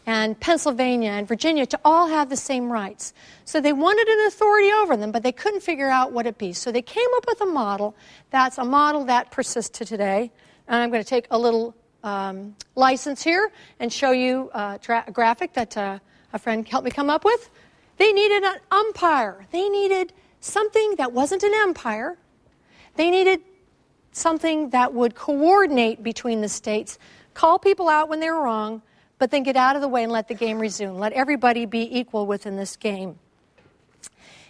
and 0.07 0.41
Pennsylvania 0.41 1.11
and 1.11 1.29
Virginia 1.29 1.67
to 1.67 1.79
all 1.85 2.09
have 2.09 2.31
the 2.31 2.37
same 2.37 2.73
rights. 2.73 3.13
So 3.45 3.61
they 3.61 3.75
wanted 3.75 4.09
an 4.09 4.27
authority 4.27 4.73
over 4.73 4.97
them, 4.97 5.13
but 5.13 5.23
they 5.23 5.33
couldn't 5.33 5.61
figure 5.61 5.91
out 5.91 6.13
what 6.13 6.27
it 6.27 6.39
be. 6.39 6.55
So 6.55 6.73
they 6.73 6.81
came 6.81 7.09
up 7.17 7.27
with 7.27 7.41
a 7.43 7.47
model 7.47 7.95
that's 8.31 8.57
a 8.57 8.65
model 8.65 9.05
that 9.05 9.31
persists 9.31 9.79
to 9.79 9.85
today. 9.85 10.31
And 10.67 10.83
I'm 10.83 10.91
going 10.91 11.03
to 11.03 11.09
take 11.09 11.27
a 11.31 11.39
little 11.39 11.75
um, 12.03 12.57
license 12.75 13.23
here 13.23 13.51
and 13.81 13.93
show 13.93 14.13
you 14.13 14.51
a, 14.55 14.79
tra- 14.81 15.05
a 15.07 15.13
graphic 15.13 15.53
that 15.55 15.77
uh, 15.77 15.99
a 16.33 16.39
friend 16.39 16.67
helped 16.67 16.87
me 16.87 16.91
come 16.91 17.11
up 17.11 17.25
with. 17.25 17.51
They 17.99 18.13
needed 18.13 18.45
an 18.45 18.57
umpire. 18.71 19.47
They 19.51 19.69
needed 19.69 20.13
something 20.41 20.95
that 20.97 21.13
wasn't 21.13 21.43
an 21.43 21.53
empire. 21.55 22.17
They 22.95 23.11
needed 23.11 23.41
something 24.13 24.71
that 24.71 24.95
would 24.95 25.15
coordinate 25.15 26.03
between 26.03 26.41
the 26.41 26.49
states, 26.49 26.99
call 27.35 27.59
people 27.59 27.89
out 27.89 28.09
when 28.09 28.21
they 28.21 28.31
were 28.31 28.43
wrong, 28.43 28.83
but 29.19 29.31
then 29.31 29.43
get 29.43 29.57
out 29.57 29.77
of 29.77 29.83
the 29.83 29.89
way 29.89 30.05
and 30.05 30.13
let 30.13 30.29
the 30.29 30.35
game 30.35 30.59
resume. 30.59 30.99
Let 30.99 31.13
everybody 31.13 31.67
be 31.67 31.99
equal 31.99 32.27
within 32.27 32.57
this 32.57 32.77
game. 32.77 33.19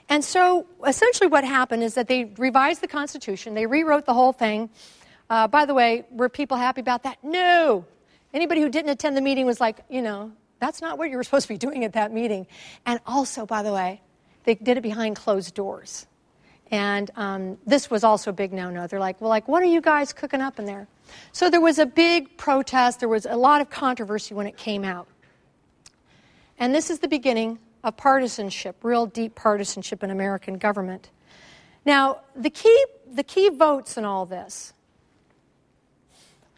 And 0.09 0.25
so 0.25 0.67
essentially 0.87 1.29
what 1.29 1.45
happened 1.45 1.83
is 1.83 1.95
that 1.95 2.09
they 2.09 2.25
revised 2.25 2.81
the 2.81 2.89
Constitution, 2.89 3.55
they 3.55 3.67
rewrote 3.67 4.07
the 4.07 4.15
whole 4.15 4.33
thing. 4.33 4.71
Uh, 5.29 5.47
by 5.47 5.67
the 5.67 5.75
way, 5.75 6.07
were 6.11 6.31
people 6.31 6.57
happy 6.57 6.81
about 6.81 7.03
that? 7.03 7.19
No. 7.23 7.85
Anybody 8.33 8.63
who 8.63 8.71
didn't 8.71 8.91
attend 8.91 9.17
the 9.17 9.21
meeting 9.21 9.45
was 9.45 9.61
like, 9.61 9.81
you 9.91 10.01
know, 10.01 10.33
that's 10.61 10.81
not 10.83 10.99
what 10.99 11.11
you 11.11 11.17
were 11.17 11.25
supposed 11.25 11.47
to 11.47 11.55
be 11.55 11.59
doing 11.59 11.85
at 11.85 11.93
that 11.93 12.13
meeting. 12.13 12.47
And 12.87 13.01
also, 13.07 13.47
by 13.47 13.63
the 13.63 13.73
way, 13.73 14.01
they 14.45 14.55
did 14.55 14.77
it 14.77 14.83
behind 14.83 15.17
closed 15.17 15.55
doors. 15.55 16.07
And 16.71 17.11
um, 17.17 17.59
this 17.67 17.91
was 17.91 18.05
also 18.05 18.31
a 18.31 18.33
big 18.33 18.53
no 18.53 18.71
no. 18.71 18.87
They're 18.87 19.01
like, 19.01 19.21
well, 19.21 19.31
like, 19.31 19.49
what 19.49 19.63
are 19.63 19.67
you 19.67 19.81
guys 19.81 20.13
cooking 20.13 20.41
up 20.41 20.59
in 20.59 20.67
there? 20.67 20.87
So 21.33 21.49
there 21.49 21.61
was 21.61 21.79
a 21.79 21.87
big 21.87 22.37
protest. 22.37 23.01
There 23.01 23.09
was 23.09 23.25
a 23.25 23.37
lot 23.37 23.61
of 23.61 23.71
controversy 23.71 24.35
when 24.35 24.47
it 24.47 24.57
came 24.57 24.85
out. 24.85 25.09
And 26.59 26.75
this 26.75 26.91
is 26.91 26.99
the 26.99 27.09
beginning 27.09 27.59
of 27.85 27.97
partisanship, 27.97 28.77
real 28.83 29.07
deep 29.07 29.35
partisanship 29.35 30.03
in 30.03 30.11
American 30.11 30.59
government. 30.59 31.11
Now, 31.87 32.21
the 32.37 32.51
key, 32.51 32.85
the 33.11 33.23
key 33.23 33.49
votes 33.49 33.97
in 33.97 34.05
all 34.05 34.27
this 34.27 34.75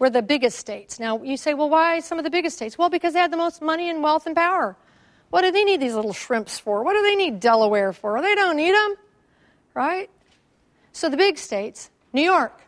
were 0.01 0.11
the 0.11 0.23
biggest 0.23 0.59
states. 0.59 0.99
Now, 0.99 1.23
you 1.23 1.37
say, 1.37 1.55
well, 1.55 1.71
why 1.71 2.01
some 2.01 2.19
of 2.19 2.25
the 2.25 2.31
biggest 2.31 2.57
states? 2.57 2.77
Well, 2.77 2.89
because 2.89 3.13
they 3.13 3.21
had 3.21 3.31
the 3.31 3.37
most 3.37 3.63
money 3.63 3.89
and 3.89 4.03
wealth 4.03 4.27
and 4.27 4.35
power. 4.35 4.75
What 5.29 5.43
do 5.43 5.53
they 5.53 5.63
need 5.63 5.81
these 5.81 5.95
little 5.95 6.15
shrimps 6.15 6.59
for? 6.59 6.83
What 6.83 6.95
do 6.95 7.03
they 7.03 7.15
need 7.15 7.39
Delaware 7.39 7.93
for? 7.93 8.21
They 8.21 8.35
don't 8.35 8.57
need 8.57 8.75
them, 8.75 8.97
right? 9.75 10.11
So 10.93 11.09
the 11.09 11.17
big 11.17 11.39
states, 11.39 11.91
New 12.13 12.23
York, 12.23 12.61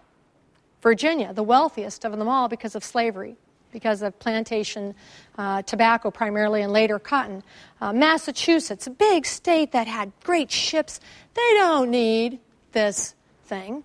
Virginia, 0.82 1.32
the 1.32 1.42
wealthiest 1.42 2.04
of 2.04 2.16
them 2.16 2.28
all 2.28 2.48
because 2.48 2.76
of 2.76 2.84
slavery, 2.84 3.36
because 3.72 4.02
of 4.02 4.16
plantation 4.18 4.94
uh, 5.38 5.62
tobacco 5.62 6.10
primarily 6.10 6.62
and 6.62 6.72
later 6.72 6.98
cotton. 6.98 7.42
Uh, 7.80 7.92
Massachusetts, 7.92 8.86
a 8.86 8.90
big 8.90 9.24
state 9.24 9.72
that 9.72 9.86
had 9.86 10.12
great 10.22 10.50
ships, 10.50 11.00
they 11.34 11.54
don't 11.54 11.90
need 11.90 12.38
this 12.72 13.14
thing. 13.46 13.82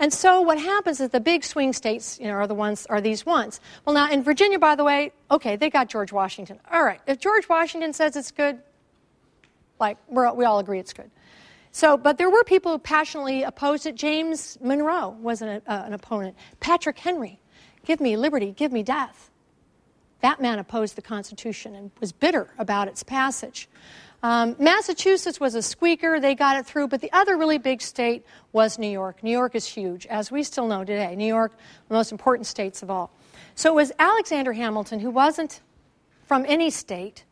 And 0.00 0.12
so 0.12 0.40
what 0.40 0.58
happens 0.58 1.00
is 1.00 1.08
the 1.10 1.20
big 1.20 1.44
swing 1.44 1.72
states, 1.72 2.18
you 2.20 2.26
know, 2.26 2.34
are 2.34 2.46
the 2.46 2.54
ones 2.54 2.86
are 2.86 3.00
these 3.00 3.26
ones. 3.26 3.60
Well, 3.84 3.94
now 3.94 4.10
in 4.10 4.22
Virginia, 4.22 4.58
by 4.58 4.76
the 4.76 4.84
way, 4.84 5.12
okay, 5.30 5.56
they 5.56 5.70
got 5.70 5.88
George 5.88 6.12
Washington. 6.12 6.60
All 6.70 6.84
right, 6.84 7.00
if 7.06 7.18
George 7.18 7.48
Washington 7.48 7.92
says 7.92 8.14
it's 8.14 8.30
good, 8.30 8.60
like 9.80 9.98
we 10.08 10.44
all 10.44 10.58
agree 10.58 10.78
it's 10.78 10.92
good. 10.92 11.10
So, 11.72 11.96
but 11.96 12.18
there 12.18 12.30
were 12.30 12.44
people 12.44 12.72
who 12.72 12.78
passionately 12.78 13.42
opposed 13.42 13.86
it. 13.86 13.94
James 13.94 14.58
Monroe 14.60 15.10
was 15.20 15.42
an, 15.42 15.62
uh, 15.66 15.82
an 15.86 15.92
opponent. 15.92 16.36
Patrick 16.60 16.98
Henry, 16.98 17.40
give 17.84 18.00
me 18.00 18.16
liberty, 18.16 18.52
give 18.52 18.72
me 18.72 18.82
death. 18.82 19.30
That 20.20 20.40
man 20.40 20.58
opposed 20.58 20.96
the 20.96 21.02
Constitution 21.02 21.74
and 21.74 21.90
was 22.00 22.10
bitter 22.10 22.52
about 22.58 22.88
its 22.88 23.02
passage. 23.02 23.68
Um, 24.22 24.56
Massachusetts 24.58 25.38
was 25.38 25.54
a 25.54 25.62
squeaker, 25.62 26.18
they 26.18 26.34
got 26.34 26.56
it 26.56 26.66
through, 26.66 26.88
but 26.88 27.00
the 27.00 27.12
other 27.12 27.36
really 27.36 27.58
big 27.58 27.80
state 27.80 28.24
was 28.52 28.78
New 28.78 28.90
York. 28.90 29.22
New 29.22 29.30
York 29.30 29.54
is 29.54 29.64
huge, 29.64 30.06
as 30.06 30.30
we 30.30 30.42
still 30.42 30.66
know 30.66 30.84
today. 30.84 31.14
New 31.14 31.26
York, 31.26 31.52
the 31.88 31.94
most 31.94 32.10
important 32.10 32.46
states 32.46 32.82
of 32.82 32.90
all. 32.90 33.12
So 33.54 33.70
it 33.70 33.74
was 33.76 33.92
Alexander 33.98 34.52
Hamilton, 34.52 34.98
who 34.98 35.10
wasn't 35.10 35.60
from 36.26 36.44
any 36.48 36.70
state, 36.70 37.24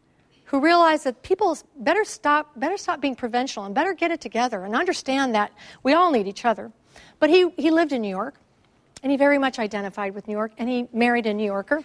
who 0.44 0.60
realized 0.60 1.04
that 1.04 1.22
people 1.22 1.58
better 1.76 2.04
stop, 2.04 2.58
better 2.58 2.76
stop 2.76 3.00
being 3.00 3.16
provincial 3.16 3.64
and 3.64 3.74
better 3.74 3.92
get 3.92 4.12
it 4.12 4.20
together 4.20 4.64
and 4.64 4.76
understand 4.76 5.34
that 5.34 5.50
we 5.82 5.92
all 5.92 6.12
need 6.12 6.28
each 6.28 6.44
other. 6.44 6.70
But 7.18 7.30
he, 7.30 7.50
he 7.56 7.72
lived 7.72 7.92
in 7.92 8.00
New 8.00 8.08
York, 8.08 8.36
and 9.02 9.10
he 9.10 9.18
very 9.18 9.38
much 9.38 9.58
identified 9.58 10.14
with 10.14 10.28
New 10.28 10.34
York, 10.34 10.52
and 10.56 10.68
he 10.68 10.86
married 10.92 11.26
a 11.26 11.34
New 11.34 11.44
Yorker. 11.44 11.82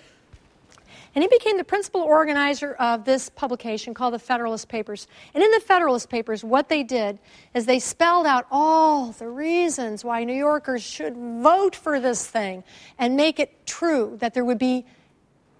And 1.13 1.23
he 1.23 1.27
became 1.27 1.57
the 1.57 1.63
principal 1.63 2.01
organizer 2.01 2.73
of 2.73 3.03
this 3.03 3.29
publication 3.29 3.93
called 3.93 4.13
the 4.13 4.19
Federalist 4.19 4.69
Papers. 4.69 5.07
And 5.33 5.43
in 5.43 5.51
the 5.51 5.59
Federalist 5.59 6.09
Papers, 6.09 6.43
what 6.43 6.69
they 6.69 6.83
did 6.83 7.19
is 7.53 7.65
they 7.65 7.79
spelled 7.79 8.25
out 8.25 8.47
all 8.49 9.11
the 9.11 9.27
reasons 9.27 10.05
why 10.05 10.23
New 10.23 10.33
Yorkers 10.33 10.81
should 10.81 11.17
vote 11.17 11.75
for 11.75 11.99
this 11.99 12.25
thing 12.25 12.63
and 12.97 13.17
make 13.17 13.39
it 13.39 13.65
true 13.65 14.15
that 14.19 14.33
there 14.33 14.45
would 14.45 14.59
be 14.59 14.85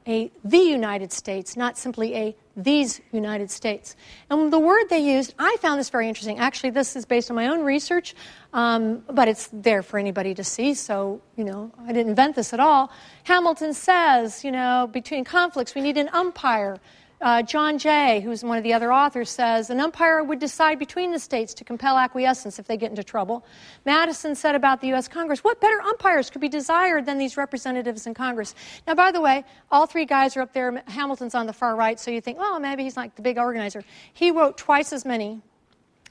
a 0.08 0.32
the 0.44 0.58
United 0.58 1.12
States, 1.12 1.58
not 1.58 1.78
simply 1.78 2.16
a 2.16 2.36
these 2.56 3.02
United 3.12 3.50
States. 3.50 3.96
And 4.30 4.52
the 4.52 4.60
word 4.60 4.86
they 4.90 5.00
used, 5.00 5.34
I 5.40 5.56
found 5.62 5.80
this 5.80 5.90
very 5.90 6.08
interesting. 6.08 6.40
Actually, 6.40 6.72
this 6.72 6.96
is 6.96 7.06
based 7.06 7.30
on 7.30 7.36
my 7.36 7.48
own 7.48 7.64
research, 7.64 8.16
um, 8.54 9.04
but 9.10 9.28
it's 9.28 9.50
there 9.54 9.82
for 9.84 9.98
anybody 9.98 10.34
to 10.34 10.44
see, 10.44 10.74
so, 10.74 11.22
you 11.38 11.44
know, 11.44 11.72
I 11.84 11.94
didn't 11.94 12.10
invent 12.10 12.36
this 12.36 12.54
at 12.54 12.60
all. 12.60 12.92
Hamilton 13.24 13.74
says, 13.74 14.44
you 14.44 14.52
know, 14.52 14.90
between 14.92 15.24
conflicts, 15.24 15.76
we 15.76 15.82
need 15.82 15.98
an 15.98 16.10
umpire. 16.14 16.80
Uh, 17.22 17.44
John 17.44 17.78
Jay, 17.78 18.20
who's 18.20 18.44
one 18.44 18.58
of 18.58 18.64
the 18.64 18.74
other 18.74 18.92
authors, 18.92 19.30
says 19.30 19.70
an 19.70 19.80
umpire 19.80 20.24
would 20.24 20.40
decide 20.40 20.80
between 20.80 21.12
the 21.12 21.20
states 21.20 21.54
to 21.54 21.64
compel 21.64 21.96
acquiescence 21.96 22.58
if 22.58 22.66
they 22.66 22.78
get 22.78 22.90
into 22.90 23.04
trouble. 23.04 23.46
Madison 23.86 24.34
said 24.34 24.56
about 24.56 24.82
the 24.82 24.88
U.S. 24.88 25.08
Congress, 25.08 25.44
what 25.44 25.62
better 25.62 25.80
umpires 25.82 26.32
could 26.32 26.42
be 26.42 26.50
desired 26.50 27.06
than 27.06 27.20
these 27.20 27.38
representatives 27.38 28.08
in 28.08 28.16
Congress? 28.16 28.56
Now, 28.88 28.96
by 28.96 29.12
the 29.12 29.22
way, 29.22 29.46
all 29.70 29.86
three 29.86 30.06
guys 30.06 30.36
are 30.36 30.42
up 30.42 30.54
there. 30.54 30.84
Hamilton's 30.88 31.36
on 31.36 31.46
the 31.46 31.54
far 31.54 31.76
right, 31.76 32.00
so 32.00 32.10
you 32.10 32.22
think, 32.22 32.40
oh, 32.42 32.60
maybe 32.60 32.82
he's 32.84 32.98
like 32.98 33.16
the 33.16 33.22
big 33.22 33.38
organizer. 33.38 33.84
He 34.14 34.32
wrote 34.32 34.58
twice 34.58 34.92
as 34.92 35.06
many 35.06 35.42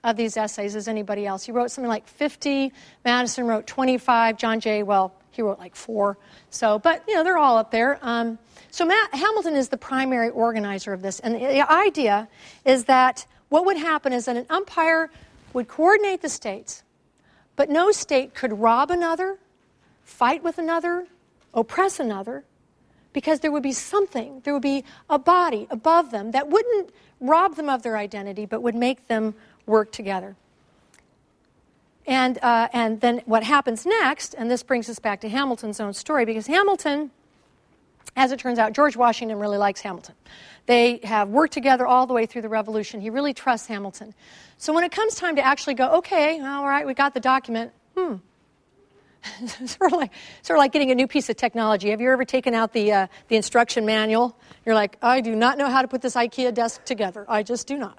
of 0.05 0.17
these 0.17 0.37
essays 0.37 0.77
as 0.77 0.87
anybody 0.87 1.27
else. 1.27 1.45
He 1.45 1.51
wrote 1.51 1.73
something 1.73 1.89
like 1.89 2.07
50. 2.07 2.73
Madison 3.05 3.47
wrote 3.47 3.67
25. 3.67 4.39
John 4.39 4.61
Jay, 4.61 4.85
well, 4.85 5.13
he 5.41 5.43
wrote 5.43 5.59
like 5.59 5.75
four. 5.75 6.19
So, 6.51 6.79
but, 6.79 7.03
you 7.09 7.15
know, 7.15 7.25
they're 7.25 7.39
all 7.39 7.57
up 7.57 7.71
there. 7.71 7.99
Um, 8.03 8.39
so 8.71 8.85
Matt, 8.85 9.15
Hamilton 9.15 9.57
is 9.57 9.69
the 9.71 9.79
primary 9.79 10.29
organizer 10.29 10.93
of 10.93 11.01
this. 11.01 11.19
And 11.21 11.35
the 11.35 11.71
idea 11.73 12.29
is 12.65 12.85
that 12.85 13.27
what 13.49 13.65
would 13.65 13.79
happen 13.79 14.13
is 14.13 14.27
that 14.27 14.37
an 14.37 14.47
umpire 14.51 15.11
would 15.55 15.67
coordinate 15.67 16.21
the 16.21 16.29
states, 16.29 16.83
but 17.57 17.71
no 17.71 17.91
state 17.91 18.35
could 18.35 18.53
rob 18.53 18.91
another, 18.91 19.39
fight 20.05 20.45
with 20.45 20.59
another, 20.59 21.07
oppress 21.55 21.99
another, 21.99 22.45
because 23.13 23.41
there 23.41 23.51
would 23.51 23.63
be 23.63 23.73
something, 23.73 24.41
there 24.45 24.53
would 24.53 24.63
be 24.63 24.85
a 25.09 25.19
body 25.19 25.67
above 25.71 26.11
them 26.11 26.31
that 26.33 26.49
wouldn't 26.49 26.91
rob 27.19 27.57
them 27.57 27.69
of 27.69 27.83
their 27.83 27.97
identity, 27.97 28.47
but 28.47 28.63
would 28.63 28.75
make 28.75 29.09
them 29.09 29.35
work 29.67 29.91
together. 29.91 30.37
And, 32.07 32.39
uh, 32.43 32.69
and 32.73 33.01
then 33.01 33.23
what 33.27 33.43
happens 33.45 33.87
next, 33.87 34.35
and 34.35 34.51
this 34.51 34.63
brings 34.63 34.89
us 34.89 34.99
back 34.99 35.21
to 35.21 35.29
Hamilton's 35.29 35.81
own 35.81 35.93
story, 35.93 36.25
because 36.25 36.47
Hamilton 36.47 37.11
as 38.17 38.33
it 38.33 38.41
turns 38.41 38.59
out, 38.59 38.73
George 38.73 38.97
Washington 38.97 39.39
really 39.39 39.59
likes 39.59 39.81
Hamilton. 39.81 40.15
They 40.67 41.01
have 41.05 41.29
worked 41.29 41.53
together 41.53 41.87
all 41.87 42.07
the 42.07 42.15
way 42.15 42.27
through 42.27 42.43
the 42.43 42.49
Revolution. 42.49 43.01
He 43.01 43.11
really 43.11 43.33
trusts 43.33 43.67
Hamilton. 43.67 44.15
So 44.59 44.73
when 44.73 44.85
it 44.85 44.93
comes 44.93 45.15
time 45.15 45.37
to 45.37 45.43
actually 45.43 45.75
go, 45.75 45.99
okay, 45.99 46.41
all 46.41 46.67
right, 46.67 46.87
we 46.87 46.95
got 46.95 47.15
the 47.15 47.21
document, 47.21 47.73
hmm, 47.97 48.17
sort, 49.67 49.93
of 49.93 49.99
like, 49.99 50.13
sort 50.43 50.59
of 50.59 50.61
like 50.61 50.73
getting 50.73 50.91
a 50.91 50.95
new 50.95 51.07
piece 51.07 51.29
of 51.31 51.37
technology. 51.37 51.91
Have 51.91 52.01
you 52.01 52.11
ever 52.11 52.25
taken 52.25 52.55
out 52.55 52.73
the, 52.73 52.93
uh, 52.93 53.07
the 53.29 53.37
instruction 53.37 53.87
manual? 53.87 54.37
You're 54.67 54.75
like, 54.75 54.97
I 55.03 55.21
do 55.21 55.35
not 55.35 55.57
know 55.57 55.69
how 55.69 55.83
to 55.83 55.89
put 55.89 56.03
this 56.03 56.15
IKEA 56.15 56.53
desk 56.53 56.85
together. 56.85 57.25
I 57.29 57.43
just 57.43 57.67
do 57.67 57.77
not. 57.77 57.99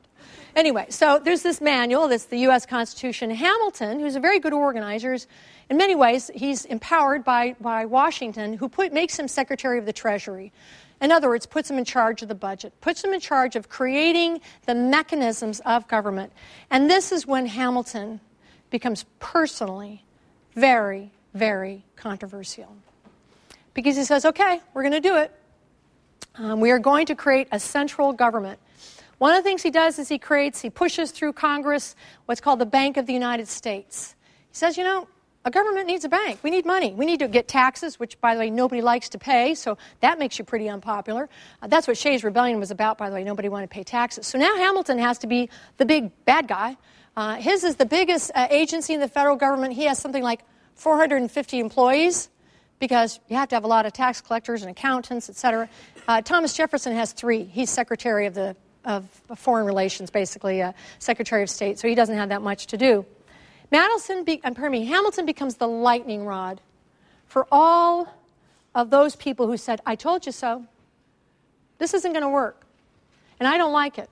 Anyway, 0.56 0.86
so 0.90 1.20
there's 1.24 1.44
this 1.44 1.62
manual 1.62 2.08
that's 2.08 2.26
the 2.26 2.40
U.S. 2.40 2.66
Constitution. 2.66 3.30
Hamilton, 3.30 4.00
who's 4.00 4.16
a 4.16 4.20
very 4.20 4.40
good 4.40 4.54
organizer, 4.54 5.18
in 5.70 5.78
many 5.78 5.96
ways, 5.96 6.30
he's 6.34 6.66
empowered 6.66 7.24
by, 7.24 7.56
by 7.62 7.86
Washington, 7.86 8.54
who 8.54 8.68
put, 8.68 8.92
makes 8.92 9.18
him 9.18 9.28
Secretary 9.28 9.80
of 9.80 9.86
the 9.86 9.94
Treasury. 9.94 10.52
In 11.02 11.12
other 11.12 11.30
words, 11.30 11.46
puts 11.46 11.70
him 11.70 11.78
in 11.78 11.86
charge 11.86 12.22
of 12.22 12.28
the 12.28 12.36
budget, 12.36 12.74
puts 12.82 13.04
him 13.04 13.14
in 13.14 13.20
charge 13.20 13.56
of 13.56 13.70
creating 13.70 14.42
the 14.66 14.76
mechanisms 14.76 15.60
of 15.66 15.88
government. 15.88 16.32
And 16.70 16.90
this 16.90 17.12
is 17.12 17.26
when 17.26 17.48
Hamilton 17.48 18.20
becomes 18.70 19.06
personally 19.20 20.04
very, 20.54 21.12
very 21.34 21.84
controversial. 21.96 22.76
Because 23.74 23.96
he 23.96 24.04
says, 24.04 24.26
okay, 24.26 24.60
we're 24.74 24.84
going 24.84 24.92
to 24.92 25.00
do 25.00 25.16
it. 25.16 25.34
Um, 26.36 26.60
we 26.60 26.72
are 26.72 26.80
going 26.80 27.06
to 27.08 27.16
create 27.16 27.48
a 27.52 27.60
central 27.60 28.14
government. 28.14 28.60
One 29.22 29.36
of 29.36 29.44
the 29.44 29.48
things 29.48 29.62
he 29.62 29.70
does 29.70 30.00
is 30.00 30.10
he 30.10 30.18
creates, 30.18 30.62
he 30.62 30.72
pushes 30.72 31.12
through 31.12 31.34
Congress 31.34 31.96
what's 32.26 32.42
called 32.42 32.58
the 32.58 32.66
Bank 32.66 32.98
of 32.98 33.06
the 33.06 33.14
United 33.14 33.48
States. 33.48 34.16
He 34.50 34.56
says, 34.56 34.80
you 34.80 34.84
know, 34.84 35.08
a 35.46 35.52
government 35.52 35.86
needs 35.86 36.04
a 36.04 36.10
bank. 36.10 36.40
We 36.42 36.50
need 36.50 36.66
money. 36.66 36.92
We 36.92 37.06
need 37.06 37.20
to 37.20 37.28
get 37.28 37.48
taxes, 37.48 38.00
which, 38.00 38.20
by 38.20 38.34
the 38.34 38.40
way, 38.40 38.50
nobody 38.50 38.82
likes 38.82 39.10
to 39.10 39.20
pay, 39.20 39.54
so 39.54 39.78
that 40.00 40.18
makes 40.18 40.40
you 40.40 40.44
pretty 40.44 40.68
unpopular. 40.68 41.30
Uh, 41.62 41.68
that's 41.68 41.88
what 41.88 42.00
Shays' 42.00 42.24
Rebellion 42.24 42.58
was 42.60 42.72
about, 42.72 42.98
by 42.98 43.12
the 43.12 43.16
way. 43.16 43.24
Nobody 43.24 43.48
wanted 43.48 43.70
to 43.70 43.76
pay 43.76 43.84
taxes. 43.84 44.26
So 44.26 44.40
now 44.40 44.56
Hamilton 44.58 44.98
has 44.98 45.20
to 45.20 45.28
be 45.28 45.52
the 45.78 45.86
big 45.86 46.10
bad 46.26 46.48
guy. 46.48 46.76
Uh, 47.16 47.36
his 47.36 47.64
is 47.64 47.76
the 47.76 47.86
biggest 47.86 48.32
uh, 48.34 48.48
agency 48.50 48.96
in 48.96 49.02
the 49.02 49.08
federal 49.08 49.36
government. 49.36 49.76
He 49.76 49.84
has 49.84 50.00
something 50.00 50.24
like 50.24 50.42
450 50.74 51.60
employees 51.60 52.32
because 52.80 53.20
you 53.28 53.36
have 53.36 53.50
to 53.50 53.56
have 53.56 53.66
a 53.66 53.68
lot 53.68 53.86
of 53.86 53.94
tax 53.94 54.20
collectors 54.20 54.64
and 54.64 54.72
accountants, 54.72 55.30
et 55.30 55.36
cetera. 55.36 55.70
Uh, 56.08 56.24
Thomas 56.24 56.56
Jefferson 56.56 56.96
has 56.96 57.14
three. 57.14 57.44
He's 57.44 57.70
Secretary 57.70 58.26
of, 58.26 58.34
the, 58.34 58.56
of 58.86 59.06
Foreign 59.36 59.66
Relations, 59.66 60.10
basically, 60.10 60.62
uh, 60.62 60.74
Secretary 61.00 61.44
of 61.44 61.50
State, 61.50 61.80
so 61.80 61.88
he 61.88 61.96
doesn't 61.96 62.16
have 62.16 62.30
that 62.30 62.42
much 62.42 62.68
to 62.68 62.78
do. 62.78 63.06
Madison 63.72 64.24
be, 64.24 64.38
pardon 64.38 64.72
me, 64.72 64.86
Hamilton 64.86 65.26
becomes 65.26 65.56
the 65.56 65.68
lightning 65.68 66.26
rod 66.26 66.60
for 67.28 67.48
all 67.52 68.14
of 68.76 68.90
those 68.90 69.16
people 69.16 69.48
who 69.48 69.58
said, 69.58 69.82
I 69.86 69.96
told 69.96 70.26
you 70.26 70.32
so. 70.32 70.66
This 71.78 71.94
isn't 71.94 72.12
going 72.12 72.24
to 72.24 72.30
work. 72.30 72.62
And 73.40 73.48
I 73.48 73.58
don't 73.58 73.74
like 73.74 73.98
it. 73.98 74.10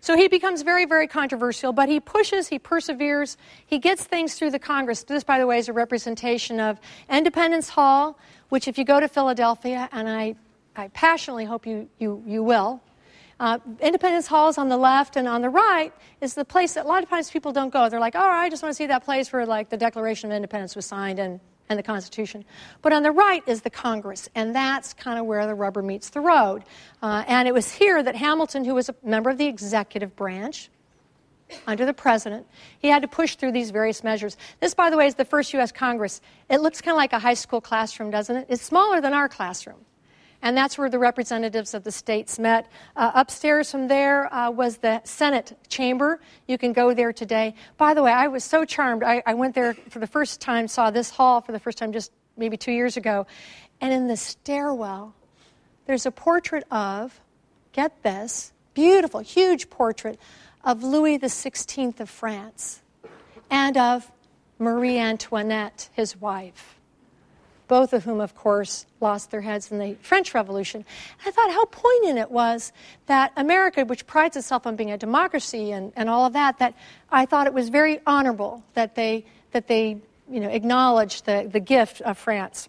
So 0.00 0.16
he 0.16 0.28
becomes 0.28 0.62
very, 0.62 0.86
very 0.86 1.06
controversial, 1.06 1.72
but 1.72 1.88
he 1.88 2.00
pushes, 2.00 2.48
he 2.48 2.58
perseveres, 2.58 3.36
he 3.66 3.78
gets 3.78 4.02
things 4.02 4.34
through 4.34 4.52
the 4.52 4.58
Congress. 4.58 5.02
This, 5.02 5.24
by 5.24 5.38
the 5.38 5.46
way, 5.46 5.58
is 5.58 5.68
a 5.68 5.74
representation 5.74 6.58
of 6.58 6.80
Independence 7.10 7.68
Hall, 7.68 8.18
which, 8.48 8.66
if 8.66 8.78
you 8.78 8.84
go 8.84 8.98
to 8.98 9.08
Philadelphia, 9.08 9.90
and 9.92 10.08
I, 10.08 10.36
I 10.74 10.88
passionately 10.88 11.44
hope 11.44 11.66
you, 11.66 11.88
you, 11.98 12.22
you 12.26 12.42
will, 12.42 12.80
uh, 13.40 13.58
Independence 13.80 14.26
Hall 14.26 14.50
is 14.50 14.58
on 14.58 14.68
the 14.68 14.76
left, 14.76 15.16
and 15.16 15.26
on 15.26 15.40
the 15.40 15.48
right 15.48 15.92
is 16.20 16.34
the 16.34 16.44
place 16.44 16.74
that 16.74 16.84
a 16.84 16.88
lot 16.88 17.02
of 17.02 17.08
times 17.08 17.30
people 17.30 17.52
don't 17.52 17.72
go. 17.72 17.88
They're 17.88 17.98
like, 17.98 18.14
oh, 18.14 18.20
I 18.20 18.50
just 18.50 18.62
want 18.62 18.70
to 18.70 18.76
see 18.76 18.86
that 18.86 19.02
place 19.02 19.32
where 19.32 19.46
like 19.46 19.70
the 19.70 19.78
Declaration 19.78 20.30
of 20.30 20.36
Independence 20.36 20.76
was 20.76 20.84
signed 20.84 21.18
and, 21.18 21.40
and 21.70 21.78
the 21.78 21.82
Constitution. 21.82 22.44
But 22.82 22.92
on 22.92 23.02
the 23.02 23.10
right 23.10 23.42
is 23.46 23.62
the 23.62 23.70
Congress, 23.70 24.28
and 24.34 24.54
that's 24.54 24.92
kind 24.92 25.18
of 25.18 25.24
where 25.24 25.46
the 25.46 25.54
rubber 25.54 25.80
meets 25.80 26.10
the 26.10 26.20
road. 26.20 26.64
Uh, 27.02 27.24
and 27.26 27.48
it 27.48 27.54
was 27.54 27.72
here 27.72 28.02
that 28.02 28.14
Hamilton, 28.14 28.62
who 28.62 28.74
was 28.74 28.90
a 28.90 28.94
member 29.02 29.30
of 29.30 29.38
the 29.38 29.46
executive 29.46 30.14
branch, 30.14 30.68
under 31.66 31.84
the 31.84 31.92
president. 31.92 32.46
He 32.78 32.86
had 32.86 33.02
to 33.02 33.08
push 33.08 33.34
through 33.34 33.50
these 33.50 33.72
various 33.72 34.04
measures. 34.04 34.36
This, 34.60 34.72
by 34.72 34.88
the 34.88 34.96
way, 34.96 35.08
is 35.08 35.16
the 35.16 35.24
first 35.24 35.52
U.S. 35.54 35.72
Congress. 35.72 36.20
It 36.48 36.60
looks 36.60 36.80
kind 36.80 36.94
of 36.94 36.98
like 36.98 37.12
a 37.12 37.18
high 37.18 37.34
school 37.34 37.60
classroom, 37.60 38.12
doesn't 38.12 38.36
it? 38.36 38.46
It's 38.48 38.62
smaller 38.62 39.00
than 39.00 39.14
our 39.14 39.28
classroom 39.28 39.84
and 40.42 40.56
that's 40.56 40.78
where 40.78 40.88
the 40.88 40.98
representatives 40.98 41.74
of 41.74 41.84
the 41.84 41.92
states 41.92 42.38
met. 42.38 42.70
Uh, 42.96 43.10
upstairs 43.14 43.70
from 43.70 43.88
there 43.88 44.32
uh, 44.32 44.50
was 44.50 44.78
the 44.78 45.00
Senate 45.04 45.56
chamber. 45.68 46.20
You 46.46 46.58
can 46.58 46.72
go 46.72 46.94
there 46.94 47.12
today. 47.12 47.54
By 47.76 47.94
the 47.94 48.02
way, 48.02 48.12
I 48.12 48.28
was 48.28 48.44
so 48.44 48.64
charmed. 48.64 49.02
I, 49.02 49.22
I 49.26 49.34
went 49.34 49.54
there 49.54 49.74
for 49.74 49.98
the 49.98 50.06
first 50.06 50.40
time, 50.40 50.68
saw 50.68 50.90
this 50.90 51.10
hall 51.10 51.40
for 51.40 51.52
the 51.52 51.60
first 51.60 51.78
time 51.78 51.92
just 51.92 52.12
maybe 52.36 52.56
two 52.56 52.72
years 52.72 52.96
ago, 52.96 53.26
and 53.80 53.92
in 53.92 54.06
the 54.08 54.16
stairwell, 54.16 55.14
there's 55.86 56.06
a 56.06 56.10
portrait 56.10 56.64
of, 56.70 57.20
get 57.72 58.02
this, 58.02 58.52
beautiful, 58.72 59.20
huge 59.20 59.68
portrait 59.68 60.18
of 60.64 60.82
Louis 60.82 61.18
XVI 61.18 62.00
of 62.00 62.08
France 62.08 62.82
and 63.50 63.76
of 63.76 64.10
Marie 64.58 64.98
Antoinette, 64.98 65.90
his 65.94 66.16
wife 66.18 66.79
both 67.70 67.92
of 67.92 68.02
whom, 68.02 68.20
of 68.20 68.34
course, 68.34 68.84
lost 69.00 69.30
their 69.30 69.40
heads 69.40 69.70
in 69.70 69.78
the 69.78 69.94
French 70.02 70.34
Revolution. 70.34 70.84
I 71.24 71.30
thought 71.30 71.52
how 71.52 71.66
poignant 71.66 72.18
it 72.18 72.28
was 72.28 72.72
that 73.06 73.32
America, 73.36 73.84
which 73.84 74.08
prides 74.08 74.36
itself 74.36 74.66
on 74.66 74.74
being 74.74 74.90
a 74.90 74.98
democracy 74.98 75.70
and, 75.70 75.92
and 75.94 76.10
all 76.10 76.26
of 76.26 76.32
that, 76.32 76.58
that 76.58 76.74
I 77.12 77.26
thought 77.26 77.46
it 77.46 77.54
was 77.54 77.68
very 77.68 78.00
honorable 78.08 78.64
that 78.74 78.96
they, 78.96 79.24
that 79.52 79.68
they 79.68 79.98
you 80.28 80.40
know, 80.40 80.48
acknowledged 80.48 81.26
the, 81.26 81.48
the 81.48 81.60
gift 81.60 82.00
of 82.00 82.18
France. 82.18 82.68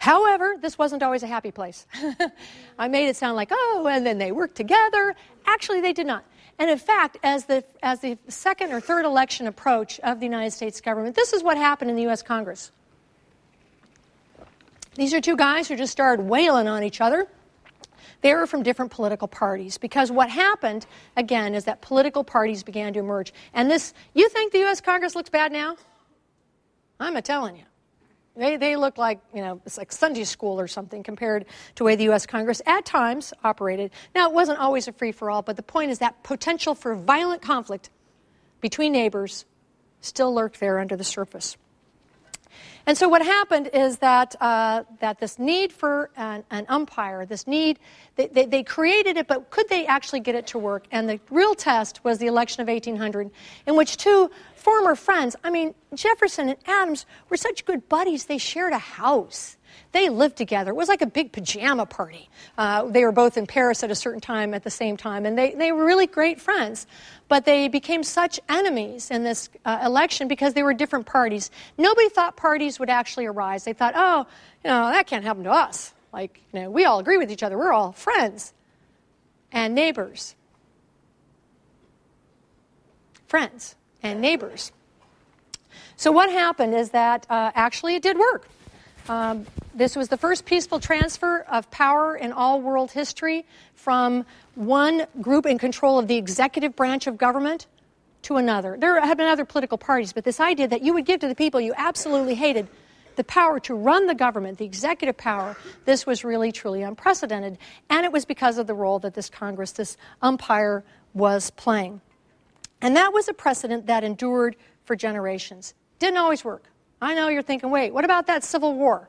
However, 0.00 0.56
this 0.60 0.76
wasn't 0.76 1.02
always 1.02 1.22
a 1.22 1.26
happy 1.26 1.50
place. 1.50 1.86
I 2.78 2.88
made 2.88 3.08
it 3.08 3.16
sound 3.16 3.36
like, 3.36 3.48
oh, 3.50 3.88
and 3.90 4.04
then 4.04 4.18
they 4.18 4.32
worked 4.32 4.56
together. 4.56 5.16
Actually, 5.46 5.80
they 5.80 5.94
did 5.94 6.06
not. 6.06 6.26
And 6.58 6.68
in 6.68 6.76
fact, 6.76 7.16
as 7.22 7.46
the, 7.46 7.64
as 7.82 8.00
the 8.00 8.18
second 8.28 8.72
or 8.72 8.80
third 8.80 9.06
election 9.06 9.46
approach 9.46 9.98
of 10.00 10.20
the 10.20 10.26
United 10.26 10.50
States 10.50 10.82
government, 10.82 11.16
this 11.16 11.32
is 11.32 11.42
what 11.42 11.56
happened 11.56 11.88
in 11.88 11.96
the 11.96 12.02
U.S. 12.02 12.20
Congress. 12.20 12.70
These 14.96 15.12
are 15.14 15.20
two 15.20 15.36
guys 15.36 15.68
who 15.68 15.76
just 15.76 15.92
started 15.92 16.24
wailing 16.24 16.68
on 16.68 16.82
each 16.82 17.00
other. 17.00 17.26
They 18.22 18.34
were 18.34 18.46
from 18.46 18.62
different 18.62 18.90
political 18.90 19.28
parties 19.28 19.78
because 19.78 20.10
what 20.10 20.30
happened, 20.30 20.86
again, 21.16 21.54
is 21.54 21.64
that 21.64 21.82
political 21.82 22.24
parties 22.24 22.62
began 22.62 22.92
to 22.94 23.00
emerge. 23.00 23.32
And 23.52 23.70
this, 23.70 23.92
you 24.14 24.28
think 24.30 24.52
the 24.52 24.60
U.S. 24.60 24.80
Congress 24.80 25.14
looks 25.14 25.28
bad 25.28 25.52
now? 25.52 25.76
I'm 26.98 27.16
a 27.16 27.22
telling 27.22 27.56
you. 27.56 27.64
They, 28.36 28.56
they 28.56 28.76
look 28.76 28.98
like, 28.98 29.20
you 29.34 29.40
know, 29.40 29.60
it's 29.64 29.78
like 29.78 29.92
Sunday 29.92 30.24
school 30.24 30.60
or 30.60 30.68
something 30.68 31.02
compared 31.02 31.46
to 31.46 31.48
the 31.76 31.84
way 31.84 31.96
the 31.96 32.04
U.S. 32.04 32.26
Congress 32.26 32.60
at 32.66 32.84
times 32.84 33.32
operated. 33.44 33.92
Now, 34.14 34.28
it 34.28 34.34
wasn't 34.34 34.58
always 34.58 34.88
a 34.88 34.92
free 34.92 35.12
for 35.12 35.30
all, 35.30 35.42
but 35.42 35.56
the 35.56 35.62
point 35.62 35.90
is 35.90 36.00
that 36.00 36.22
potential 36.22 36.74
for 36.74 36.94
violent 36.94 37.40
conflict 37.40 37.90
between 38.60 38.92
neighbors 38.92 39.46
still 40.00 40.34
lurked 40.34 40.60
there 40.60 40.78
under 40.78 40.96
the 40.96 41.04
surface. 41.04 41.56
And 42.86 42.96
so 42.96 43.08
what 43.08 43.20
happened 43.20 43.70
is 43.72 43.98
that, 43.98 44.36
uh, 44.40 44.84
that 45.00 45.18
this 45.18 45.40
need 45.40 45.72
for 45.72 46.10
an, 46.16 46.44
an 46.52 46.66
umpire, 46.68 47.26
this 47.26 47.48
need, 47.48 47.80
they, 48.14 48.28
they, 48.28 48.46
they, 48.46 48.62
created 48.62 49.16
it, 49.16 49.26
but 49.26 49.50
could 49.50 49.68
they 49.68 49.86
actually 49.86 50.20
get 50.20 50.36
it 50.36 50.46
to 50.48 50.58
work? 50.58 50.86
And 50.92 51.08
the 51.08 51.18
real 51.28 51.56
test 51.56 52.04
was 52.04 52.18
the 52.18 52.28
election 52.28 52.62
of 52.62 52.68
1800, 52.68 53.30
in 53.66 53.74
which 53.74 53.96
two 53.96 54.30
former 54.54 54.94
friends, 54.94 55.34
I 55.42 55.50
mean, 55.50 55.74
Jefferson 55.94 56.48
and 56.48 56.58
Adams 56.66 57.06
were 57.28 57.36
such 57.36 57.64
good 57.64 57.88
buddies, 57.88 58.26
they 58.26 58.38
shared 58.38 58.72
a 58.72 58.78
house. 58.78 59.55
They 59.92 60.08
lived 60.08 60.36
together. 60.36 60.72
It 60.72 60.76
was 60.76 60.88
like 60.88 61.02
a 61.02 61.06
big 61.06 61.32
pajama 61.32 61.86
party. 61.86 62.28
Uh, 62.58 62.84
they 62.84 63.04
were 63.04 63.12
both 63.12 63.36
in 63.36 63.46
Paris 63.46 63.82
at 63.82 63.90
a 63.90 63.94
certain 63.94 64.20
time 64.20 64.52
at 64.54 64.62
the 64.62 64.70
same 64.70 64.96
time, 64.96 65.24
and 65.24 65.38
they, 65.38 65.52
they 65.54 65.72
were 65.72 65.84
really 65.84 66.06
great 66.06 66.40
friends. 66.40 66.86
But 67.28 67.44
they 67.44 67.68
became 67.68 68.02
such 68.02 68.38
enemies 68.48 69.10
in 69.10 69.24
this 69.24 69.48
uh, 69.64 69.80
election 69.84 70.28
because 70.28 70.54
they 70.54 70.62
were 70.62 70.74
different 70.74 71.06
parties. 71.06 71.50
Nobody 71.78 72.08
thought 72.08 72.36
parties 72.36 72.78
would 72.78 72.90
actually 72.90 73.26
arise. 73.26 73.64
They 73.64 73.72
thought, 73.72 73.94
oh, 73.96 74.26
you 74.64 74.70
know, 74.70 74.90
that 74.90 75.06
can't 75.06 75.24
happen 75.24 75.44
to 75.44 75.50
us. 75.50 75.92
Like, 76.12 76.40
you 76.52 76.60
know, 76.60 76.70
we 76.70 76.84
all 76.84 76.98
agree 76.98 77.16
with 77.18 77.30
each 77.30 77.42
other. 77.42 77.58
We're 77.58 77.72
all 77.72 77.92
friends 77.92 78.52
and 79.52 79.74
neighbors. 79.74 80.34
Friends 83.26 83.74
and 84.02 84.20
neighbors. 84.20 84.72
So, 85.96 86.12
what 86.12 86.30
happened 86.30 86.74
is 86.74 86.90
that 86.90 87.26
uh, 87.30 87.52
actually 87.54 87.94
it 87.96 88.02
did 88.02 88.18
work. 88.18 88.48
Um, 89.08 89.46
this 89.74 89.94
was 89.94 90.08
the 90.08 90.16
first 90.16 90.46
peaceful 90.46 90.80
transfer 90.80 91.44
of 91.48 91.70
power 91.70 92.16
in 92.16 92.32
all 92.32 92.60
world 92.60 92.90
history 92.90 93.44
from 93.74 94.26
one 94.54 95.06
group 95.20 95.46
in 95.46 95.58
control 95.58 95.98
of 95.98 96.08
the 96.08 96.16
executive 96.16 96.74
branch 96.74 97.06
of 97.06 97.16
government 97.16 97.66
to 98.22 98.36
another. 98.36 98.76
There 98.78 99.00
have 99.00 99.16
been 99.16 99.28
other 99.28 99.44
political 99.44 99.78
parties, 99.78 100.12
but 100.12 100.24
this 100.24 100.40
idea 100.40 100.66
that 100.68 100.82
you 100.82 100.92
would 100.94 101.06
give 101.06 101.20
to 101.20 101.28
the 101.28 101.36
people 101.36 101.60
you 101.60 101.72
absolutely 101.76 102.34
hated 102.34 102.68
the 103.14 103.24
power 103.24 103.60
to 103.60 103.74
run 103.74 104.06
the 104.06 104.14
government, 104.14 104.58
the 104.58 104.64
executive 104.64 105.16
power, 105.16 105.56
this 105.84 106.04
was 106.04 106.22
really, 106.22 106.52
truly 106.52 106.82
unprecedented. 106.82 107.56
And 107.88 108.04
it 108.04 108.12
was 108.12 108.24
because 108.24 108.58
of 108.58 108.66
the 108.66 108.74
role 108.74 108.98
that 108.98 109.14
this 109.14 109.30
Congress, 109.30 109.72
this 109.72 109.96
umpire, 110.20 110.84
was 111.14 111.50
playing. 111.50 112.00
And 112.82 112.94
that 112.96 113.12
was 113.12 113.28
a 113.28 113.32
precedent 113.32 113.86
that 113.86 114.04
endured 114.04 114.56
for 114.84 114.96
generations. 114.96 115.72
Didn't 115.98 116.18
always 116.18 116.44
work. 116.44 116.64
I 117.00 117.14
know 117.14 117.28
you're 117.28 117.42
thinking, 117.42 117.70
wait, 117.70 117.92
what 117.92 118.04
about 118.04 118.26
that 118.28 118.42
Civil 118.44 118.74
War? 118.74 119.08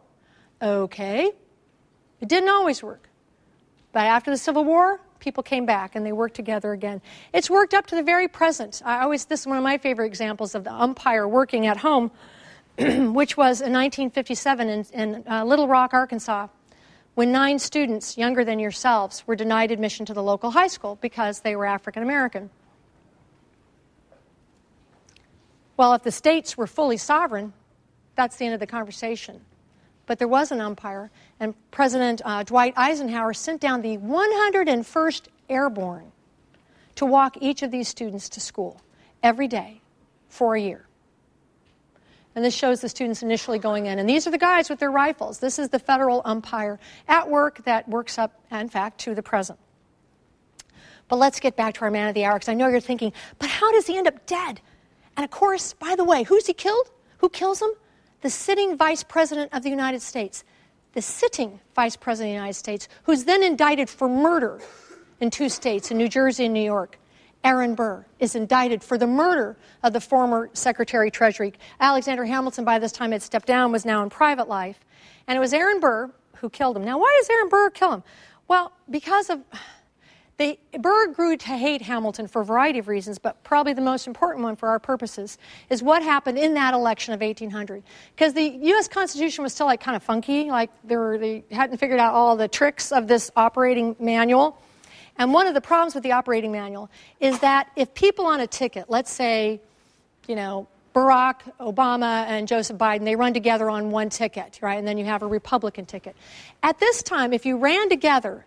Okay. 0.61 1.31
It 2.19 2.27
didn't 2.27 2.49
always 2.49 2.83
work. 2.83 3.09
But 3.91 4.05
after 4.05 4.31
the 4.31 4.37
Civil 4.37 4.65
War, 4.65 4.99
people 5.19 5.43
came 5.43 5.65
back 5.65 5.95
and 5.95 6.05
they 6.05 6.11
worked 6.11 6.35
together 6.35 6.73
again. 6.73 7.01
It's 7.33 7.49
worked 7.49 7.73
up 7.73 7.87
to 7.87 7.95
the 7.95 8.03
very 8.03 8.27
present. 8.27 8.81
I 8.85 9.01
always, 9.01 9.25
this 9.25 9.41
is 9.41 9.47
one 9.47 9.57
of 9.57 9.63
my 9.63 9.77
favorite 9.77 10.07
examples 10.07 10.55
of 10.55 10.63
the 10.63 10.73
umpire 10.73 11.27
working 11.27 11.65
at 11.67 11.77
home. 11.77 12.11
which 12.77 13.35
was 13.35 13.59
in 13.59 13.73
1957 13.73 14.69
in, 14.69 14.85
in 14.93 15.23
uh, 15.27 15.43
Little 15.43 15.67
Rock, 15.67 15.95
Arkansas, 15.95 16.47
when 17.15 17.31
nine 17.31 17.57
students 17.57 18.19
younger 18.19 18.45
than 18.45 18.59
yourselves 18.59 19.23
were 19.25 19.35
denied 19.35 19.71
admission 19.71 20.05
to 20.05 20.13
the 20.13 20.21
local 20.21 20.51
high 20.51 20.67
school 20.67 20.95
because 21.01 21.39
they 21.39 21.55
were 21.55 21.65
African 21.65 22.03
American. 22.03 22.51
Well, 25.75 25.95
if 25.95 26.03
the 26.03 26.11
states 26.11 26.55
were 26.55 26.67
fully 26.67 26.97
sovereign, 26.97 27.53
that's 28.17 28.35
the 28.35 28.45
end 28.45 28.53
of 28.53 28.59
the 28.59 28.67
conversation. 28.67 29.39
But 30.07 30.19
there 30.19 30.27
was 30.27 30.51
an 30.51 30.59
umpire, 30.59 31.11
and 31.39 31.53
President 31.71 32.21
uh, 32.25 32.43
Dwight 32.43 32.73
Eisenhower 32.75 33.33
sent 33.33 33.61
down 33.61 33.81
the 33.81 33.97
101st 33.97 35.27
Airborne 35.49 36.11
to 36.95 37.05
walk 37.05 37.37
each 37.39 37.61
of 37.61 37.71
these 37.71 37.87
students 37.87 38.27
to 38.29 38.41
school 38.41 38.81
every 39.21 39.47
day 39.47 39.81
for 40.29 40.55
a 40.55 40.61
year. 40.61 40.85
And 42.35 42.45
this 42.45 42.53
shows 42.53 42.81
the 42.81 42.89
students 42.89 43.23
initially 43.23 43.59
going 43.59 43.87
in. 43.87 43.97
And 43.97 44.07
these 44.07 44.27
are 44.27 44.31
the 44.31 44.37
guys 44.37 44.69
with 44.69 44.79
their 44.79 44.91
rifles. 44.91 45.39
This 45.39 45.57
is 45.57 45.69
the 45.69 45.79
federal 45.79 46.21
umpire 46.23 46.79
at 47.07 47.29
work 47.29 47.63
that 47.65 47.89
works 47.89 48.17
up, 48.17 48.39
in 48.51 48.69
fact, 48.69 48.99
to 49.01 49.15
the 49.15 49.23
present. 49.23 49.59
But 51.07 51.17
let's 51.17 51.39
get 51.39 51.55
back 51.55 51.73
to 51.75 51.81
our 51.81 51.91
man 51.91 52.07
of 52.07 52.13
the 52.13 52.25
hour, 52.25 52.35
because 52.35 52.49
I 52.49 52.53
know 52.53 52.67
you're 52.67 52.79
thinking, 52.79 53.13
but 53.39 53.49
how 53.49 53.71
does 53.71 53.87
he 53.87 53.97
end 53.97 54.07
up 54.07 54.25
dead? 54.25 54.61
And 55.15 55.23
of 55.23 55.31
course, 55.31 55.73
by 55.73 55.95
the 55.95 56.03
way, 56.03 56.23
who's 56.23 56.45
he 56.45 56.53
killed? 56.53 56.91
Who 57.19 57.29
kills 57.29 57.61
him? 57.61 57.71
The 58.21 58.29
sitting 58.29 58.75
vice 58.77 59.03
president 59.03 59.53
of 59.53 59.63
the 59.63 59.69
United 59.69 60.01
States. 60.01 60.43
The 60.93 61.01
sitting 61.01 61.59
vice 61.75 61.95
president 61.95 62.29
of 62.29 62.33
the 62.33 62.37
United 62.39 62.53
States, 62.55 62.87
who's 63.03 63.25
then 63.25 63.43
indicted 63.43 63.89
for 63.89 64.09
murder 64.09 64.59
in 65.19 65.29
two 65.29 65.49
states, 65.49 65.91
in 65.91 65.97
New 65.97 66.09
Jersey 66.09 66.45
and 66.45 66.53
New 66.53 66.63
York. 66.63 66.97
Aaron 67.43 67.75
Burr 67.75 68.05
is 68.19 68.35
indicted 68.35 68.83
for 68.83 68.97
the 68.97 69.07
murder 69.07 69.55
of 69.83 69.93
the 69.93 70.01
former 70.01 70.49
Secretary 70.53 71.11
Treasury. 71.11 71.53
Alexander 71.79 72.25
Hamilton, 72.25 72.65
by 72.65 72.79
this 72.79 72.91
time, 72.91 73.11
had 73.11 73.21
stepped 73.21 73.45
down, 73.47 73.71
was 73.71 73.85
now 73.85 74.01
in 74.03 74.09
private 74.09 74.47
life. 74.47 74.83
And 75.27 75.37
it 75.37 75.39
was 75.39 75.53
Aaron 75.53 75.79
Burr 75.79 76.11
who 76.37 76.49
killed 76.49 76.75
him. 76.77 76.83
Now, 76.83 76.97
why 76.97 77.15
does 77.19 77.29
Aaron 77.29 77.49
Burr 77.49 77.69
kill 77.69 77.93
him? 77.93 78.03
Well, 78.47 78.71
because 78.89 79.29
of 79.29 79.41
Burr 80.37 81.07
grew 81.13 81.35
to 81.35 81.47
hate 81.47 81.81
Hamilton 81.81 82.27
for 82.27 82.41
a 82.41 82.45
variety 82.45 82.77
of 82.77 82.87
reasons, 82.87 83.17
but 83.17 83.43
probably 83.43 83.73
the 83.73 83.81
most 83.81 84.05
important 84.05 84.43
one 84.43 84.55
for 84.55 84.69
our 84.69 84.77
purposes 84.77 85.39
is 85.71 85.81
what 85.81 86.03
happened 86.03 86.37
in 86.37 86.53
that 86.53 86.75
election 86.75 87.15
of 87.15 87.21
1800. 87.21 87.81
Because 88.15 88.33
the 88.33 88.43
U.S. 88.43 88.87
Constitution 88.87 89.43
was 89.43 89.53
still 89.53 89.65
like 89.65 89.81
kind 89.81 89.95
of 89.95 90.03
funky, 90.03 90.51
like 90.51 90.69
they, 90.83 90.95
were, 90.95 91.17
they 91.17 91.43
hadn't 91.49 91.77
figured 91.77 91.99
out 91.99 92.13
all 92.13 92.35
the 92.35 92.47
tricks 92.47 92.91
of 92.91 93.07
this 93.07 93.31
operating 93.35 93.95
manual. 93.99 94.61
And 95.17 95.33
one 95.33 95.47
of 95.47 95.55
the 95.55 95.61
problems 95.61 95.95
with 95.95 96.03
the 96.03 96.11
operating 96.11 96.51
manual 96.51 96.91
is 97.19 97.39
that 97.39 97.71
if 97.75 97.95
people 97.95 98.27
on 98.27 98.39
a 98.39 98.47
ticket, 98.47 98.85
let's 98.89 99.11
say, 99.11 99.59
you 100.27 100.35
know, 100.35 100.67
Barack 100.93 101.51
Obama 101.59 102.25
and 102.27 102.47
Joseph 102.47 102.77
Biden, 102.77 103.05
they 103.05 103.15
run 103.15 103.33
together 103.33 103.69
on 103.71 103.89
one 103.89 104.09
ticket, 104.09 104.59
right? 104.61 104.77
And 104.77 104.87
then 104.87 104.99
you 104.99 105.05
have 105.05 105.23
a 105.23 105.27
Republican 105.27 105.87
ticket. 105.87 106.15
At 106.61 106.79
this 106.79 107.01
time, 107.01 107.33
if 107.33 107.45
you 107.45 107.57
ran 107.57 107.89
together 107.89 108.45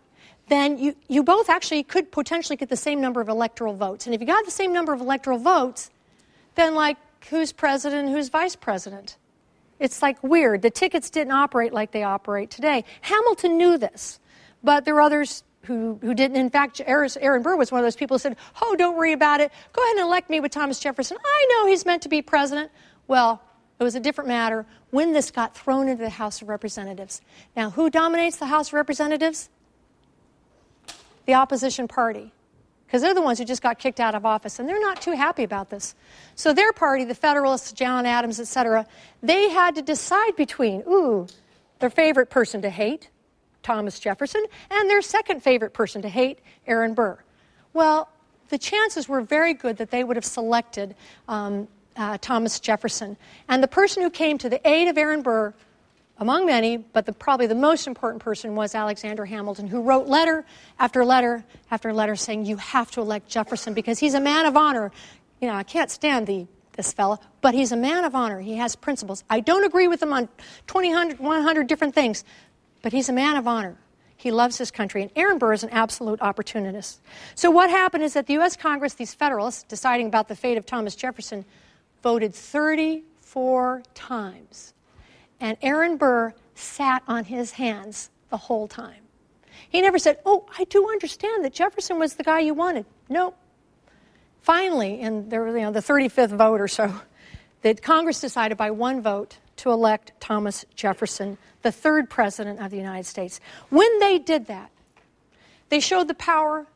then 0.51 0.79
you, 0.79 0.97
you 1.09 1.23
both 1.23 1.49
actually 1.49 1.83
could 1.83 2.11
potentially 2.13 2.57
get 2.57 2.69
the 2.69 2.77
same 2.77 3.01
number 3.01 3.21
of 3.21 3.29
electoral 3.29 3.75
votes. 3.75 4.07
And 4.07 4.15
if 4.15 4.21
you 4.21 4.27
got 4.27 4.45
the 4.45 4.51
same 4.51 4.73
number 4.73 4.93
of 4.93 5.01
electoral 5.01 5.39
votes, 5.39 5.91
then, 6.57 6.75
like, 6.75 6.97
who's 7.31 7.53
president, 7.53 8.11
who's 8.11 8.29
vice 8.29 8.57
president? 8.57 9.17
It's 9.79 10.03
like 10.03 10.23
weird. 10.23 10.63
The 10.63 10.71
tickets 10.71 11.09
didn't 11.09 11.33
operate 11.33 11.73
like 11.73 11.93
they 11.93 12.03
operate 12.03 12.51
today. 12.51 12.85
Hamilton 13.01 13.57
knew 13.57 13.79
this, 13.79 14.21
but 14.63 14.85
there 14.85 14.95
were 14.95 15.01
others 15.01 15.43
who, 15.63 15.99
who 16.03 16.15
didn't. 16.15 16.37
In 16.37 16.51
fact, 16.51 16.81
Aaron 16.85 17.43
Burr 17.43 17.57
was 17.57 17.73
one 17.73 17.81
of 17.81 17.87
those 17.87 17.97
people 17.97 18.17
who 18.17 18.19
said, 18.19 18.37
Oh, 18.61 18.77
don't 18.77 18.97
worry 18.97 19.13
about 19.13 19.41
it. 19.41 19.51
Go 19.73 19.83
ahead 19.83 19.97
and 19.97 20.05
elect 20.05 20.29
me 20.29 20.41
with 20.41 20.53
Thomas 20.53 20.79
Jefferson. 20.81 21.17
I 21.25 21.47
know 21.51 21.67
he's 21.67 21.87
meant 21.87 22.03
to 22.03 22.09
be 22.09 22.21
president. 22.21 22.71
Well, 23.07 23.43
it 23.79 23.85
was 23.85 23.95
a 23.95 24.01
different 24.01 24.29
matter 24.29 24.67
when 24.91 25.13
this 25.13 25.31
got 25.31 25.57
thrown 25.57 25.89
into 25.89 26.03
the 26.03 26.11
House 26.11 26.43
of 26.43 26.49
Representatives. 26.49 27.23
Now, 27.57 27.71
who 27.71 27.89
dominates 27.89 28.37
the 28.37 28.47
House 28.47 28.69
of 28.69 28.75
Representatives? 28.75 29.49
The 31.27 31.35
opposition 31.35 31.89
party 31.89 32.33
because 32.91 33.03
they're 33.03 33.15
the 33.15 33.23
ones 33.23 33.39
who 33.39 33.45
just 33.45 33.63
got 33.63 33.79
kicked 33.79 34.01
out 34.01 34.17
of 34.17 34.27
office 34.27 34.59
and 34.59 34.69
they're 34.69 34.81
not 34.81 35.01
too 35.01 35.13
happy 35.13 35.45
about 35.45 35.71
this. 35.71 35.95
So 36.35 36.53
their 36.53 36.73
party 36.73 37.05
the 37.05 37.15
federalists 37.15 37.73
john 37.73 38.07
adams 38.07 38.41
etc 38.41 38.87
they 39.23 39.49
had 39.49 39.77
to 39.77 39.83
decide 39.83 40.37
between 40.37 40.83
ooh 40.89 41.27
their 41.79 41.91
favorite 41.91 42.31
person 42.31 42.63
to 42.63 42.71
hate 42.71 43.11
thomas 43.63 43.99
jefferson 43.99 44.45
and 44.71 44.91
their 44.91 45.03
second 45.03 45.43
favorite 45.43 45.73
person 45.73 46.03
to 46.03 46.09
hate 46.09 46.41
aaron 46.67 46.95
burr. 46.95 47.19
Well 47.73 48.09
the 48.49 48.59
chances 48.59 49.09
were 49.09 49.21
very 49.21 49.55
good 49.55 49.77
that 49.77 49.91
they 49.93 50.03
would 50.03 50.17
have 50.17 50.25
selected 50.25 50.97
um, 51.29 51.69
uh, 51.97 52.19
thomas 52.21 52.59
jefferson. 52.59 53.17
And 53.49 53.63
the 53.63 53.69
person 53.69 54.03
who 54.03 54.11
came 54.11 54.39
to 54.39 54.49
the 54.49 54.67
aid 54.69 54.89
of 54.89 54.99
aaron 54.99 55.23
burr 55.23 55.55
among 56.21 56.45
many, 56.45 56.77
but 56.77 57.07
the, 57.07 57.13
probably 57.13 57.47
the 57.47 57.55
most 57.55 57.87
important 57.87 58.23
person 58.23 58.55
was 58.55 58.75
Alexander 58.75 59.25
Hamilton, 59.25 59.67
who 59.67 59.81
wrote 59.81 60.07
letter 60.07 60.45
after 60.79 61.03
letter 61.05 61.43
after 61.71 61.93
letter 61.95 62.15
saying, 62.15 62.45
You 62.45 62.57
have 62.57 62.91
to 62.93 63.01
elect 63.01 63.29
Jefferson 63.29 63.73
because 63.73 63.99
he's 63.99 64.13
a 64.13 64.21
man 64.21 64.45
of 64.45 64.57
honor. 64.57 64.93
You 65.41 65.49
know, 65.49 65.55
I 65.55 65.63
can't 65.63 65.91
stand 65.91 66.27
the, 66.27 66.47
this 66.77 66.93
fella, 66.93 67.19
but 67.41 67.55
he's 67.55 67.73
a 67.73 67.77
man 67.77 68.05
of 68.05 68.15
honor. 68.15 68.41
He 68.41 68.57
has 68.57 68.77
principles. 68.77 69.25
I 69.31 69.41
don't 69.41 69.65
agree 69.65 69.89
with 69.89 70.03
him 70.03 70.13
on 70.13 70.29
20, 70.67 71.15
100 71.15 71.67
different 71.67 71.95
things, 71.95 72.23
but 72.83 72.93
he's 72.93 73.09
a 73.09 73.15
man 73.15 73.37
of 73.37 73.49
honor. 73.49 73.79
He 74.15 74.31
loves 74.31 74.59
his 74.59 74.71
country. 74.71 75.01
And 75.01 75.11
Aaron 75.17 75.39
Burr 75.39 75.55
is 75.55 75.63
an 75.63 75.71
absolute 75.71 76.21
opportunist. 76.21 77.01
So, 77.35 77.51
what 77.51 77.71
happened 77.71 78.05
is 78.05 78.13
that 78.13 78.27
the 78.27 78.35
U.S. 78.35 78.55
Congress, 78.55 78.93
these 78.93 79.15
Federalists, 79.15 79.63
deciding 79.63 80.09
about 80.09 80.29
the 80.29 80.37
fate 80.37 80.59
of 80.59 80.67
Thomas 80.67 80.95
Jefferson, 80.95 81.47
voted 82.03 82.35
34 82.35 83.83
times 83.95 84.75
and 85.41 85.57
Aaron 85.63 85.97
Burr 85.97 86.35
sat 86.55 87.03
on 87.09 87.25
his 87.25 87.53
hands 87.53 88.11
the 88.29 88.37
whole 88.37 88.69
time. 88.69 89.03
He 89.69 89.81
never 89.81 89.99
said, 89.99 90.19
Oh, 90.25 90.47
I 90.59 90.65
do 90.65 90.89
understand 90.89 91.45
that 91.45 91.53
Jefferson 91.53 91.99
was 91.99 92.15
the 92.15 92.25
guy 92.25 92.41
you 92.41 92.55
wanted. 92.55 92.87
No. 93.09 93.35
Finally, 94.43 95.01
in 95.01 95.29
the, 95.29 95.37
you 95.37 95.61
know, 95.61 95.73
the 95.73 95.81
35th 95.81 96.37
vote 96.37 96.61
or 96.61 96.69
so, 96.69 96.93
that 97.63 97.83
Congress 97.83 98.21
decided 98.21 98.57
by 98.57 98.71
one 98.71 99.03
vote 99.03 99.39
to 99.57 99.71
elect 99.71 100.13
Thomas 100.21 100.65
Jefferson, 100.75 101.37
the 101.63 101.73
third 101.73 102.09
president 102.09 102.61
of 102.61 102.71
the 102.71 102.79
United 102.79 103.05
States. 103.05 103.41
When 103.69 103.99
they 103.99 104.19
did 104.19 104.47
that, 104.47 104.71
they 105.69 105.81
showed 105.81 106.09
the 106.09 106.15
power, 106.15 106.67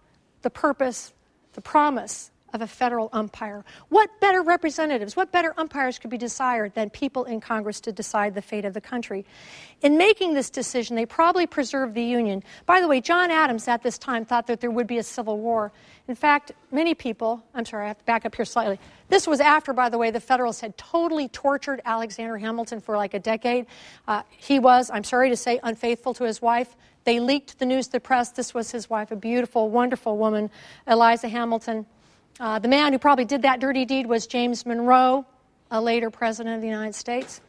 the 0.43 0.51
purpose, 0.51 1.13
the 1.55 1.63
promise 1.63 2.31
of 2.55 2.63
a 2.63 2.67
federal 2.67 3.11
umpire. 3.13 3.65
What 3.89 4.21
better 4.21 4.41
representatives, 4.41 5.17
what 5.17 5.33
better 5.33 5.53
umpires 5.59 5.99
could 5.99 6.09
be 6.09 6.17
desired 6.17 6.73
than 6.75 6.89
people 6.89 7.25
in 7.25 7.41
Congress 7.41 7.81
to 7.81 7.93
decide 7.93 8.35
the 8.35 8.43
fate 8.43 8.65
of 8.65 8.73
the 8.73 8.81
country? 8.81 9.27
In 9.83 9.99
making 9.99 10.35
this 10.35 10.49
decision, 10.49 10.95
they 10.95 11.05
probably 11.05 11.47
preserved 11.47 11.95
the 11.95 12.03
Union. 12.05 12.45
By 12.65 12.81
the 12.81 12.89
way, 12.89 13.01
John 13.01 13.31
Adams 13.31 13.67
at 13.67 13.83
this 13.83 13.99
time 13.99 14.25
thought 14.25 14.47
that 14.47 14.61
there 14.61 14.71
would 14.71 14.87
be 14.87 14.99
a 14.99 15.03
civil 15.03 15.39
war. 15.39 15.73
In 16.07 16.15
fact, 16.15 16.53
many 16.71 16.95
people, 16.95 17.43
I'm 17.55 17.65
sorry, 17.65 17.87
I 17.87 17.89
have 17.89 17.99
to 17.99 18.05
back 18.05 18.25
up 18.25 18.35
here 18.35 18.45
slightly. 18.45 18.79
This 19.09 19.27
was 19.27 19.41
after, 19.41 19.73
by 19.73 19.89
the 19.89 19.99
way, 19.99 20.13
the 20.13 20.21
Federalists 20.21 20.61
had 20.61 20.79
totally 20.79 21.29
tortured 21.29 21.83
Alexander 21.85 22.39
Hamilton 22.39 22.81
for 22.81 22.97
like 22.97 23.15
a 23.15 23.19
decade. 23.19 23.67
Uh, 24.07 24.23
he 24.31 24.61
was, 24.61 24.91
I'm 24.91 25.05
sorry 25.05 25.31
to 25.31 25.37
say, 25.37 25.59
unfaithful 25.63 26.15
to 26.15 26.25
his 26.25 26.41
wife. 26.41 26.77
They 27.05 27.21
leaked 27.21 27.59
the 27.59 27.67
news 27.67 27.87
to 27.87 27.93
the 27.93 28.01
press. 28.01 28.31
This 28.31 28.55
was 28.55 28.71
his 28.71 28.89
wife, 28.89 29.11
a 29.11 29.17
beautiful, 29.17 29.71
wonderful 29.71 30.17
woman, 30.17 30.51
Eliza 30.87 31.29
Hamilton. 31.29 31.87
Uh, 32.41 32.59
the 32.59 32.69
man 32.69 32.93
who 32.93 32.99
probably 32.99 33.25
did 33.25 33.43
that 33.43 33.61
dirty 33.61 33.85
deed 33.85 34.07
was 34.07 34.27
James 34.27 34.67
Monroe, 34.67 35.25
a 35.71 35.81
later 35.81 36.11
president 36.11 36.57
of 36.57 36.61
the 36.61 36.67
United 36.67 36.95
States. 36.95 37.41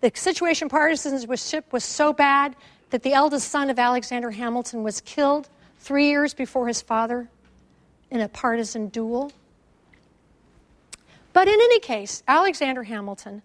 The 0.00 0.10
situation 0.14 0.68
partisanship 0.68 1.72
was 1.72 1.84
so 1.84 2.12
bad 2.12 2.56
that 2.90 3.02
the 3.02 3.12
eldest 3.12 3.48
son 3.50 3.70
of 3.70 3.78
Alexander 3.78 4.30
Hamilton 4.30 4.82
was 4.82 5.00
killed 5.02 5.48
three 5.78 6.08
years 6.08 6.34
before 6.34 6.66
his 6.66 6.80
father 6.80 7.28
in 8.10 8.20
a 8.20 8.28
partisan 8.28 8.88
duel. 8.88 9.32
But 11.32 11.48
in 11.48 11.54
any 11.54 11.80
case, 11.80 12.22
Alexander 12.26 12.82
Hamilton 12.82 13.42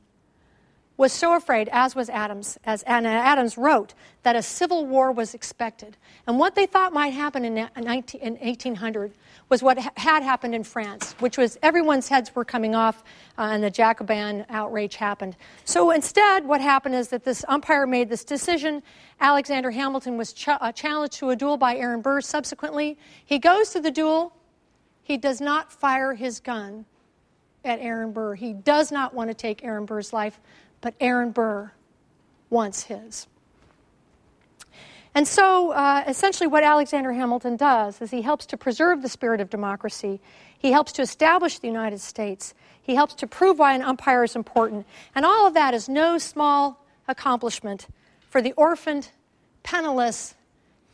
was 0.97 1.13
so 1.13 1.35
afraid, 1.35 1.69
as 1.71 1.95
was 1.95 2.09
Adams, 2.09 2.57
as 2.65 2.83
Adams 2.87 3.55
wrote, 3.57 3.93
that 4.23 4.35
a 4.35 4.41
civil 4.41 4.85
war 4.85 5.11
was 5.11 5.35
expected. 5.35 5.95
And 6.25 6.39
what 6.39 6.55
they 6.55 6.65
thought 6.65 6.91
might 6.91 7.09
happen 7.09 7.45
in, 7.45 7.69
19, 7.79 8.19
in 8.19 8.33
1800 8.37 9.13
was 9.47 9.61
what 9.61 9.77
had 9.77 10.23
happened 10.23 10.55
in 10.55 10.63
France, 10.63 11.15
which 11.19 11.37
was 11.37 11.57
everyone's 11.61 12.09
heads 12.09 12.35
were 12.35 12.43
coming 12.43 12.73
off 12.73 13.03
uh, 13.37 13.43
and 13.51 13.63
the 13.63 13.69
Jacobin 13.69 14.43
outrage 14.49 14.95
happened. 14.95 15.37
So 15.65 15.91
instead, 15.91 16.45
what 16.45 16.61
happened 16.61 16.95
is 16.95 17.09
that 17.09 17.23
this 17.23 17.45
umpire 17.47 17.85
made 17.85 18.09
this 18.09 18.25
decision. 18.25 18.81
Alexander 19.21 19.69
Hamilton 19.69 20.17
was 20.17 20.33
ch- 20.33 20.49
uh, 20.49 20.71
challenged 20.71 21.13
to 21.19 21.29
a 21.29 21.35
duel 21.35 21.57
by 21.57 21.75
Aaron 21.77 22.01
Burr 22.01 22.21
subsequently. 22.21 22.97
He 23.23 23.37
goes 23.37 23.69
to 23.69 23.79
the 23.79 23.91
duel. 23.91 24.33
He 25.03 25.15
does 25.15 25.39
not 25.39 25.71
fire 25.71 26.15
his 26.15 26.39
gun 26.39 26.85
at 27.63 27.79
Aaron 27.79 28.11
Burr. 28.11 28.35
He 28.35 28.53
does 28.53 28.91
not 28.91 29.13
want 29.13 29.29
to 29.29 29.33
take 29.33 29.63
Aaron 29.63 29.85
Burr's 29.85 30.11
life 30.11 30.39
but 30.81 30.93
Aaron 30.99 31.31
Burr 31.31 31.71
wants 32.49 32.83
his. 32.83 33.27
And 35.15 35.27
so, 35.27 35.71
uh, 35.71 36.03
essentially, 36.07 36.45
what 36.47 36.63
Alexander 36.63 37.11
Hamilton 37.11 37.55
does 37.55 38.01
is 38.01 38.11
he 38.11 38.21
helps 38.21 38.45
to 38.47 38.57
preserve 38.57 39.01
the 39.01 39.09
spirit 39.09 39.41
of 39.41 39.49
democracy. 39.49 40.19
He 40.59 40.71
helps 40.71 40.91
to 40.93 41.01
establish 41.01 41.57
the 41.57 41.67
United 41.67 42.01
States. 42.01 42.53
He 42.83 42.93
helps 42.93 43.15
to 43.15 43.27
prove 43.27 43.57
why 43.57 43.73
an 43.73 43.81
umpire 43.81 44.23
is 44.23 44.35
important. 44.35 44.85
And 45.15 45.25
all 45.25 45.47
of 45.47 45.55
that 45.55 45.73
is 45.73 45.89
no 45.89 46.19
small 46.19 46.85
accomplishment 47.07 47.87
for 48.29 48.41
the 48.41 48.53
orphaned, 48.53 49.09
penniless, 49.63 50.35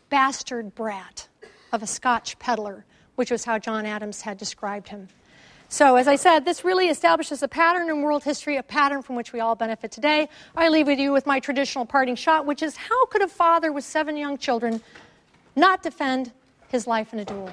bastard 0.09 0.73
brat 0.73 1.27
of 1.73 1.83
a 1.83 1.87
Scotch 1.87 2.39
peddler, 2.39 2.85
which 3.15 3.29
was 3.29 3.43
how 3.43 3.59
John 3.59 3.85
Adams 3.85 4.21
had 4.21 4.37
described 4.37 4.87
him. 4.87 5.09
So, 5.73 5.95
as 5.95 6.07
I 6.07 6.17
said, 6.17 6.45
this 6.45 6.63
really 6.63 6.89
establishes 6.89 7.41
a 7.41 7.47
pattern 7.47 7.89
in 7.89 8.03
world 8.03 8.23
history, 8.23 8.57
a 8.57 8.61
pattern 8.61 9.01
from 9.01 9.15
which 9.15 9.33
we 9.33 9.39
all 9.39 9.55
benefit 9.55 9.91
today. 9.91 10.29
I 10.55 10.69
leave 10.69 10.85
with 10.85 10.99
you 10.99 11.11
with 11.11 11.25
my 11.25 11.39
traditional 11.39 11.83
parting 11.83 12.13
shot, 12.13 12.45
which 12.45 12.61
is 12.61 12.77
how 12.77 13.07
could 13.07 13.23
a 13.23 13.27
father 13.27 13.71
with 13.71 13.83
seven 13.83 14.15
young 14.15 14.37
children 14.37 14.83
not 15.55 15.81
defend 15.81 16.31
his 16.67 16.85
life 16.85 17.11
in 17.11 17.17
a 17.17 17.25
duel? 17.25 17.49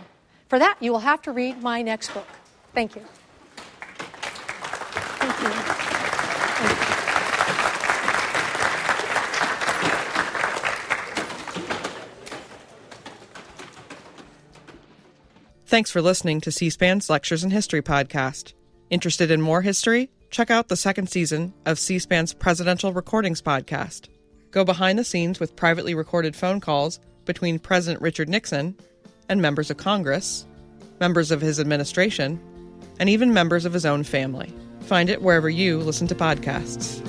For 0.49 0.59
that, 0.59 0.77
you 0.81 0.93
will 0.93 0.99
have 0.99 1.23
to 1.23 1.33
read 1.33 1.62
my 1.62 1.81
next 1.81 2.12
book. 2.12 2.27
Thank 2.75 2.95
you. 2.95 3.01
Thank 5.16 5.41
you. 5.41 5.49
Thank 5.49 6.79
you. 6.79 6.91
Thanks 15.71 15.93
for 15.93 16.03
listening 16.03 16.41
to 16.41 16.51
C 16.51 16.68
SPAN's 16.68 17.09
Lectures 17.09 17.45
in 17.45 17.53
History 17.53 17.81
podcast. 17.81 18.55
Interested 18.91 19.31
in 19.31 19.41
more 19.41 19.62
history? 19.62 20.11
Check 20.29 20.51
out 20.51 20.66
the 20.66 20.75
second 20.75 21.09
season 21.09 21.55
of 21.64 21.79
C 21.79 22.01
SPAN's 22.01 22.35
Presidential 22.35 22.93
Recordings 22.93 23.41
podcast. 23.41 24.09
Go 24.51 24.64
behind 24.64 24.99
the 24.99 25.05
scenes 25.05 25.39
with 25.39 25.55
privately 25.55 25.95
recorded 25.95 26.35
phone 26.35 26.59
calls 26.59 26.99
between 27.25 27.61
President 27.61 28.03
Richard 28.03 28.29
Nixon 28.29 28.75
and 29.29 29.41
members 29.41 29.71
of 29.71 29.77
Congress, 29.77 30.45
members 30.99 31.31
of 31.31 31.41
his 31.41 31.61
administration, 31.61 32.41
and 32.99 33.09
even 33.09 33.33
members 33.33 33.64
of 33.64 33.73
his 33.73 33.87
own 33.87 34.03
family. 34.03 34.53
Find 34.81 35.09
it 35.09 35.23
wherever 35.23 35.49
you 35.49 35.79
listen 35.79 36.09
to 36.09 36.16
podcasts. 36.16 37.01